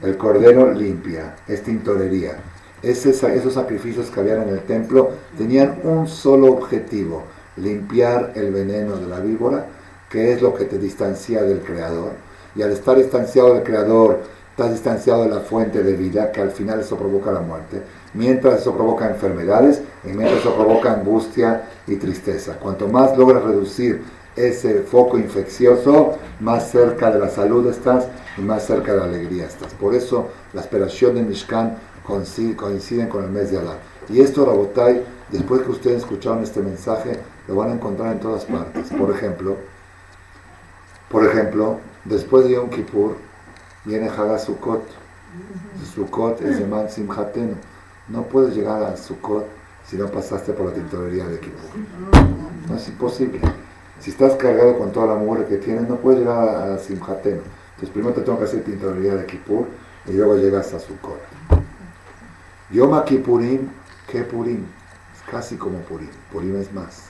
El 0.02 0.16
cordero 0.16 0.72
limpia, 0.72 1.34
es 1.48 1.62
tintorería. 1.62 2.38
Esos 2.82 3.54
sacrificios 3.54 4.10
que 4.10 4.20
habían 4.20 4.42
en 4.42 4.50
el 4.50 4.60
templo 4.60 5.10
tenían 5.36 5.80
un 5.84 6.06
solo 6.06 6.52
objetivo, 6.52 7.24
limpiar 7.56 8.32
el 8.34 8.52
veneno 8.52 8.96
de 8.96 9.06
la 9.06 9.20
víbora, 9.20 9.66
que 10.08 10.32
es 10.32 10.42
lo 10.42 10.54
que 10.54 10.64
te 10.64 10.78
distancia 10.78 11.42
del 11.42 11.60
Creador. 11.60 12.12
Y 12.54 12.62
al 12.62 12.72
estar 12.72 12.96
distanciado 12.96 13.54
del 13.54 13.62
Creador, 13.62 14.20
estás 14.50 14.72
distanciado 14.72 15.24
de 15.24 15.30
la 15.30 15.40
fuente 15.40 15.82
de 15.82 15.92
vida, 15.94 16.32
que 16.32 16.40
al 16.40 16.50
final 16.50 16.80
eso 16.80 16.96
provoca 16.96 17.30
la 17.30 17.40
muerte. 17.40 17.82
Mientras 18.14 18.60
eso 18.60 18.74
provoca 18.74 19.08
enfermedades 19.08 19.82
y 20.04 20.08
mientras 20.08 20.40
eso 20.40 20.54
provoca 20.54 20.92
angustia 20.92 21.62
y 21.86 21.96
tristeza. 21.96 22.54
Cuanto 22.58 22.88
más 22.88 23.16
logras 23.16 23.42
reducir 23.42 24.02
ese 24.34 24.80
foco 24.80 25.18
infeccioso, 25.18 26.16
más 26.40 26.70
cerca 26.70 27.10
de 27.10 27.18
la 27.18 27.28
salud 27.28 27.68
estás 27.68 28.06
y 28.36 28.40
más 28.40 28.64
cerca 28.64 28.92
de 28.92 28.98
la 28.98 29.04
alegría 29.04 29.46
estás. 29.46 29.74
Por 29.74 29.94
eso 29.94 30.28
la 30.54 30.60
esperación 30.60 31.16
de 31.16 31.22
Mishkan 31.22 31.76
coinciden 32.08 33.08
con 33.08 33.24
el 33.24 33.30
mes 33.30 33.50
de 33.50 33.58
Adar. 33.58 33.78
Y 34.08 34.20
esto, 34.20 34.46
Rabotai, 34.46 35.04
después 35.30 35.62
que 35.62 35.70
ustedes 35.70 35.98
escucharon 35.98 36.42
este 36.42 36.60
mensaje, 36.60 37.18
lo 37.46 37.56
van 37.56 37.70
a 37.70 37.74
encontrar 37.74 38.12
en 38.12 38.20
todas 38.20 38.44
partes. 38.46 38.88
Por 38.88 39.10
ejemplo, 39.10 39.56
por 41.10 41.24
ejemplo, 41.24 41.78
después 42.04 42.44
de 42.44 42.52
Yom 42.52 42.70
Kippur, 42.70 43.16
viene 43.84 44.08
Haga 44.08 44.38
Sukkot. 44.38 44.82
Sukkot 45.94 46.40
es 46.42 46.66
Man 46.66 46.90
Simhatenu. 46.90 47.54
No 48.08 48.22
puedes 48.22 48.56
llegar 48.56 48.82
a 48.82 48.96
Sukkot 48.96 49.46
si 49.86 49.96
no 49.96 50.06
pasaste 50.08 50.52
por 50.52 50.66
la 50.66 50.72
tintorería 50.72 51.26
de 51.26 51.38
Kippur. 51.38 51.70
No 52.68 52.76
es 52.76 52.88
imposible. 52.88 53.40
Si 54.00 54.10
estás 54.10 54.34
cargado 54.34 54.78
con 54.78 54.92
toda 54.92 55.06
la 55.06 55.14
mugre 55.14 55.46
que 55.46 55.56
tienes, 55.56 55.88
no 55.88 55.96
puedes 55.96 56.20
llegar 56.20 56.48
a 56.48 56.78
Simhatenu. 56.78 57.40
Entonces 57.70 57.90
primero 57.90 58.14
te 58.14 58.22
tengo 58.22 58.38
que 58.38 58.44
hacer 58.44 58.64
tintorería 58.64 59.14
de 59.14 59.26
Kippur 59.26 59.66
y 60.06 60.12
luego 60.12 60.36
llegas 60.36 60.72
a 60.74 60.78
Sukkot. 60.78 61.57
Yom 62.70 63.02
Kippurim, 63.04 63.68
¿qué 64.06 64.22
Purim? 64.22 64.64
Es 65.14 65.30
casi 65.30 65.56
como 65.56 65.78
Purim. 65.78 66.10
Purim 66.30 66.56
es 66.60 66.72
más. 66.74 67.04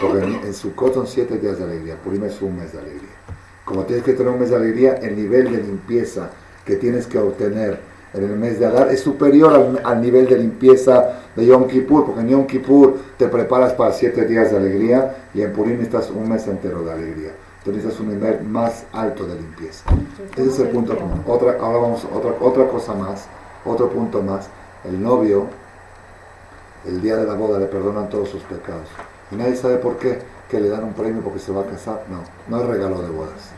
Porque 0.00 0.18
en, 0.18 0.34
en 0.34 0.52
Sukkot 0.52 0.92
son 0.92 1.06
siete 1.06 1.38
días 1.38 1.58
de 1.58 1.64
alegría. 1.64 1.96
Purim 1.96 2.24
es 2.24 2.42
un 2.42 2.56
mes 2.56 2.72
de 2.72 2.80
alegría. 2.80 3.16
Como 3.64 3.84
tienes 3.84 4.04
que 4.04 4.12
tener 4.12 4.30
un 4.30 4.38
mes 4.38 4.50
de 4.50 4.56
alegría, 4.56 4.94
el 4.94 5.16
nivel 5.16 5.50
de 5.50 5.62
limpieza 5.62 6.30
que 6.64 6.76
tienes 6.76 7.06
que 7.06 7.18
obtener 7.18 7.80
en 8.12 8.24
el 8.24 8.36
mes 8.36 8.58
de 8.58 8.66
Adar 8.66 8.90
es 8.90 9.00
superior 9.00 9.52
al, 9.54 9.80
al 9.82 10.00
nivel 10.00 10.26
de 10.26 10.38
limpieza 10.38 11.20
de 11.34 11.46
Yom 11.46 11.66
Kippur, 11.66 12.04
porque 12.04 12.20
en 12.20 12.28
Yom 12.28 12.46
Kippur 12.46 12.98
te 13.16 13.28
preparas 13.28 13.72
para 13.72 13.92
siete 13.92 14.26
días 14.26 14.50
de 14.50 14.58
alegría 14.58 15.28
y 15.34 15.42
en 15.42 15.52
Purim 15.52 15.80
estás 15.80 16.10
un 16.10 16.28
mes 16.28 16.46
entero 16.46 16.82
de 16.82 16.92
alegría. 16.92 17.32
Entonces 17.58 17.84
necesitas 17.84 18.00
un 18.00 18.08
nivel 18.08 18.44
más 18.44 18.84
alto 18.92 19.26
de 19.26 19.34
limpieza. 19.36 19.84
Ese 20.36 20.48
es 20.48 20.58
el 20.60 20.68
punto 20.68 20.96
común. 20.96 21.22
Otra, 21.26 21.56
ahora 21.60 21.78
vamos 21.78 22.04
a 22.04 22.16
otra, 22.16 22.34
otra 22.40 22.68
cosa 22.68 22.94
más, 22.94 23.26
otro 23.64 23.90
punto 23.90 24.22
más. 24.22 24.48
El 24.88 25.02
novio, 25.02 25.46
el 26.86 27.00
día 27.02 27.16
de 27.16 27.26
la 27.26 27.34
boda, 27.34 27.58
le 27.58 27.66
perdonan 27.66 28.08
todos 28.08 28.28
sus 28.28 28.42
pecados. 28.42 28.88
Y 29.30 29.36
nadie 29.36 29.56
sabe 29.56 29.76
por 29.76 29.96
qué, 29.98 30.20
que 30.48 30.60
le 30.60 30.68
dan 30.68 30.84
un 30.84 30.92
premio 30.92 31.22
porque 31.22 31.38
se 31.38 31.52
va 31.52 31.62
a 31.62 31.66
casar. 31.66 32.02
No, 32.08 32.20
no 32.48 32.62
es 32.62 32.68
regalo 32.68 33.02
de 33.02 33.08
bodas. 33.08 33.50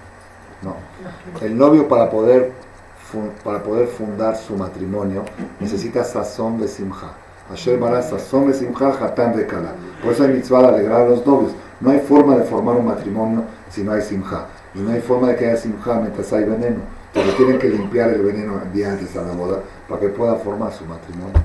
No. 0.63 0.75
El 1.41 1.57
novio 1.57 1.87
para 1.87 2.11
poder, 2.11 2.53
para 3.45 3.63
poder 3.63 3.89
fundar 3.89 4.37
su 4.37 4.57
matrimonio 4.57 5.25
necesita 5.61 6.05
sazón 6.05 6.59
de 6.59 6.69
simja. 6.69 7.13
Hashem 7.51 7.83
hará 7.83 8.03
sazón 8.03 8.49
de 8.49 8.55
simja, 8.55 8.89
hatán 8.89 9.37
de 9.37 9.47
kala. 9.47 9.73
Por 10.03 10.13
eso 10.13 10.25
hay 10.25 10.33
mitzvah 10.33 10.63
de 10.63 10.69
alegrar 10.69 11.03
a 11.03 11.09
los 11.09 11.27
novios. 11.27 11.53
No 11.81 11.91
hay 11.91 12.01
forma 12.01 12.37
de 12.37 12.45
formar 12.45 12.77
un 12.77 12.87
matrimonio 12.87 13.45
si 13.71 13.83
no 13.83 13.93
hay 13.93 14.03
simja. 14.03 14.47
Y 14.75 14.81
no 14.81 14.91
hay 14.91 15.01
forma 15.01 15.29
de 15.29 15.37
que 15.37 15.47
haya 15.47 15.57
simja 15.57 15.95
mientras 16.01 16.33
hay 16.33 16.45
veneno. 16.45 16.81
Porque 17.15 17.33
tienen 17.33 17.59
que 17.59 17.69
limpiar 17.69 18.11
el 18.11 18.23
veneno 18.23 18.61
el 18.63 18.73
día 18.73 18.93
antes 18.93 19.15
de 19.15 19.23
la 19.23 19.33
boda 19.33 19.63
para 19.89 20.01
que 20.01 20.09
pueda 20.09 20.35
formar 20.37 20.73
su 20.73 20.85
matrimonio. 20.85 21.41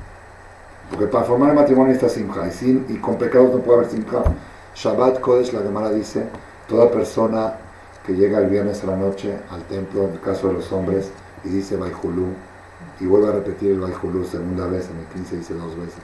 Porque 0.89 1.07
para 1.07 1.24
formar 1.24 1.49
el 1.49 1.55
matrimonio 1.55 1.93
está 1.93 2.09
simja. 2.09 2.47
Y, 2.47 2.51
sin, 2.51 2.86
y 2.89 2.95
con 2.95 3.18
pecados 3.18 3.53
no 3.53 3.59
puede 3.59 3.80
haber 3.80 3.91
simja. 3.91 4.24
Shabbat 4.76 5.20
Kodesh, 5.20 5.53
la 5.53 5.61
Gemara 5.61 5.91
dice, 5.91 6.26
toda 6.68 6.89
persona 6.91 7.53
que 8.05 8.14
llega 8.14 8.39
el 8.39 8.49
viernes 8.49 8.84
a 8.84 8.88
la 8.88 8.97
noche 8.97 9.38
al 9.49 9.64
templo, 9.64 10.05
en 10.05 10.14
el 10.14 10.20
caso 10.20 10.47
de 10.47 10.53
los 10.55 10.72
hombres, 10.72 11.09
y 11.43 11.49
dice 11.49 11.78
Baihulú, 11.78 12.28
y 12.99 13.05
vuelve 13.05 13.30
a 13.30 13.32
repetir 13.32 13.72
el 13.72 13.80
Baihulú 13.80 14.26
segunda 14.26 14.68
vez, 14.68 14.89
en 14.89 14.99
el 14.99 15.05
15 15.05 15.38
dice 15.38 15.53
dos 15.53 15.78
veces, 15.78 15.95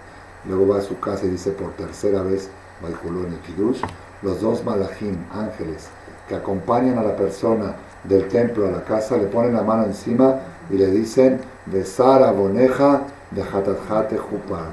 luego 0.47 0.67
va 0.67 0.79
a 0.79 0.81
su 0.81 0.99
casa 0.99 1.25
y 1.25 1.29
dice 1.29 1.51
por 1.51 1.71
tercera 1.73 2.21
vez 2.21 2.49
Baihulú 2.81 3.25
en 3.25 3.33
el 3.33 3.39
Kiddush, 3.39 3.81
los 4.21 4.41
dos 4.41 4.63
malachim, 4.63 5.17
ángeles, 5.33 5.89
que 6.27 6.35
acompañan 6.35 6.97
a 6.97 7.03
la 7.03 7.15
persona 7.15 7.75
del 8.03 8.27
templo 8.27 8.67
a 8.67 8.71
la 8.71 8.83
casa, 8.83 9.17
le 9.17 9.25
ponen 9.27 9.53
la 9.53 9.61
mano 9.63 9.85
encima 9.85 10.35
y 10.69 10.77
le 10.77 10.87
dicen, 10.87 11.39
Besar 11.65 12.23
aboneja 12.23 13.01
de 13.31 13.41
hatatjate 13.43 14.17
jupan. 14.17 14.69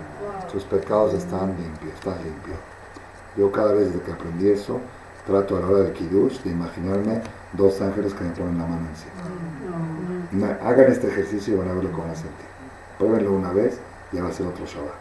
Sus 0.50 0.64
pecados 0.64 1.12
están 1.14 1.48
limpios, 1.58 1.92
están 1.94 2.16
limpios. 2.24 2.56
Yo 3.36 3.50
cada 3.52 3.72
vez 3.72 3.88
desde 3.92 4.00
que 4.04 4.12
aprendí 4.12 4.48
eso, 4.50 4.80
trato 5.26 5.56
a 5.56 5.60
la 5.60 5.66
hora 5.66 5.78
del 5.80 5.92
kiddush 5.92 6.40
de 6.42 6.50
imaginarme 6.50 7.20
dos 7.52 7.80
ángeles 7.82 8.14
que 8.14 8.24
me 8.24 8.30
ponen 8.30 8.56
la 8.56 8.64
mano 8.64 8.86
encima. 8.88 10.46
Ma- 10.46 10.58
Hagan 10.68 10.90
este 10.90 11.08
ejercicio 11.08 11.54
y 11.54 11.56
van 11.58 11.68
a 11.68 11.74
ver 11.74 11.84
lo 11.84 11.90
que 11.90 12.00
van 12.00 12.10
a 12.10 12.14
sentir. 12.14 12.46
Pruébenlo 12.98 13.32
una 13.32 13.52
vez 13.52 13.78
y 14.12 14.18
va 14.20 14.28
a 14.28 14.32
ser 14.32 14.46
otro 14.46 14.64
Shabbat. 14.64 14.94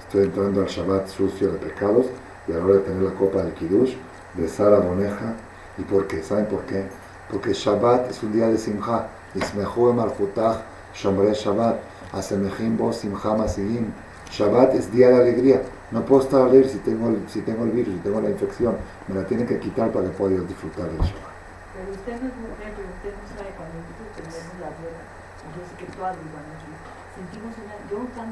Estoy 0.00 0.24
entrando 0.24 0.60
al 0.62 0.66
Shabbat 0.66 1.06
sucio 1.08 1.52
de 1.52 1.58
pecados 1.58 2.06
y 2.48 2.52
a 2.52 2.56
la 2.56 2.64
hora 2.64 2.74
de 2.74 2.80
tener 2.80 3.02
la 3.02 3.12
copa 3.14 3.42
del 3.42 3.52
kiddush, 3.54 3.94
besar 4.34 4.72
a 4.72 4.78
Boneja. 4.80 5.34
¿Y 5.78 5.82
por 5.82 6.06
qué? 6.06 6.22
¿Saben 6.22 6.46
por 6.46 6.62
qué? 6.66 6.86
Porque 7.30 7.52
Shabbat 7.52 8.10
es 8.10 8.22
un 8.22 8.32
día 8.32 8.48
de 8.48 8.58
simcha. 8.58 9.08
Ismehu 9.34 9.92
malchutach 9.92 10.62
shomre 10.94 11.32
Shabbat. 11.32 11.76
Asemejim 12.12 12.76
bo 12.76 12.92
simcha 12.92 13.34
masigim. 13.34 13.92
Shabbat 14.30 14.74
es 14.74 14.92
día 14.92 15.08
de 15.08 15.16
alegría. 15.16 15.62
No 15.90 16.04
puedo 16.04 16.22
estar 16.22 16.42
alegre 16.42 16.68
si 16.68 16.78
tengo, 16.78 17.08
el, 17.08 17.28
si 17.28 17.40
tengo 17.42 17.64
el 17.64 17.70
virus, 17.70 17.94
si 17.94 18.00
tengo 18.00 18.20
la 18.20 18.30
infección. 18.30 18.76
Me 19.08 19.14
la 19.14 19.26
tienen 19.26 19.46
que 19.46 19.58
quitar 19.58 19.90
para 19.90 20.06
que 20.06 20.12
pueda 20.12 20.40
disfrutar 20.40 20.86
del 20.86 20.98
Shabbat. 20.98 21.34
Pero 21.74 21.90
usted 21.90 22.12
no 22.22 22.28
es 22.28 22.36
mujer, 22.38 22.70
pero 22.76 22.88
usted 22.94 23.12
no 23.18 23.24
sabe 23.34 23.50
cuando 23.58 23.74
nosotros 23.82 24.08
prendemos 24.14 24.54
la 24.62 24.70
y 24.70 25.50
Yo 25.54 25.62
sé 25.66 25.74
que 25.74 25.86
todas 25.90 26.14
noches 26.14 26.74
sentimos 27.14 27.54
una, 27.58 27.74
yo 27.90 27.98
tan, 28.14 28.30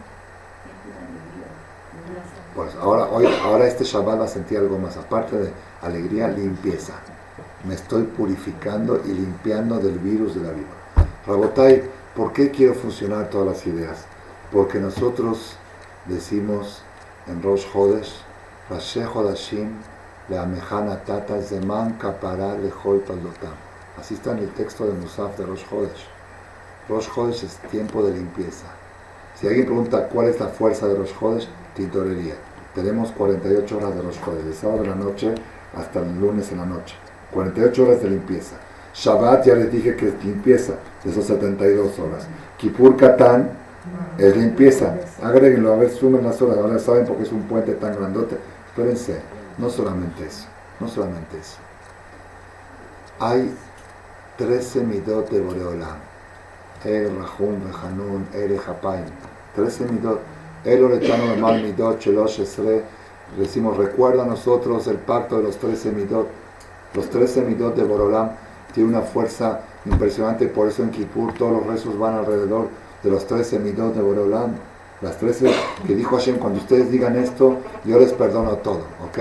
siento 0.62 0.86
una 0.90 1.02
alegría. 1.10 1.50
Pues 2.54 2.74
ahora, 2.76 3.04
hoy, 3.06 3.26
ahora 3.44 3.66
este 3.66 3.84
Shabbat 3.84 4.20
va 4.20 4.24
a 4.24 4.28
sentir 4.28 4.58
algo 4.58 4.78
más, 4.78 4.96
aparte 4.96 5.36
de 5.36 5.52
alegría, 5.82 6.28
limpieza. 6.28 6.94
Me 7.64 7.74
estoy 7.74 8.02
purificando 8.02 9.00
y 9.04 9.08
limpiando 9.12 9.78
del 9.78 9.98
virus 10.00 10.34
de 10.34 10.42
la 10.42 10.50
vida. 10.50 10.66
Rabotai, 11.26 11.84
¿por 12.16 12.32
qué 12.32 12.50
quiero 12.50 12.74
funcionar 12.74 13.30
todas 13.30 13.46
las 13.46 13.66
ideas? 13.66 14.04
Porque 14.50 14.80
nosotros 14.80 15.56
decimos 16.06 16.82
en 17.28 17.40
Rosh 17.40 17.64
Hodesh, 17.72 18.16
Rashe 18.68 19.06
Hodashim, 19.06 19.70
Leamejana 20.28 21.04
Tata 21.04 21.40
Zeman 21.40 21.98
Lehol 22.00 23.00
Paldotam. 23.00 23.54
Así 23.96 24.14
está 24.14 24.32
en 24.32 24.38
el 24.38 24.48
texto 24.50 24.86
de 24.86 24.94
Musaf 24.94 25.38
de 25.38 25.46
Rosh 25.46 25.64
Hodesh. 25.70 26.08
Rosh 26.88 27.08
Hodesh 27.14 27.44
es 27.44 27.58
tiempo 27.70 28.02
de 28.02 28.14
limpieza. 28.14 28.66
Si 29.36 29.46
alguien 29.46 29.66
pregunta 29.66 30.08
cuál 30.08 30.28
es 30.28 30.40
la 30.40 30.48
fuerza 30.48 30.88
de 30.88 30.96
Rosh 30.96 31.12
Hodesh, 31.20 31.48
tintorería. 31.76 32.34
Tenemos 32.74 33.12
48 33.12 33.76
horas 33.76 33.94
de 33.94 34.02
Rosh 34.02 34.18
Hodesh, 34.26 34.44
de 34.44 34.52
sábado 34.52 34.82
en 34.82 34.90
la 34.90 34.96
noche 34.96 35.34
hasta 35.76 36.00
el 36.00 36.20
lunes 36.20 36.50
en 36.50 36.58
la 36.58 36.66
noche. 36.66 36.96
48 37.32 37.82
horas 37.82 38.02
de 38.02 38.10
limpieza. 38.10 38.56
Shabbat 38.94 39.46
ya 39.46 39.54
les 39.54 39.72
dije 39.72 39.96
que 39.96 40.08
es 40.08 40.24
limpieza, 40.24 40.74
de 41.02 41.10
esos 41.10 41.24
72 41.26 41.98
horas. 41.98 42.26
Kippur 42.58 42.96
Katán 42.96 43.50
es 44.18 44.36
limpieza. 44.36 44.96
Agréguenlo, 45.22 45.72
a 45.72 45.76
ver, 45.76 45.90
sumen 45.90 46.24
las 46.24 46.40
horas. 46.42 46.58
Ahora 46.58 46.78
saben 46.78 47.06
por 47.06 47.16
qué 47.16 47.22
es 47.22 47.32
un 47.32 47.42
puente 47.42 47.72
tan 47.74 47.96
grandote. 47.96 48.36
Espérense, 48.68 49.20
no 49.58 49.70
solamente 49.70 50.26
eso, 50.26 50.46
no 50.80 50.88
solamente 50.88 51.38
eso. 51.38 51.58
Hay 53.18 53.54
13 54.36 54.80
midot 54.82 55.30
de 55.30 55.40
Boreolam. 55.40 55.96
El 56.84 57.16
Rahum, 57.16 57.60
Behanun, 57.64 58.26
Ere 58.34 58.58
Hapaim. 58.66 59.04
13 59.54 59.84
midot. 59.86 60.20
El 60.64 60.84
Oretano 60.84 61.26
Normal 61.26 61.62
Midot, 61.62 62.00
Shelosh 62.00 62.40
Esre. 62.40 62.82
Decimos, 63.36 63.76
recuerda 63.76 64.24
a 64.24 64.26
nosotros 64.26 64.86
el 64.86 64.96
pacto 64.96 65.38
de 65.38 65.44
los 65.44 65.56
13 65.58 65.92
midot. 65.92 66.28
Los 66.94 67.08
13 67.10 67.42
midot 67.42 67.74
de 67.74 67.84
Borolam 67.84 68.30
tiene 68.74 68.88
una 68.88 69.02
fuerza 69.02 69.60
impresionante, 69.84 70.46
por 70.46 70.68
eso 70.68 70.82
en 70.82 70.90
Kippur 70.90 71.32
todos 71.34 71.52
los 71.52 71.66
rezos 71.66 71.98
van 71.98 72.14
alrededor 72.14 72.68
de 73.02 73.10
los 73.10 73.26
13 73.26 73.58
midot 73.58 73.94
de 73.94 74.02
Borolam. 74.02 74.54
Las 75.00 75.16
13 75.18 75.50
que 75.86 75.94
dijo 75.94 76.16
Hashem, 76.16 76.38
cuando 76.38 76.60
ustedes 76.60 76.90
digan 76.90 77.16
esto, 77.16 77.56
yo 77.84 77.98
les 77.98 78.12
perdono 78.12 78.56
todo, 78.58 78.82
¿ok? 79.04 79.18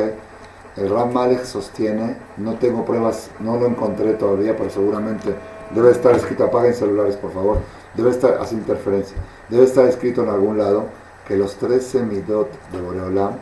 El 0.78 0.90
Ram 0.90 1.12
Malek 1.12 1.44
sostiene, 1.44 2.16
no 2.38 2.56
tengo 2.56 2.86
pruebas, 2.86 3.30
no 3.40 3.58
lo 3.58 3.66
encontré 3.66 4.14
todavía, 4.14 4.56
pero 4.56 4.70
seguramente 4.70 5.34
debe 5.74 5.92
estar 5.92 6.16
escrito, 6.16 6.46
apaguen 6.46 6.74
celulares 6.74 7.16
por 7.18 7.34
favor, 7.34 7.58
debe 7.96 8.12
estar, 8.12 8.38
hace 8.40 8.56
interferencia, 8.56 9.18
debe 9.50 9.66
estar 9.66 9.86
escrito 9.86 10.24
en 10.24 10.30
algún 10.30 10.58
lado 10.58 10.86
que 11.28 11.36
los 11.36 11.56
13 11.56 12.04
midot 12.04 12.50
de 12.72 12.82
Boreolam 12.82 13.34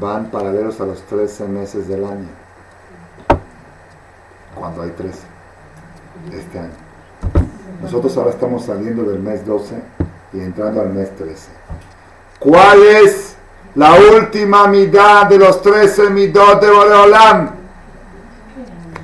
van 0.00 0.30
paralelos 0.30 0.80
a 0.80 0.86
los 0.86 1.02
13 1.02 1.46
meses 1.46 1.86
del 1.86 2.04
año, 2.04 2.28
cuando 4.54 4.82
hay 4.82 4.90
13, 4.90 5.18
este 6.32 6.58
año. 6.58 6.70
Nosotros 7.82 8.16
ahora 8.16 8.30
estamos 8.30 8.64
saliendo 8.64 9.02
del 9.04 9.20
mes 9.20 9.44
12 9.46 9.74
y 10.32 10.40
entrando 10.40 10.80
al 10.80 10.90
mes 10.90 11.14
13. 11.16 11.48
¿Cuál 12.38 12.82
es 12.82 13.36
la 13.74 13.94
última 13.94 14.66
midad 14.68 15.26
de 15.26 15.38
los 15.38 15.60
13 15.62 16.10
midot 16.10 16.60
de 16.60 16.70
Boreolam? 16.70 17.50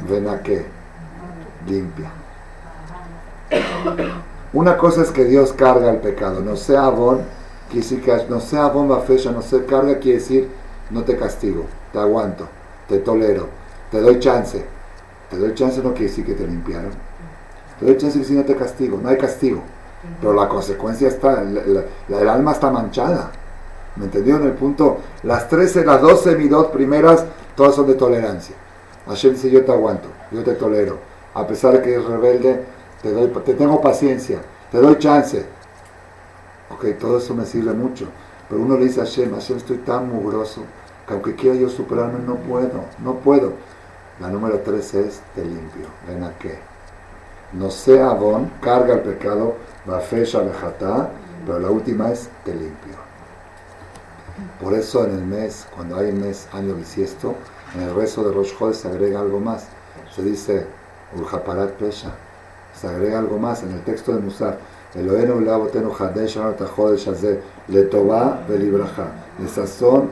Ven 0.08 0.28
a 0.28 0.40
qué, 0.42 0.64
limpia. 1.66 2.10
Una 4.52 4.76
cosa 4.76 5.02
es 5.02 5.10
que 5.10 5.24
Dios 5.24 5.52
carga 5.52 5.90
el 5.90 5.98
pecado, 5.98 6.40
no 6.40 6.56
sea 6.56 6.84
abón, 6.84 7.22
no 8.28 8.40
sea 8.40 8.68
va 8.68 9.00
fecha, 9.00 9.30
no 9.30 9.42
se 9.42 9.64
carga, 9.66 9.98
quiere 9.98 10.18
decir 10.18 10.48
no 10.90 11.02
te 11.02 11.16
castigo, 11.16 11.66
te 11.92 11.98
aguanto, 11.98 12.48
te 12.88 12.98
tolero, 12.98 13.48
te 13.90 14.00
doy 14.00 14.18
chance. 14.18 14.64
Te 15.30 15.36
doy 15.36 15.54
chance 15.54 15.82
no 15.82 15.92
quiere 15.92 16.08
decir 16.08 16.24
que 16.24 16.34
te 16.34 16.46
limpiaron. 16.46 16.90
Te 17.78 17.86
doy 17.86 17.96
chance 17.96 18.22
si 18.24 18.32
no 18.34 18.44
te 18.44 18.56
castigo, 18.56 18.98
no 19.02 19.08
hay 19.08 19.18
castigo. 19.18 19.62
Pero 20.20 20.32
la 20.32 20.48
consecuencia 20.48 21.08
está, 21.08 21.42
el 21.42 22.28
alma 22.28 22.52
está 22.52 22.70
manchada. 22.70 23.30
¿Me 23.96 24.04
entendieron 24.04 24.44
el 24.44 24.52
punto? 24.52 24.98
Las 25.24 25.48
13, 25.48 25.84
las 25.84 26.00
12 26.00 26.36
midot 26.36 26.72
primeras, 26.72 27.24
todas 27.56 27.74
son 27.74 27.86
de 27.88 27.94
tolerancia. 27.94 28.54
Hashem 29.08 29.32
dice, 29.32 29.50
yo 29.50 29.64
te 29.64 29.72
aguanto, 29.72 30.08
yo 30.30 30.42
te 30.42 30.54
tolero. 30.54 30.98
A 31.34 31.46
pesar 31.46 31.72
de 31.72 31.82
que 31.82 31.94
eres 31.94 32.04
rebelde, 32.04 32.64
te, 33.02 33.10
doy, 33.10 33.28
te 33.44 33.54
tengo 33.54 33.80
paciencia, 33.80 34.40
te 34.70 34.78
doy 34.78 34.98
chance. 34.98 35.44
Ok, 36.70 36.86
todo 36.98 37.18
eso 37.18 37.34
me 37.34 37.44
sirve 37.44 37.72
mucho. 37.72 38.06
Pero 38.48 38.62
uno 38.62 38.78
le 38.78 38.84
dice 38.84 39.00
a 39.00 39.04
Hashem, 39.04 39.32
Hashem 39.34 39.56
estoy 39.56 39.78
tan 39.78 40.08
mugroso 40.08 40.62
que 41.06 41.14
aunque 41.14 41.34
quiera 41.34 41.56
yo 41.56 41.68
superarme, 41.68 42.20
no 42.24 42.36
puedo, 42.36 42.84
no 43.02 43.14
puedo. 43.14 43.54
La 44.20 44.28
número 44.28 44.58
13 44.58 45.06
es 45.06 45.20
te 45.34 45.44
limpio. 45.44 45.86
Qué. 46.40 46.58
No 47.52 47.70
sea 47.70 48.10
abón, 48.10 48.50
carga 48.60 48.94
el 48.94 49.00
pecado, 49.00 49.54
va 49.88 50.00
fecha 50.00 50.40
vejatá, 50.40 51.10
pero 51.46 51.60
la 51.60 51.70
última 51.70 52.10
es 52.10 52.28
te 52.44 52.52
limpio. 52.52 52.94
Por 54.60 54.74
eso 54.74 55.04
en 55.04 55.12
el 55.12 55.24
mes, 55.24 55.66
cuando 55.74 55.96
hay 55.96 56.12
mes 56.12 56.48
año 56.52 56.74
bisiesto, 56.74 57.34
en 57.74 57.82
el 57.82 57.94
rezo 57.94 58.24
de 58.24 58.34
Rosh 58.34 58.56
Chodesh 58.56 58.76
se 58.76 58.88
agrega 58.88 59.20
algo 59.20 59.40
más. 59.40 59.66
Se 60.14 60.22
dice 60.22 60.66
Urjaparat 61.16 61.72
Pesha. 61.72 62.10
Se 62.74 62.88
agrega 62.88 63.18
algo 63.18 63.38
más 63.38 63.62
en 63.62 63.72
el 63.72 63.82
texto 63.82 64.12
de 64.12 64.20
Musar. 64.20 64.58
Elohenu 64.94 65.40
leavotenu 65.40 65.92
hadesh 65.92 66.38
anot 66.38 66.60
hachodesh 66.60 67.08
hazeh 67.08 67.40
letová 67.68 68.40
velibraja 68.48 69.12
lesazón 69.38 70.10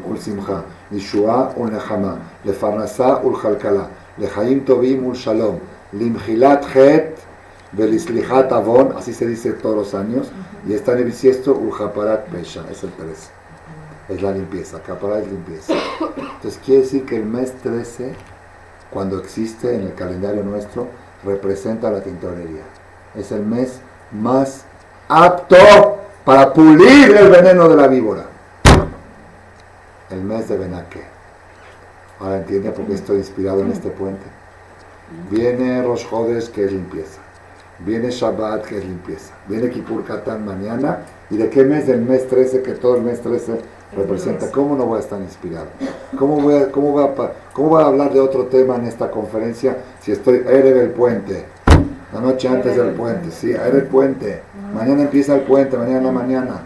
lishua 0.91 1.53
ulnechama 1.57 2.19
lefarnasá 2.45 3.21
ulchalkala 3.23 3.89
lechaim 4.19 4.65
tovim 4.65 5.07
ulshalom 5.07 5.59
limchilat 5.93 6.73
chet 6.73 7.19
velislichat 7.73 8.53
avon 8.53 8.95
así 8.97 9.13
se 9.13 9.27
dice 9.27 9.53
todos 9.53 9.77
los 9.77 9.95
años 9.95 10.31
y 10.67 10.75
está 10.75 10.93
en 10.93 10.99
el 10.99 11.05
bisiesto 11.05 11.55
uljaparat 11.55 12.29
pesha 12.29 12.65
es 12.71 12.83
el 12.85 12.91
13 12.93 13.37
es 14.09 14.23
la 14.23 14.31
limpieza, 14.31 14.81
caparat 14.81 15.23
es 15.23 15.29
limpieza. 15.29 15.73
Entonces 16.17 16.61
quiere 16.65 16.83
decir 16.83 17.05
que 17.05 17.17
el 17.17 17.25
mes 17.25 17.53
13 17.63 18.15
cuando 18.91 19.19
existe 19.19 19.75
en 19.75 19.83
el 19.83 19.95
calendario 19.95 20.43
nuestro 20.43 20.87
representa 21.25 21.91
la 21.91 22.03
tintorería. 22.03 22.63
Es 23.15 23.33
el 23.33 23.45
mes 23.45 23.81
más 24.13 24.65
apto 25.09 25.99
para 26.25 26.53
pulir 26.53 27.17
el 27.17 27.31
veneno 27.31 27.69
de 27.69 27.77
la 27.77 27.89
víbora. 27.89 28.27
El 30.09 30.23
mes 30.23 30.49
de 30.49 30.57
Benaque. 30.57 31.01
Ahora 32.21 32.39
entiende 32.39 32.71
por 32.71 32.87
qué 32.87 32.95
estoy 32.95 33.19
inspirado 33.19 33.63
en 33.63 33.73
este 33.73 33.91
puente. 33.91 34.25
Viene 35.31 35.83
Rosh 35.83 36.07
Hodesh, 36.09 36.51
que 36.51 36.65
es 36.65 36.73
limpieza. 36.73 37.21
Viene 37.81 38.11
Shabbat, 38.11 38.65
que 38.65 38.79
es 38.79 38.85
limpieza. 38.85 39.35
Viene 39.49 39.69
Kippur 39.69 40.05
Katan 40.05 40.47
mañana. 40.47 41.01
¿Y 41.29 41.37
de 41.37 41.51
qué 41.51 41.65
mes? 41.65 41.89
Del 41.89 42.03
mes 42.03 42.29
13, 42.29 42.63
que 42.63 42.73
todo 42.73 42.97
el 42.97 43.03
mes 43.03 43.21
13 43.21 43.59
representa. 43.97 44.49
¿Cómo 44.53 44.77
no 44.77 44.87
voy 44.87 44.99
a 44.99 45.01
estar 45.01 45.21
inspirado? 45.21 45.67
¿Cómo 46.17 46.41
voy 46.41 46.55
a, 46.55 46.71
cómo 46.71 46.93
voy 46.93 47.05
a, 47.05 47.33
cómo 47.53 47.71
voy 47.71 47.83
a 47.83 47.87
hablar 47.87 48.13
de 48.13 48.21
otro 48.21 48.47
tema 48.47 48.77
en 48.77 48.85
esta 48.85 49.11
conferencia 49.11 49.77
si 50.01 50.13
estoy 50.13 50.43
en 50.47 50.79
el 50.79 50.91
puente? 50.91 51.45
La 52.13 52.21
noche 52.21 52.47
antes 52.47 52.77
del 52.77 52.93
puente, 52.93 53.33
sí, 53.33 53.51
era 53.51 53.67
el 53.67 53.87
puente. 53.89 54.41
Mañana 54.73 55.03
empieza 55.03 55.35
el 55.35 55.43
puente, 55.43 55.77
mañana 55.77 55.99
en 55.99 56.07
la 56.07 56.13
mañana. 56.13 56.61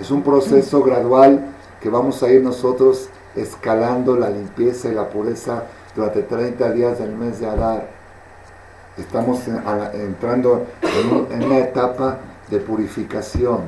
Es 0.00 0.12
un 0.12 0.22
proceso 0.22 0.82
gradual 0.82 1.53
que 1.84 1.90
vamos 1.90 2.22
a 2.22 2.32
ir 2.32 2.42
nosotros 2.42 3.10
escalando 3.36 4.16
la 4.16 4.30
limpieza 4.30 4.88
y 4.88 4.94
la 4.94 5.10
pureza 5.10 5.64
durante 5.94 6.22
30 6.22 6.72
días 6.72 6.98
del 6.98 7.14
mes 7.14 7.40
de 7.40 7.46
Adar. 7.46 7.86
Estamos 8.96 9.40
entrando 9.92 10.64
en, 10.80 11.44
una 11.44 11.58
etapa 11.58 12.20
de 12.50 12.58
purificación, 12.60 13.64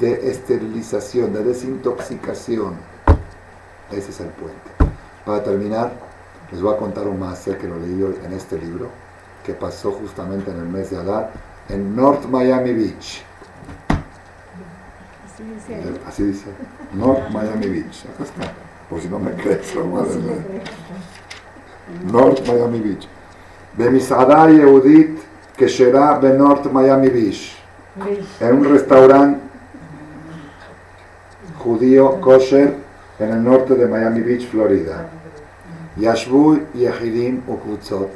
de 0.00 0.30
esterilización, 0.30 1.34
de 1.34 1.44
desintoxicación. 1.44 2.72
Ese 3.90 4.12
es 4.12 4.20
el 4.20 4.28
puente. 4.28 4.94
Para 5.26 5.44
terminar, 5.44 5.92
les 6.50 6.62
voy 6.62 6.72
a 6.72 6.78
contar 6.78 7.06
un 7.06 7.20
más 7.20 7.40
que 7.40 7.68
lo 7.68 7.78
leí 7.78 8.16
en 8.24 8.32
este 8.32 8.58
libro 8.58 8.88
que 9.44 9.52
pasó 9.52 9.92
justamente 9.92 10.50
en 10.50 10.56
el 10.56 10.68
mes 10.70 10.88
de 10.88 10.96
Adar 10.96 11.30
en 11.68 11.94
North 11.94 12.24
Miami 12.24 12.72
Beach. 12.72 13.22
Así 15.31 15.43
dice. 15.43 15.73
Eh, 15.73 16.01
Así 16.07 16.23
dice. 16.23 16.45
North 16.93 17.29
Miami 17.29 17.67
Beach. 17.67 18.05
Acá 18.13 18.23
está. 18.23 18.53
Por 18.89 19.01
si 19.01 19.09
no 19.09 19.19
me 19.19 19.31
crees, 19.33 19.75
lo 19.75 19.83
voy 19.83 20.01
a 20.01 20.05
leer. 20.05 20.61
North 22.11 22.47
Miami 22.47 22.79
Beach. 22.79 23.07
במסעדה 23.77 24.45
יהודית 24.49 25.19
כשרה 25.57 26.19
בנורט 26.19 26.65
מיאמי 26.65 27.09
ביש, 27.09 27.57
en 28.41 28.53
un 28.55 28.63
restaurante 28.63 29.39
judío 31.57 32.21
kosher 32.21 32.69
en 33.19 33.29
el 33.31 33.43
norte 33.43 33.73
de 33.75 33.87
Miami 33.87 34.21
Beach, 34.21 34.45
Florida. 34.47 35.09
Yashbu 35.97 36.59
Yehidim 36.75 37.41
Ukvutzot. 37.47 38.09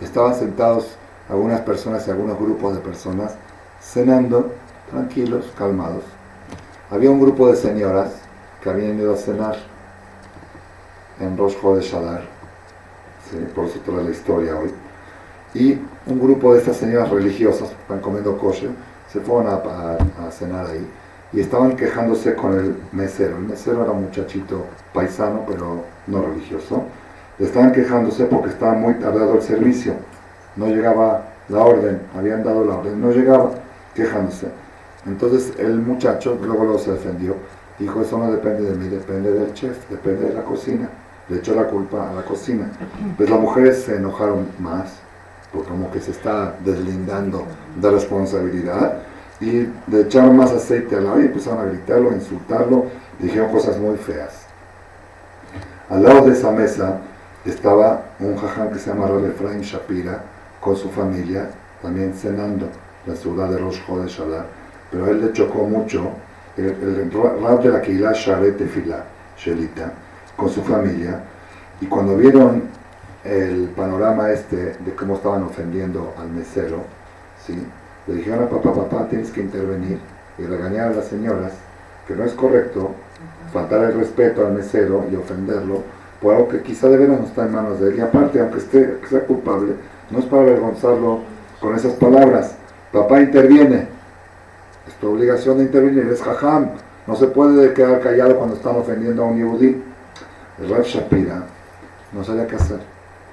Estaban 0.00 0.34
sentados 0.36 0.96
algunas 1.28 1.60
personas 1.62 2.06
y 2.06 2.12
algunos 2.12 2.38
grupos 2.38 2.74
de 2.76 2.80
personas 2.80 3.34
cenando, 3.80 4.52
tranquilos, 4.90 5.52
calmados. 5.58 6.04
Había 6.91 7.11
un 7.11 7.21
grupo 7.21 7.49
de 7.49 7.55
señoras 7.55 8.11
que 8.63 8.69
habían 8.69 8.97
ido 8.99 9.13
a 9.13 9.17
cenar 9.17 9.55
en 11.19 11.37
Rosh 11.37 11.55
de 11.61 11.81
Shadar, 11.81 12.23
por 13.53 13.65
eso 13.65 13.79
toda 13.85 14.01
la 14.03 14.09
historia 14.09 14.55
hoy. 14.57 14.71
Y 15.53 15.73
un 16.07 16.19
grupo 16.19 16.53
de 16.53 16.59
estas 16.59 16.77
señoras 16.77 17.09
religiosas, 17.09 17.69
están 17.71 17.99
comiendo 17.99 18.37
kosher, 18.37 18.71
se 19.11 19.19
fueron 19.19 19.47
a, 19.47 19.55
a- 19.55 20.27
a 20.27 20.31
cenar 20.31 20.67
ahí 20.67 20.87
y 21.31 21.41
estaban 21.41 21.75
quejándose 21.75 22.33
con 22.35 22.57
el 22.57 22.75
mesero. 22.91 23.37
El 23.37 23.43
mesero 23.43 23.83
era 23.83 23.91
un 23.91 24.03
muchachito 24.05 24.65
paisano, 24.93 25.43
pero 25.47 25.83
no 26.07 26.21
religioso. 26.21 26.83
Estaban 27.37 27.71
quejándose 27.71 28.25
porque 28.25 28.49
estaba 28.49 28.73
muy 28.73 28.95
tardado 28.95 29.35
el 29.35 29.41
servicio. 29.41 29.93
No 30.55 30.67
llegaba 30.67 31.23
la 31.49 31.59
orden, 31.63 32.01
habían 32.17 32.43
dado 32.43 32.65
la 32.65 32.75
orden, 32.77 32.99
no 33.01 33.11
llegaba, 33.11 33.51
quejándose. 33.95 34.47
Entonces 35.05 35.53
el 35.57 35.79
muchacho 35.79 36.37
luego, 36.41 36.77
se 36.77 36.91
defendió. 36.91 37.35
Dijo, 37.77 38.01
eso 38.01 38.17
no 38.17 38.31
depende 38.31 38.69
de 38.69 38.75
mí, 38.75 38.89
depende 38.89 39.31
del 39.31 39.53
chef, 39.53 39.89
depende 39.89 40.27
de 40.27 40.33
la 40.33 40.43
cocina. 40.43 40.89
Le 41.29 41.37
echó 41.37 41.55
la 41.55 41.65
culpa 41.65 42.09
a 42.09 42.13
la 42.13 42.23
cocina. 42.23 42.69
Pues 43.15 43.29
las 43.29 43.39
mujeres 43.39 43.83
se 43.83 43.95
enojaron 43.95 44.47
más, 44.59 44.95
porque 45.53 45.69
como 45.69 45.89
que 45.91 46.01
se 46.01 46.11
está 46.11 46.55
deslindando 46.65 47.45
de 47.79 47.91
responsabilidad. 47.91 49.03
Y 49.39 49.69
le 49.87 50.01
echaron 50.01 50.35
más 50.35 50.51
aceite 50.51 50.97
al 50.97 51.07
agua 51.07 51.21
y 51.21 51.25
empezaron 51.27 51.59
a 51.59 51.71
gritarlo, 51.71 52.09
a 52.09 52.13
insultarlo, 52.13 52.85
dijeron 53.19 53.51
cosas 53.51 53.77
muy 53.77 53.95
feas. 53.95 54.47
Al 55.89 56.03
lado 56.03 56.25
de 56.25 56.33
esa 56.33 56.51
mesa 56.51 56.99
estaba 57.45 58.03
un 58.19 58.35
jaján 58.35 58.69
que 58.69 58.79
se 58.79 58.89
llama 58.89 59.07
Rab 59.07 59.25
Efraim 59.25 59.61
Shapira 59.61 60.23
con 60.59 60.75
su 60.75 60.89
familia, 60.89 61.49
también 61.81 62.13
cenando 62.13 62.65
en 62.65 63.13
la 63.13 63.15
ciudad 63.15 63.49
de 63.49 63.57
Rosh 63.57 63.79
Adar, 63.89 64.45
pero 64.91 65.05
a 65.05 65.09
él 65.09 65.21
le 65.21 65.33
chocó 65.33 65.63
mucho 65.63 66.11
el, 66.57 66.65
el 66.65 67.11
Rab 67.11 67.61
de 67.61 67.69
la 67.69 67.81
Keilah 67.81 68.13
Sharet 68.13 68.57
Tefillah, 68.57 69.03
Shelita, 69.37 69.91
con 70.35 70.49
su 70.49 70.61
familia, 70.61 71.21
y 71.81 71.85
cuando 71.85 72.15
vieron 72.17 72.63
el 73.23 73.69
panorama 73.75 74.31
este 74.31 74.75
de 74.79 74.95
cómo 74.97 75.15
estaban 75.15 75.43
ofendiendo 75.43 76.13
al 76.17 76.29
mesero, 76.29 76.83
¿sí? 77.45 77.55
le 78.07 78.15
dijeron 78.15 78.43
a 78.43 78.49
papá, 78.49 78.73
papá, 78.73 79.07
tienes 79.09 79.29
que 79.31 79.41
intervenir 79.41 79.99
y 80.37 80.43
regañar 80.43 80.89
a 80.91 80.95
las 80.95 81.05
señoras 81.05 81.53
que 82.07 82.15
no 82.15 82.23
es 82.23 82.33
correcto 82.33 82.91
faltar 83.53 83.83
el 83.83 83.93
respeto 83.93 84.45
al 84.45 84.53
mesero 84.53 85.05
y 85.11 85.15
ofenderlo 85.15 85.83
por 86.21 86.35
algo 86.35 86.49
que 86.49 86.61
quizá 86.61 86.89
de 86.89 86.97
veras 86.97 87.19
no 87.19 87.25
está 87.25 87.45
en 87.45 87.53
manos 87.53 87.79
de 87.79 87.89
él. 87.89 87.97
Y 87.97 88.01
aparte, 88.01 88.39
aunque 88.39 88.57
esté, 88.57 88.99
sea 89.09 89.21
culpable, 89.21 89.73
no 90.09 90.19
es 90.19 90.25
para 90.25 90.43
avergonzarlo 90.43 91.19
con 91.59 91.75
esas 91.75 91.93
palabras. 91.93 92.55
Papá 92.91 93.21
interviene. 93.21 93.87
Tu 94.99 95.09
obligación 95.09 95.57
de 95.57 95.63
intervenir. 95.65 96.07
Es 96.07 96.21
jajam. 96.21 96.69
No 97.07 97.15
se 97.15 97.27
puede 97.27 97.73
quedar 97.73 97.99
callado 98.01 98.37
cuando 98.37 98.55
están 98.55 98.75
ofendiendo 98.75 99.23
a 99.23 99.25
un 99.27 99.39
yudí. 99.39 99.81
El 100.61 100.69
Rav 100.69 100.83
Shapira 100.83 101.43
no 102.13 102.23
sabía 102.23 102.45
qué 102.47 102.55
hacer. 102.55 102.79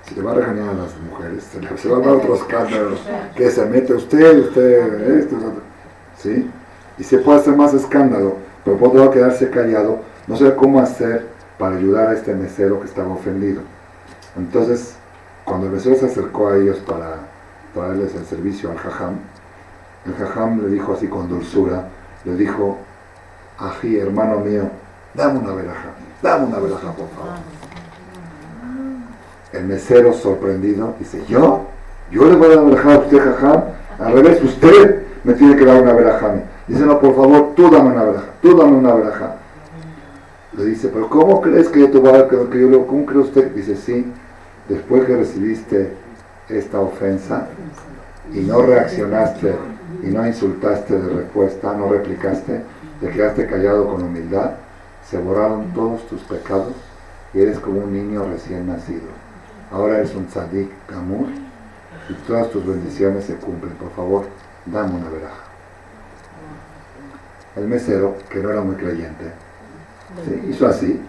Si 0.07 0.15
le 0.15 0.23
va 0.23 0.33
a 0.33 0.35
regañar 0.35 0.69
a 0.69 0.73
las 0.75 0.97
mujeres, 1.01 1.43
se, 1.43 1.61
le, 1.61 1.69
va 1.69 1.99
a 1.99 2.01
dar 2.01 2.17
otros 2.17 2.41
escándalos. 2.41 3.01
Que 3.35 3.51
se 3.51 3.67
mete 3.67 3.93
usted, 3.93 4.39
usted, 4.39 5.19
esto, 5.19 5.37
esto. 5.37 5.53
¿Sí? 6.17 6.49
Y 6.99 7.03
se 7.05 7.19
puede 7.19 7.41
hacer 7.41 7.57
más 7.57 7.75
escándalo, 7.75 8.37
pero 8.65 8.79
por 8.79 8.89
otro 8.89 9.01
lado 9.01 9.11
quedarse 9.11 9.51
callado. 9.51 10.01
No 10.27 10.37
sé 10.37 10.55
cómo 10.55 10.81
hacer 10.81 11.27
para 11.59 11.77
ayudar 11.77 12.09
a 12.09 12.13
este 12.15 12.35
mesero 12.35 12.81
que 12.81 12.87
estaba 12.87 13.13
ofendido. 13.13 13.63
Entonces, 14.37 14.95
cuando 15.45 15.67
el 15.67 15.73
mesero 15.73 15.97
se 15.97 16.07
acercó 16.07 16.49
a 16.49 16.57
ellos 16.57 16.79
para 16.79 17.19
traerles 17.75 18.15
el 18.15 18.25
servicio 18.25 18.71
al 18.71 18.79
jajam, 18.79 19.19
el 20.07 20.15
jajam 20.15 20.63
le 20.63 20.69
dijo 20.69 20.93
así 20.93 21.09
con 21.09 21.29
dulzura, 21.29 21.89
le 22.25 22.37
dijo, 22.37 22.79
ají, 23.59 23.99
hermano 23.99 24.41
mío, 24.41 24.65
dame 25.15 25.39
una 25.41 25.53
veraja, 25.53 25.89
dame 26.23 26.47
una 26.47 26.59
veraja, 26.59 26.93
por 26.93 27.09
favor. 27.11 27.35
El 29.53 29.65
mesero 29.65 30.13
sorprendido 30.13 30.95
dice, 30.99 31.25
¿yo? 31.27 31.67
¿Yo 32.11 32.25
le 32.25 32.37
voy 32.37 32.47
a 32.47 32.49
dar 32.51 32.59
una 32.59 32.71
veraja 32.71 32.95
a 32.95 32.99
usted, 32.99 33.19
jajam? 33.19 33.63
Al 33.99 34.13
revés, 34.13 34.43
usted 34.43 35.03
me 35.25 35.35
tiene 35.35 35.57
que 35.57 35.65
dar 35.65 35.83
una 35.83 35.93
veraja 35.93 36.27
a. 36.27 36.35
Dice, 36.67 36.85
no, 36.85 37.01
por 37.01 37.15
favor, 37.15 37.55
tú 37.55 37.71
dame 37.71 37.91
una 37.91 38.05
veraja, 38.05 38.27
tú 38.43 38.57
dame 38.57 38.73
una 38.73 38.95
veraja. 38.95 39.37
Le 40.57 40.65
dice, 40.67 40.89
pero 40.89 41.09
¿cómo 41.09 41.41
crees 41.41 41.69
que 41.69 41.81
yo 41.81 41.91
te 41.91 41.99
voy 41.99 42.11
a 42.11 42.13
dar, 42.13 42.29
que, 42.29 42.37
que 42.49 42.61
yo 42.61 42.69
le, 42.69 42.87
¿cómo 42.87 43.07
cree 43.07 43.21
usted? 43.21 43.53
Dice, 43.53 43.77
sí, 43.77 44.13
después 44.69 45.05
que 45.05 45.17
recibiste 45.17 45.93
esta 46.49 46.81
ofensa 46.81 47.49
y 48.33 48.41
no 48.41 48.63
reaccionaste 48.63 49.55
y 50.07 50.11
no 50.11 50.27
insultaste 50.27 50.99
de 50.99 51.09
respuesta, 51.23 51.75
no 51.75 51.89
replicaste, 51.89 52.63
te 53.01 53.09
quedaste 53.09 53.47
callado 53.47 53.89
con 53.89 54.03
humildad, 54.03 54.53
se 55.09 55.19
borraron 55.19 55.73
todos 55.75 56.07
tus 56.07 56.21
pecados 56.23 56.75
y 57.35 57.41
eres 57.41 57.59
como 57.59 57.81
un 57.81 57.93
niño 57.93 58.25
recién 58.25 58.69
nacido. 58.69 59.09
Ahora 59.73 59.99
eres 59.99 60.15
un 60.15 60.27
tzadik 60.27 60.71
gamur 60.89 61.27
y 62.09 62.15
todas 62.27 62.51
tus 62.51 62.65
bendiciones 62.65 63.25
se 63.25 63.35
cumplen. 63.35 63.73
Por 63.75 63.91
favor, 63.91 64.27
dame 64.65 64.95
una 64.95 65.11
veraja. 65.11 65.43
El 67.57 67.67
mesero, 67.67 68.17
que 68.31 68.39
no 68.39 68.51
era 68.51 68.61
muy 68.61 68.77
creyente, 68.77 69.33
hizo 70.49 70.67
así, 70.69 71.01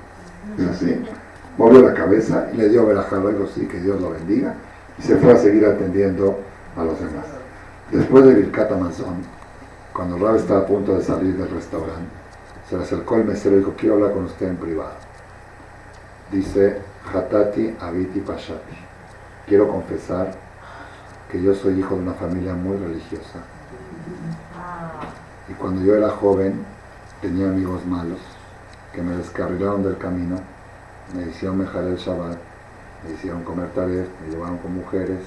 hizo 0.57 0.69
así, 0.71 1.03
movió 1.57 1.81
la 1.81 1.93
cabeza 1.93 2.47
y 2.53 2.57
le 2.57 2.69
dio 2.69 2.85
verajá 2.85 3.17
luego 3.17 3.47
sí, 3.47 3.67
que 3.67 3.79
Dios 3.79 4.01
lo 4.01 4.11
bendiga, 4.11 4.55
y 4.97 5.01
se 5.01 5.17
fue 5.17 5.33
a 5.33 5.37
seguir 5.37 5.65
atendiendo 5.65 6.39
a 6.75 6.83
los 6.83 6.99
demás. 6.99 7.36
Después 7.91 8.25
de 8.25 8.33
Birkat 8.33 8.69
Amazon, 8.69 9.23
cuando 9.93 10.17
Rab 10.17 10.35
estaba 10.35 10.59
a 10.59 10.65
punto 10.65 10.97
de 10.97 11.03
salir 11.03 11.37
del 11.37 11.49
restaurante, 11.49 12.11
se 12.69 12.75
le 12.75 12.83
acercó 12.83 13.15
el 13.15 13.23
mesero 13.23 13.55
y 13.55 13.59
dijo, 13.59 13.75
quiero 13.77 13.95
hablar 13.95 14.11
con 14.11 14.25
usted 14.25 14.49
en 14.49 14.57
privado. 14.57 14.95
Dice, 16.29 16.81
Hatati 17.13 17.77
Abiti 17.79 18.19
Pashati. 18.19 18.75
Quiero 19.47 19.69
confesar 19.69 20.33
que 21.31 21.41
yo 21.41 21.55
soy 21.55 21.79
hijo 21.79 21.95
de 21.95 22.01
una 22.01 22.13
familia 22.13 22.53
muy 22.55 22.75
religiosa. 22.75 23.39
Y 25.47 25.53
cuando 25.53 25.81
yo 25.85 25.95
era 25.95 26.09
joven, 26.09 26.65
tenía 27.21 27.47
amigos 27.47 27.85
malos 27.85 28.19
que 28.91 29.01
me 29.01 29.15
descarrilaron 29.15 29.83
del 29.83 29.97
camino, 29.97 30.35
me 31.15 31.23
hicieron 31.23 31.59
mejar 31.59 31.85
el 31.85 31.95
Shabbat, 31.95 32.37
me 33.05 33.13
hicieron 33.13 33.43
comer 33.43 33.69
taref, 33.69 34.07
me 34.21 34.33
llevaron 34.33 34.57
con 34.57 34.75
mujeres 34.75 35.21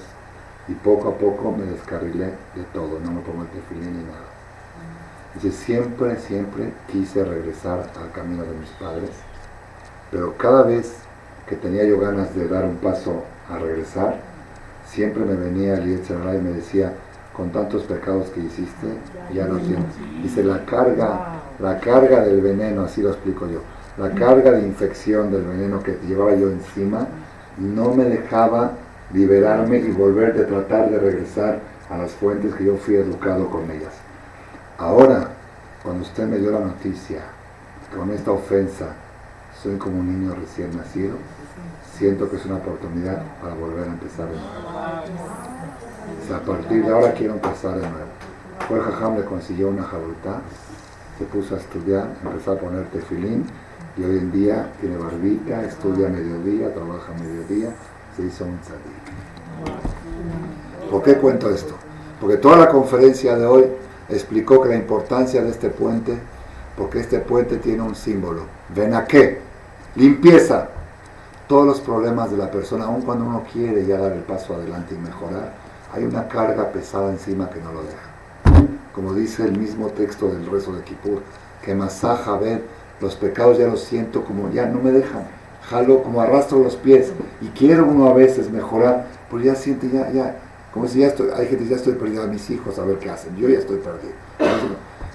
y 0.67 0.73
poco 0.73 1.09
a 1.09 1.17
poco 1.17 1.51
me 1.51 1.65
descarrilé 1.65 2.25
de 2.55 2.63
todo, 2.73 2.99
no 2.99 3.11
me 3.11 3.21
pongo 3.21 3.43
el 3.43 3.49
tefilín 3.49 3.97
ni 3.97 4.03
nada. 4.03 4.31
Dice, 5.35 5.51
siempre, 5.51 6.17
siempre 6.19 6.73
quise 6.91 7.23
regresar 7.23 7.89
al 7.99 8.11
camino 8.11 8.43
de 8.43 8.53
mis 8.53 8.69
padres, 8.71 9.09
pero 10.11 10.35
cada 10.37 10.63
vez 10.63 10.93
que 11.47 11.55
tenía 11.55 11.83
yo 11.85 11.99
ganas 11.99 12.35
de 12.35 12.47
dar 12.47 12.65
un 12.65 12.77
paso 12.77 13.23
a 13.49 13.57
regresar, 13.57 14.17
siempre 14.85 15.23
me 15.23 15.35
venía 15.35 15.75
el 15.75 15.85
Yetzirah 15.85 16.35
y 16.35 16.41
me 16.41 16.51
decía, 16.51 16.93
con 17.35 17.49
tantos 17.49 17.83
pecados 17.83 18.29
que 18.29 18.41
hiciste, 18.41 18.87
ya 19.33 19.47
no 19.47 19.57
tienes. 19.59 19.85
Dice, 20.21 20.43
la 20.43 20.65
carga, 20.65 21.39
la 21.59 21.79
carga 21.79 22.21
del 22.21 22.41
veneno, 22.41 22.83
así 22.83 23.01
lo 23.01 23.09
explico 23.09 23.47
yo, 23.47 23.61
la 23.97 24.11
carga 24.11 24.51
de 24.51 24.61
infección 24.61 25.31
del 25.31 25.43
veneno 25.43 25.81
que 25.81 25.97
llevaba 26.07 26.35
yo 26.35 26.49
encima, 26.49 27.07
no 27.57 27.93
me 27.93 28.05
dejaba 28.05 28.71
liberarme 29.13 29.77
y 29.79 29.91
volver 29.91 30.33
de 30.33 30.45
tratar 30.45 30.89
de 30.89 30.99
regresar 30.99 31.59
a 31.89 31.97
las 31.97 32.11
fuentes 32.11 32.55
que 32.55 32.65
yo 32.65 32.77
fui 32.77 32.95
educado 32.95 33.49
con 33.49 33.69
ellas. 33.69 33.93
Ahora, 34.77 35.29
cuando 35.83 36.03
usted 36.03 36.27
me 36.27 36.37
dio 36.37 36.51
la 36.51 36.59
noticia, 36.59 37.21
con 37.95 38.09
esta 38.11 38.31
ofensa, 38.31 38.93
soy 39.61 39.77
como 39.77 39.99
un 39.99 40.07
niño 40.07 40.35
recién 40.35 40.75
nacido, 40.75 41.15
siento 41.97 42.29
que 42.29 42.37
es 42.37 42.45
una 42.45 42.55
oportunidad 42.55 43.21
para 43.41 43.53
volver 43.53 43.89
a 43.89 43.91
empezar 43.91 44.27
de 44.27 44.35
nuevo. 44.35 44.49
a 46.33 46.39
partir 46.39 46.85
de 46.85 46.91
ahora 46.91 47.13
quiero 47.13 47.33
empezar 47.33 47.75
de 47.75 47.81
nuevo. 47.81 48.09
Fue 48.67 48.79
jajam, 48.79 49.17
le 49.17 49.25
consiguió 49.25 49.69
una 49.69 49.83
jabultá, 49.83 50.41
se 51.17 51.25
puso 51.25 51.55
a 51.55 51.57
estudiar, 51.57 52.07
empezó 52.23 52.53
a 52.53 52.55
poner 52.55 52.85
tefilín 52.85 53.45
y 53.97 54.03
hoy 54.03 54.19
en 54.19 54.31
día 54.31 54.71
tiene 54.79 54.95
barbita, 54.97 55.63
estudia 55.63 56.07
mediodía, 56.07 56.73
trabaja 56.73 57.11
mediodía, 57.19 57.69
hizo 58.25 58.45
un 58.45 58.57
tzadik. 58.59 59.11
¿Por 60.89 61.03
qué 61.03 61.15
cuento 61.15 61.49
esto? 61.49 61.75
Porque 62.19 62.37
toda 62.37 62.57
la 62.57 62.69
conferencia 62.69 63.35
de 63.35 63.45
hoy 63.45 63.65
explicó 64.09 64.61
que 64.61 64.69
la 64.69 64.75
importancia 64.75 65.41
de 65.41 65.49
este 65.49 65.69
puente, 65.69 66.17
porque 66.77 66.99
este 66.99 67.19
puente 67.19 67.57
tiene 67.57 67.81
un 67.81 67.95
símbolo. 67.95 68.43
¿Ven 68.75 68.93
a 68.93 69.05
qué? 69.05 69.39
Limpieza. 69.95 70.69
Todos 71.47 71.65
los 71.65 71.81
problemas 71.81 72.31
de 72.31 72.37
la 72.37 72.51
persona, 72.51 72.85
aun 72.85 73.01
cuando 73.01 73.25
uno 73.25 73.43
quiere 73.51 73.85
ya 73.85 73.97
dar 73.97 74.11
el 74.11 74.21
paso 74.21 74.55
adelante 74.55 74.95
y 74.95 74.97
mejorar, 74.97 75.53
hay 75.93 76.03
una 76.03 76.27
carga 76.27 76.71
pesada 76.71 77.09
encima 77.11 77.49
que 77.49 77.59
no 77.59 77.73
lo 77.73 77.83
deja. 77.83 78.67
Como 78.93 79.13
dice 79.13 79.43
el 79.43 79.57
mismo 79.57 79.87
texto 79.87 80.27
del 80.29 80.45
rezo 80.45 80.73
de 80.73 80.83
Kippur, 80.83 81.21
que 81.61 81.75
masaja 81.75 82.37
ver 82.37 82.63
los 83.01 83.15
pecados 83.15 83.57
ya 83.57 83.67
los 83.67 83.81
siento 83.81 84.23
como 84.23 84.49
ya 84.51 84.65
no 84.65 84.79
me 84.79 84.91
dejan. 84.91 85.40
Jalo 85.69 86.03
como 86.03 86.21
arrastro 86.21 86.59
los 86.59 86.75
pies 86.75 87.11
y 87.41 87.47
quiero 87.49 87.85
uno 87.85 88.07
a 88.07 88.13
veces 88.13 88.49
mejorar, 88.49 89.07
pues 89.29 89.43
ya 89.43 89.55
siente 89.55 89.89
ya, 89.89 90.11
ya, 90.11 90.35
como 90.73 90.87
si 90.87 90.99
ya 90.99 91.07
estoy, 91.07 91.29
hay 91.35 91.47
gente 91.47 91.65
ya 91.65 91.75
estoy 91.75 91.93
perdido 91.93 92.23
a 92.23 92.27
mis 92.27 92.49
hijos 92.49 92.77
a 92.79 92.83
ver 92.85 92.97
qué 92.97 93.09
hacen, 93.09 93.35
yo 93.37 93.47
ya 93.47 93.59
estoy 93.59 93.77
perdido. 93.77 94.13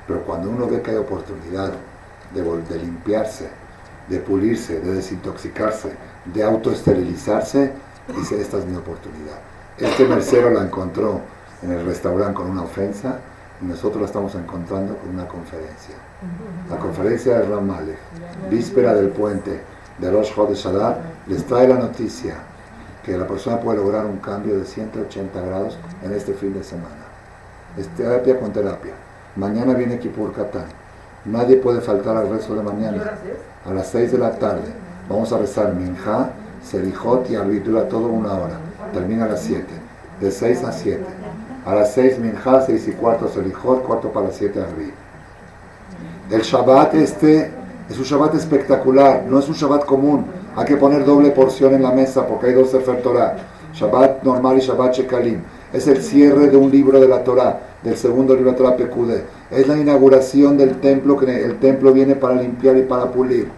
Pero 0.07 0.23
cuando 0.23 0.51
uno 0.51 0.67
ve 0.67 0.81
que 0.83 0.93
hay 0.93 0.97
oportunidad 0.97 1.73
de, 2.35 2.43
de 2.43 2.79
limpiarse, 2.79 3.49
de 4.09 4.19
pulirse, 4.19 4.81
de 4.81 4.95
desintoxicarse, 4.95 5.93
de 6.33 6.43
autoesterilizarse, 6.43 7.73
dice, 8.17 8.41
esta 8.41 8.59
es 8.59 8.67
mi 8.67 8.77
oportunidad. 8.77 9.39
Este 9.79 10.07
mercero 10.07 10.51
la 10.51 10.63
encontró 10.63 11.21
en 11.63 11.73
el 11.73 11.85
restaurante 11.85 12.35
con 12.35 12.51
una 12.51 12.63
ofensa 12.63 13.19
y 13.61 13.67
nosotros 13.67 14.01
la 14.03 14.07
estamos 14.07 14.35
encontrando 14.35 14.97
con 14.97 15.11
una 15.11 15.27
conferencia. 15.27 15.97
La 16.71 16.77
conferencia 16.79 17.39
de 17.39 17.47
Ramale, 17.47 17.97
víspera 18.51 18.95
del 18.95 19.09
puente 19.09 19.61
de 19.99 20.11
Rosh 20.11 20.35
Chodesh 20.35 20.67
les 21.27 21.45
trae 21.47 21.67
la 21.69 21.77
noticia 21.77 22.35
que 23.05 23.17
la 23.17 23.27
persona 23.27 23.61
puede 23.61 23.79
lograr 23.79 24.05
un 24.05 24.19
cambio 24.19 24.59
de 24.59 24.65
180 24.65 25.41
grados 25.41 25.79
en 26.03 26.13
este 26.13 26.35
fin 26.35 26.53
de 26.53 26.65
semana. 26.65 27.07
Es 27.79 27.89
terapia 27.91 28.39
con 28.41 28.53
terapia. 28.53 28.95
Mañana 29.37 29.75
viene 29.75 29.99
Kipur 29.99 30.33
Katán. 30.33 30.67
Nadie 31.25 31.57
puede 31.57 31.81
faltar 31.81 32.17
al 32.17 32.29
resto 32.29 32.55
de 32.55 32.63
mañana. 32.63 33.19
A 33.65 33.73
las 33.73 33.89
6 33.89 34.13
de 34.13 34.19
la 34.19 34.33
tarde. 34.33 34.73
Vamos 35.09 35.33
a 35.33 35.39
rezar 35.39 35.73
Minja, 35.75 36.31
Selijot 36.65 37.31
y 37.31 37.37
Arbitula 37.37 37.89
todo 37.89 38.09
una 38.09 38.33
hora. 38.33 38.59
Termina 38.93 39.27
a 39.27 39.29
las 39.29 39.43
7. 39.43 39.65
De 40.21 40.31
6 40.31 40.65
a 40.65 40.73
7. 40.73 41.05
A 41.65 41.75
las 41.75 41.93
6 41.93 42.19
Minja, 42.19 42.63
6 42.63 42.89
y 42.89 42.93
cuarto 42.93 43.29
Selijot, 43.29 43.85
cuarto 43.85 44.11
para 44.13 44.27
las 44.27 44.37
7 44.37 44.61
Arbit. 44.61 44.95
El 46.31 46.43
Shabbat 46.43 46.95
este 46.95 47.53
es 47.89 47.99
un 47.99 48.05
Shabbat 48.05 48.35
espectacular, 48.35 49.25
no 49.29 49.39
es 49.39 49.49
un 49.49 49.55
Shabbat 49.55 49.85
común. 49.85 50.27
Hay 50.57 50.65
que 50.65 50.77
poner 50.77 51.05
doble 51.05 51.31
porción 51.31 51.73
en 51.75 51.83
la 51.83 51.93
mesa 51.93 52.27
porque 52.27 52.47
hay 52.47 52.55
dos 52.55 52.71
Sefer 52.71 53.01
Torah. 53.01 53.37
Shabbat 53.73 54.25
normal 54.25 54.59
y 54.59 54.61
Shabbat 54.61 54.95
Shekalim. 54.95 55.41
Es 55.73 55.87
el 55.87 56.03
cierre 56.03 56.49
de 56.49 56.57
un 56.57 56.71
libro 56.71 56.99
de 56.99 57.07
la 57.07 57.23
Torah, 57.23 57.61
del 57.83 57.97
segundo 57.97 58.35
libro 58.35 58.51
de 58.51 58.59
la 58.59 58.65
Torah 58.65 58.77
Pekude. 58.77 59.25
Es 59.51 59.69
la 59.69 59.77
inauguración 59.77 60.57
del 60.57 60.81
templo, 60.81 61.17
que 61.17 61.45
el 61.45 61.61
templo 61.61 61.93
viene 61.93 62.17
para 62.17 62.35
limpiar 62.35 62.77
y 62.77 62.83
para 62.83 63.13
pulir. 63.13 63.49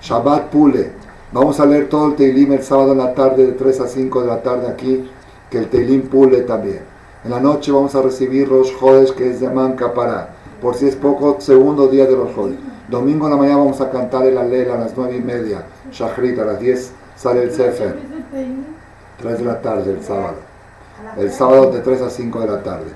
Shabbat 0.00 0.50
Pule. 0.50 0.90
Vamos 1.32 1.60
a 1.60 1.66
leer 1.66 1.88
todo 1.88 2.08
el 2.08 2.16
Teilim 2.16 2.52
el 2.52 2.62
sábado 2.62 2.92
en 2.92 2.98
la 2.98 3.14
tarde, 3.14 3.46
de 3.46 3.52
3 3.52 3.80
a 3.80 3.86
5 3.86 4.22
de 4.22 4.26
la 4.26 4.42
tarde 4.42 4.68
aquí, 4.68 5.08
que 5.48 5.58
el 5.58 5.68
Teilim 5.68 6.08
Pule 6.08 6.42
también. 6.42 6.80
En 7.24 7.30
la 7.30 7.38
noche 7.38 7.70
vamos 7.70 7.94
a 7.94 8.02
recibir 8.02 8.48
Rosh 8.48 8.72
Jodes, 8.80 9.12
que 9.12 9.30
es 9.30 9.38
de 9.38 9.48
Manca 9.48 9.94
para, 9.94 10.34
por 10.60 10.74
si 10.74 10.88
es 10.88 10.96
poco, 10.96 11.36
segundo 11.38 11.86
día 11.86 12.06
de 12.06 12.16
Rosh 12.16 12.34
Jodes. 12.34 12.71
Domingo 12.92 13.24
en 13.24 13.30
la 13.30 13.38
mañana 13.38 13.56
vamos 13.56 13.80
a 13.80 13.90
cantar 13.90 14.26
el 14.26 14.36
Alel 14.36 14.70
a 14.70 14.76
las 14.76 14.92
9 14.94 15.16
y 15.16 15.22
media. 15.22 15.62
Shachrit 15.90 16.38
a 16.38 16.44
las 16.44 16.60
10 16.60 16.92
sale 17.16 17.44
el 17.44 17.50
Sefer. 17.50 17.96
3 19.18 19.38
de 19.38 19.44
la 19.46 19.62
tarde 19.62 19.92
el 19.92 20.04
sábado. 20.04 20.34
El 21.16 21.32
sábado 21.32 21.72
de 21.72 21.80
3 21.80 22.02
a 22.02 22.10
5 22.10 22.40
de 22.40 22.46
la 22.48 22.62
tarde. 22.62 22.90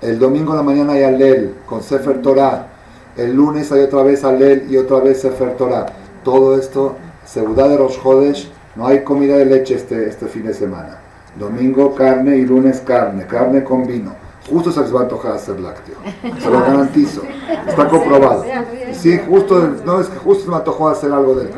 El 0.00 0.20
domingo 0.20 0.52
en 0.52 0.58
la 0.58 0.62
mañana 0.62 0.92
hay 0.92 1.02
Alel 1.02 1.56
con 1.66 1.82
Sefer 1.82 2.22
Torah. 2.22 2.68
El 3.16 3.34
lunes 3.34 3.72
hay 3.72 3.80
otra 3.80 4.04
vez 4.04 4.22
Alel 4.22 4.68
y 4.70 4.76
otra 4.76 5.00
vez 5.00 5.22
Sefer 5.22 5.56
Torah. 5.56 5.86
Todo 6.22 6.56
esto, 6.56 6.94
Seudá 7.24 7.66
de 7.66 7.78
los 7.78 7.98
Jodes, 7.98 8.46
no 8.76 8.86
hay 8.86 9.02
comida 9.02 9.38
de 9.38 9.46
leche 9.46 9.74
este, 9.74 10.08
este 10.08 10.26
fin 10.26 10.46
de 10.46 10.54
semana. 10.54 10.98
Domingo 11.36 11.96
carne 11.96 12.36
y 12.36 12.46
lunes 12.46 12.80
carne, 12.80 13.26
carne 13.26 13.64
con 13.64 13.88
vino. 13.88 14.21
Justo 14.50 14.72
se 14.72 14.80
les 14.80 14.94
va 14.94 15.00
a 15.00 15.02
antojar 15.04 15.32
hacer 15.32 15.60
lácteo. 15.60 15.96
Se 16.40 16.50
lo 16.50 16.60
garantizo. 16.60 17.22
Está 17.66 17.88
comprobado. 17.88 18.44
Sí, 18.92 19.20
justo, 19.28 19.68
no 19.84 20.00
es 20.00 20.08
que 20.08 20.18
justo 20.18 20.44
se 20.44 20.50
me 20.50 20.56
antojó 20.56 20.88
hacer 20.88 21.12
algo 21.12 21.34
de 21.34 21.48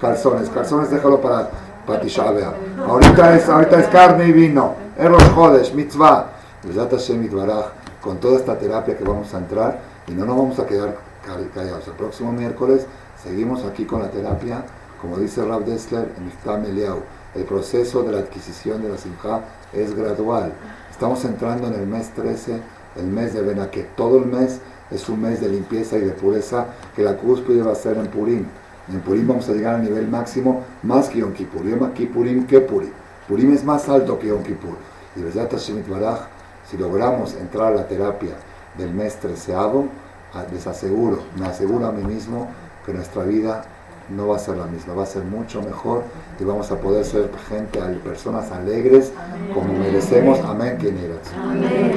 calzones. 0.00 0.50
Calzones 0.50 0.90
déjalo 0.90 1.20
para, 1.20 1.50
para 1.86 2.02
Ahorita 2.86 3.34
es, 3.34 3.48
ahorita 3.48 3.80
es 3.80 3.88
carne 3.88 4.28
y 4.28 4.32
vino. 4.32 4.74
Eros 4.98 5.22
Jodes, 5.34 5.74
mitzvah. 5.74 6.32
Con 8.02 8.18
toda 8.18 8.36
esta 8.36 8.58
terapia 8.58 8.96
que 8.96 9.04
vamos 9.04 9.32
a 9.34 9.38
entrar 9.38 9.80
y 10.06 10.12
no 10.12 10.24
nos 10.24 10.36
vamos 10.36 10.58
a 10.58 10.66
quedar 10.66 10.96
callados. 11.54 11.86
El 11.86 11.94
próximo 11.94 12.32
miércoles 12.32 12.86
seguimos 13.22 13.64
aquí 13.64 13.84
con 13.84 14.02
la 14.02 14.10
terapia, 14.10 14.64
como 15.00 15.18
dice 15.18 15.44
Rav 15.44 15.64
Dessler 15.64 16.12
en 16.16 16.26
Iftam 16.28 16.64
Eliau. 16.64 17.02
El 17.34 17.44
proceso 17.44 18.02
de 18.02 18.12
la 18.12 18.18
adquisición 18.20 18.82
de 18.82 18.88
la 18.88 18.98
simja 18.98 19.40
es 19.72 19.94
gradual. 19.94 20.52
Estamos 20.98 21.24
entrando 21.24 21.68
en 21.68 21.74
el 21.74 21.86
mes 21.86 22.10
13, 22.10 22.60
el 22.96 23.06
mes 23.06 23.32
de 23.32 23.70
que 23.70 23.84
todo 23.84 24.18
el 24.18 24.26
mes 24.26 24.58
es 24.90 25.08
un 25.08 25.22
mes 25.22 25.40
de 25.40 25.48
limpieza 25.48 25.96
y 25.96 26.00
de 26.00 26.10
pureza, 26.10 26.66
que 26.96 27.04
la 27.04 27.16
cúspide 27.16 27.62
va 27.62 27.70
a 27.70 27.76
ser 27.76 27.98
en 27.98 28.08
Purim. 28.08 28.44
En 28.92 29.00
Purim 29.02 29.28
vamos 29.28 29.48
a 29.48 29.52
llegar 29.52 29.76
al 29.76 29.84
nivel 29.84 30.08
máximo 30.08 30.64
más 30.82 31.08
que 31.08 31.20
Yom 31.20 31.34
Kippur. 31.34 31.64
Yom 31.64 31.92
Kippurim 31.92 32.48
que 32.48 32.58
Purim. 32.58 32.90
Purim 33.28 33.54
es 33.54 33.62
más 33.62 33.88
alto 33.88 34.18
que 34.18 34.26
Yom 34.26 34.42
Kippur. 34.42 34.76
Y 35.14 35.88
Baraj, 35.88 36.18
si 36.68 36.76
logramos 36.76 37.32
entrar 37.34 37.74
a 37.74 37.76
la 37.76 37.86
terapia 37.86 38.32
del 38.76 38.92
mes 38.92 39.20
treceavo, 39.20 39.86
ah, 40.34 40.46
les 40.52 40.66
aseguro, 40.66 41.22
me 41.38 41.46
aseguro 41.46 41.86
a 41.86 41.92
mí 41.92 42.02
mismo 42.02 42.48
que 42.84 42.92
nuestra 42.92 43.22
vida 43.22 43.62
no 44.10 44.28
va 44.28 44.36
a 44.36 44.38
ser 44.38 44.56
la 44.56 44.66
misma, 44.66 44.94
va 44.94 45.02
a 45.02 45.06
ser 45.06 45.24
mucho 45.24 45.62
mejor 45.62 46.04
y 46.38 46.44
vamos 46.44 46.70
a 46.70 46.76
poder 46.76 47.04
ser 47.04 47.30
gente, 47.48 47.78
personas 48.04 48.50
alegres 48.52 49.12
como 49.52 49.72
merecemos. 49.72 50.40
Amén. 51.36 51.92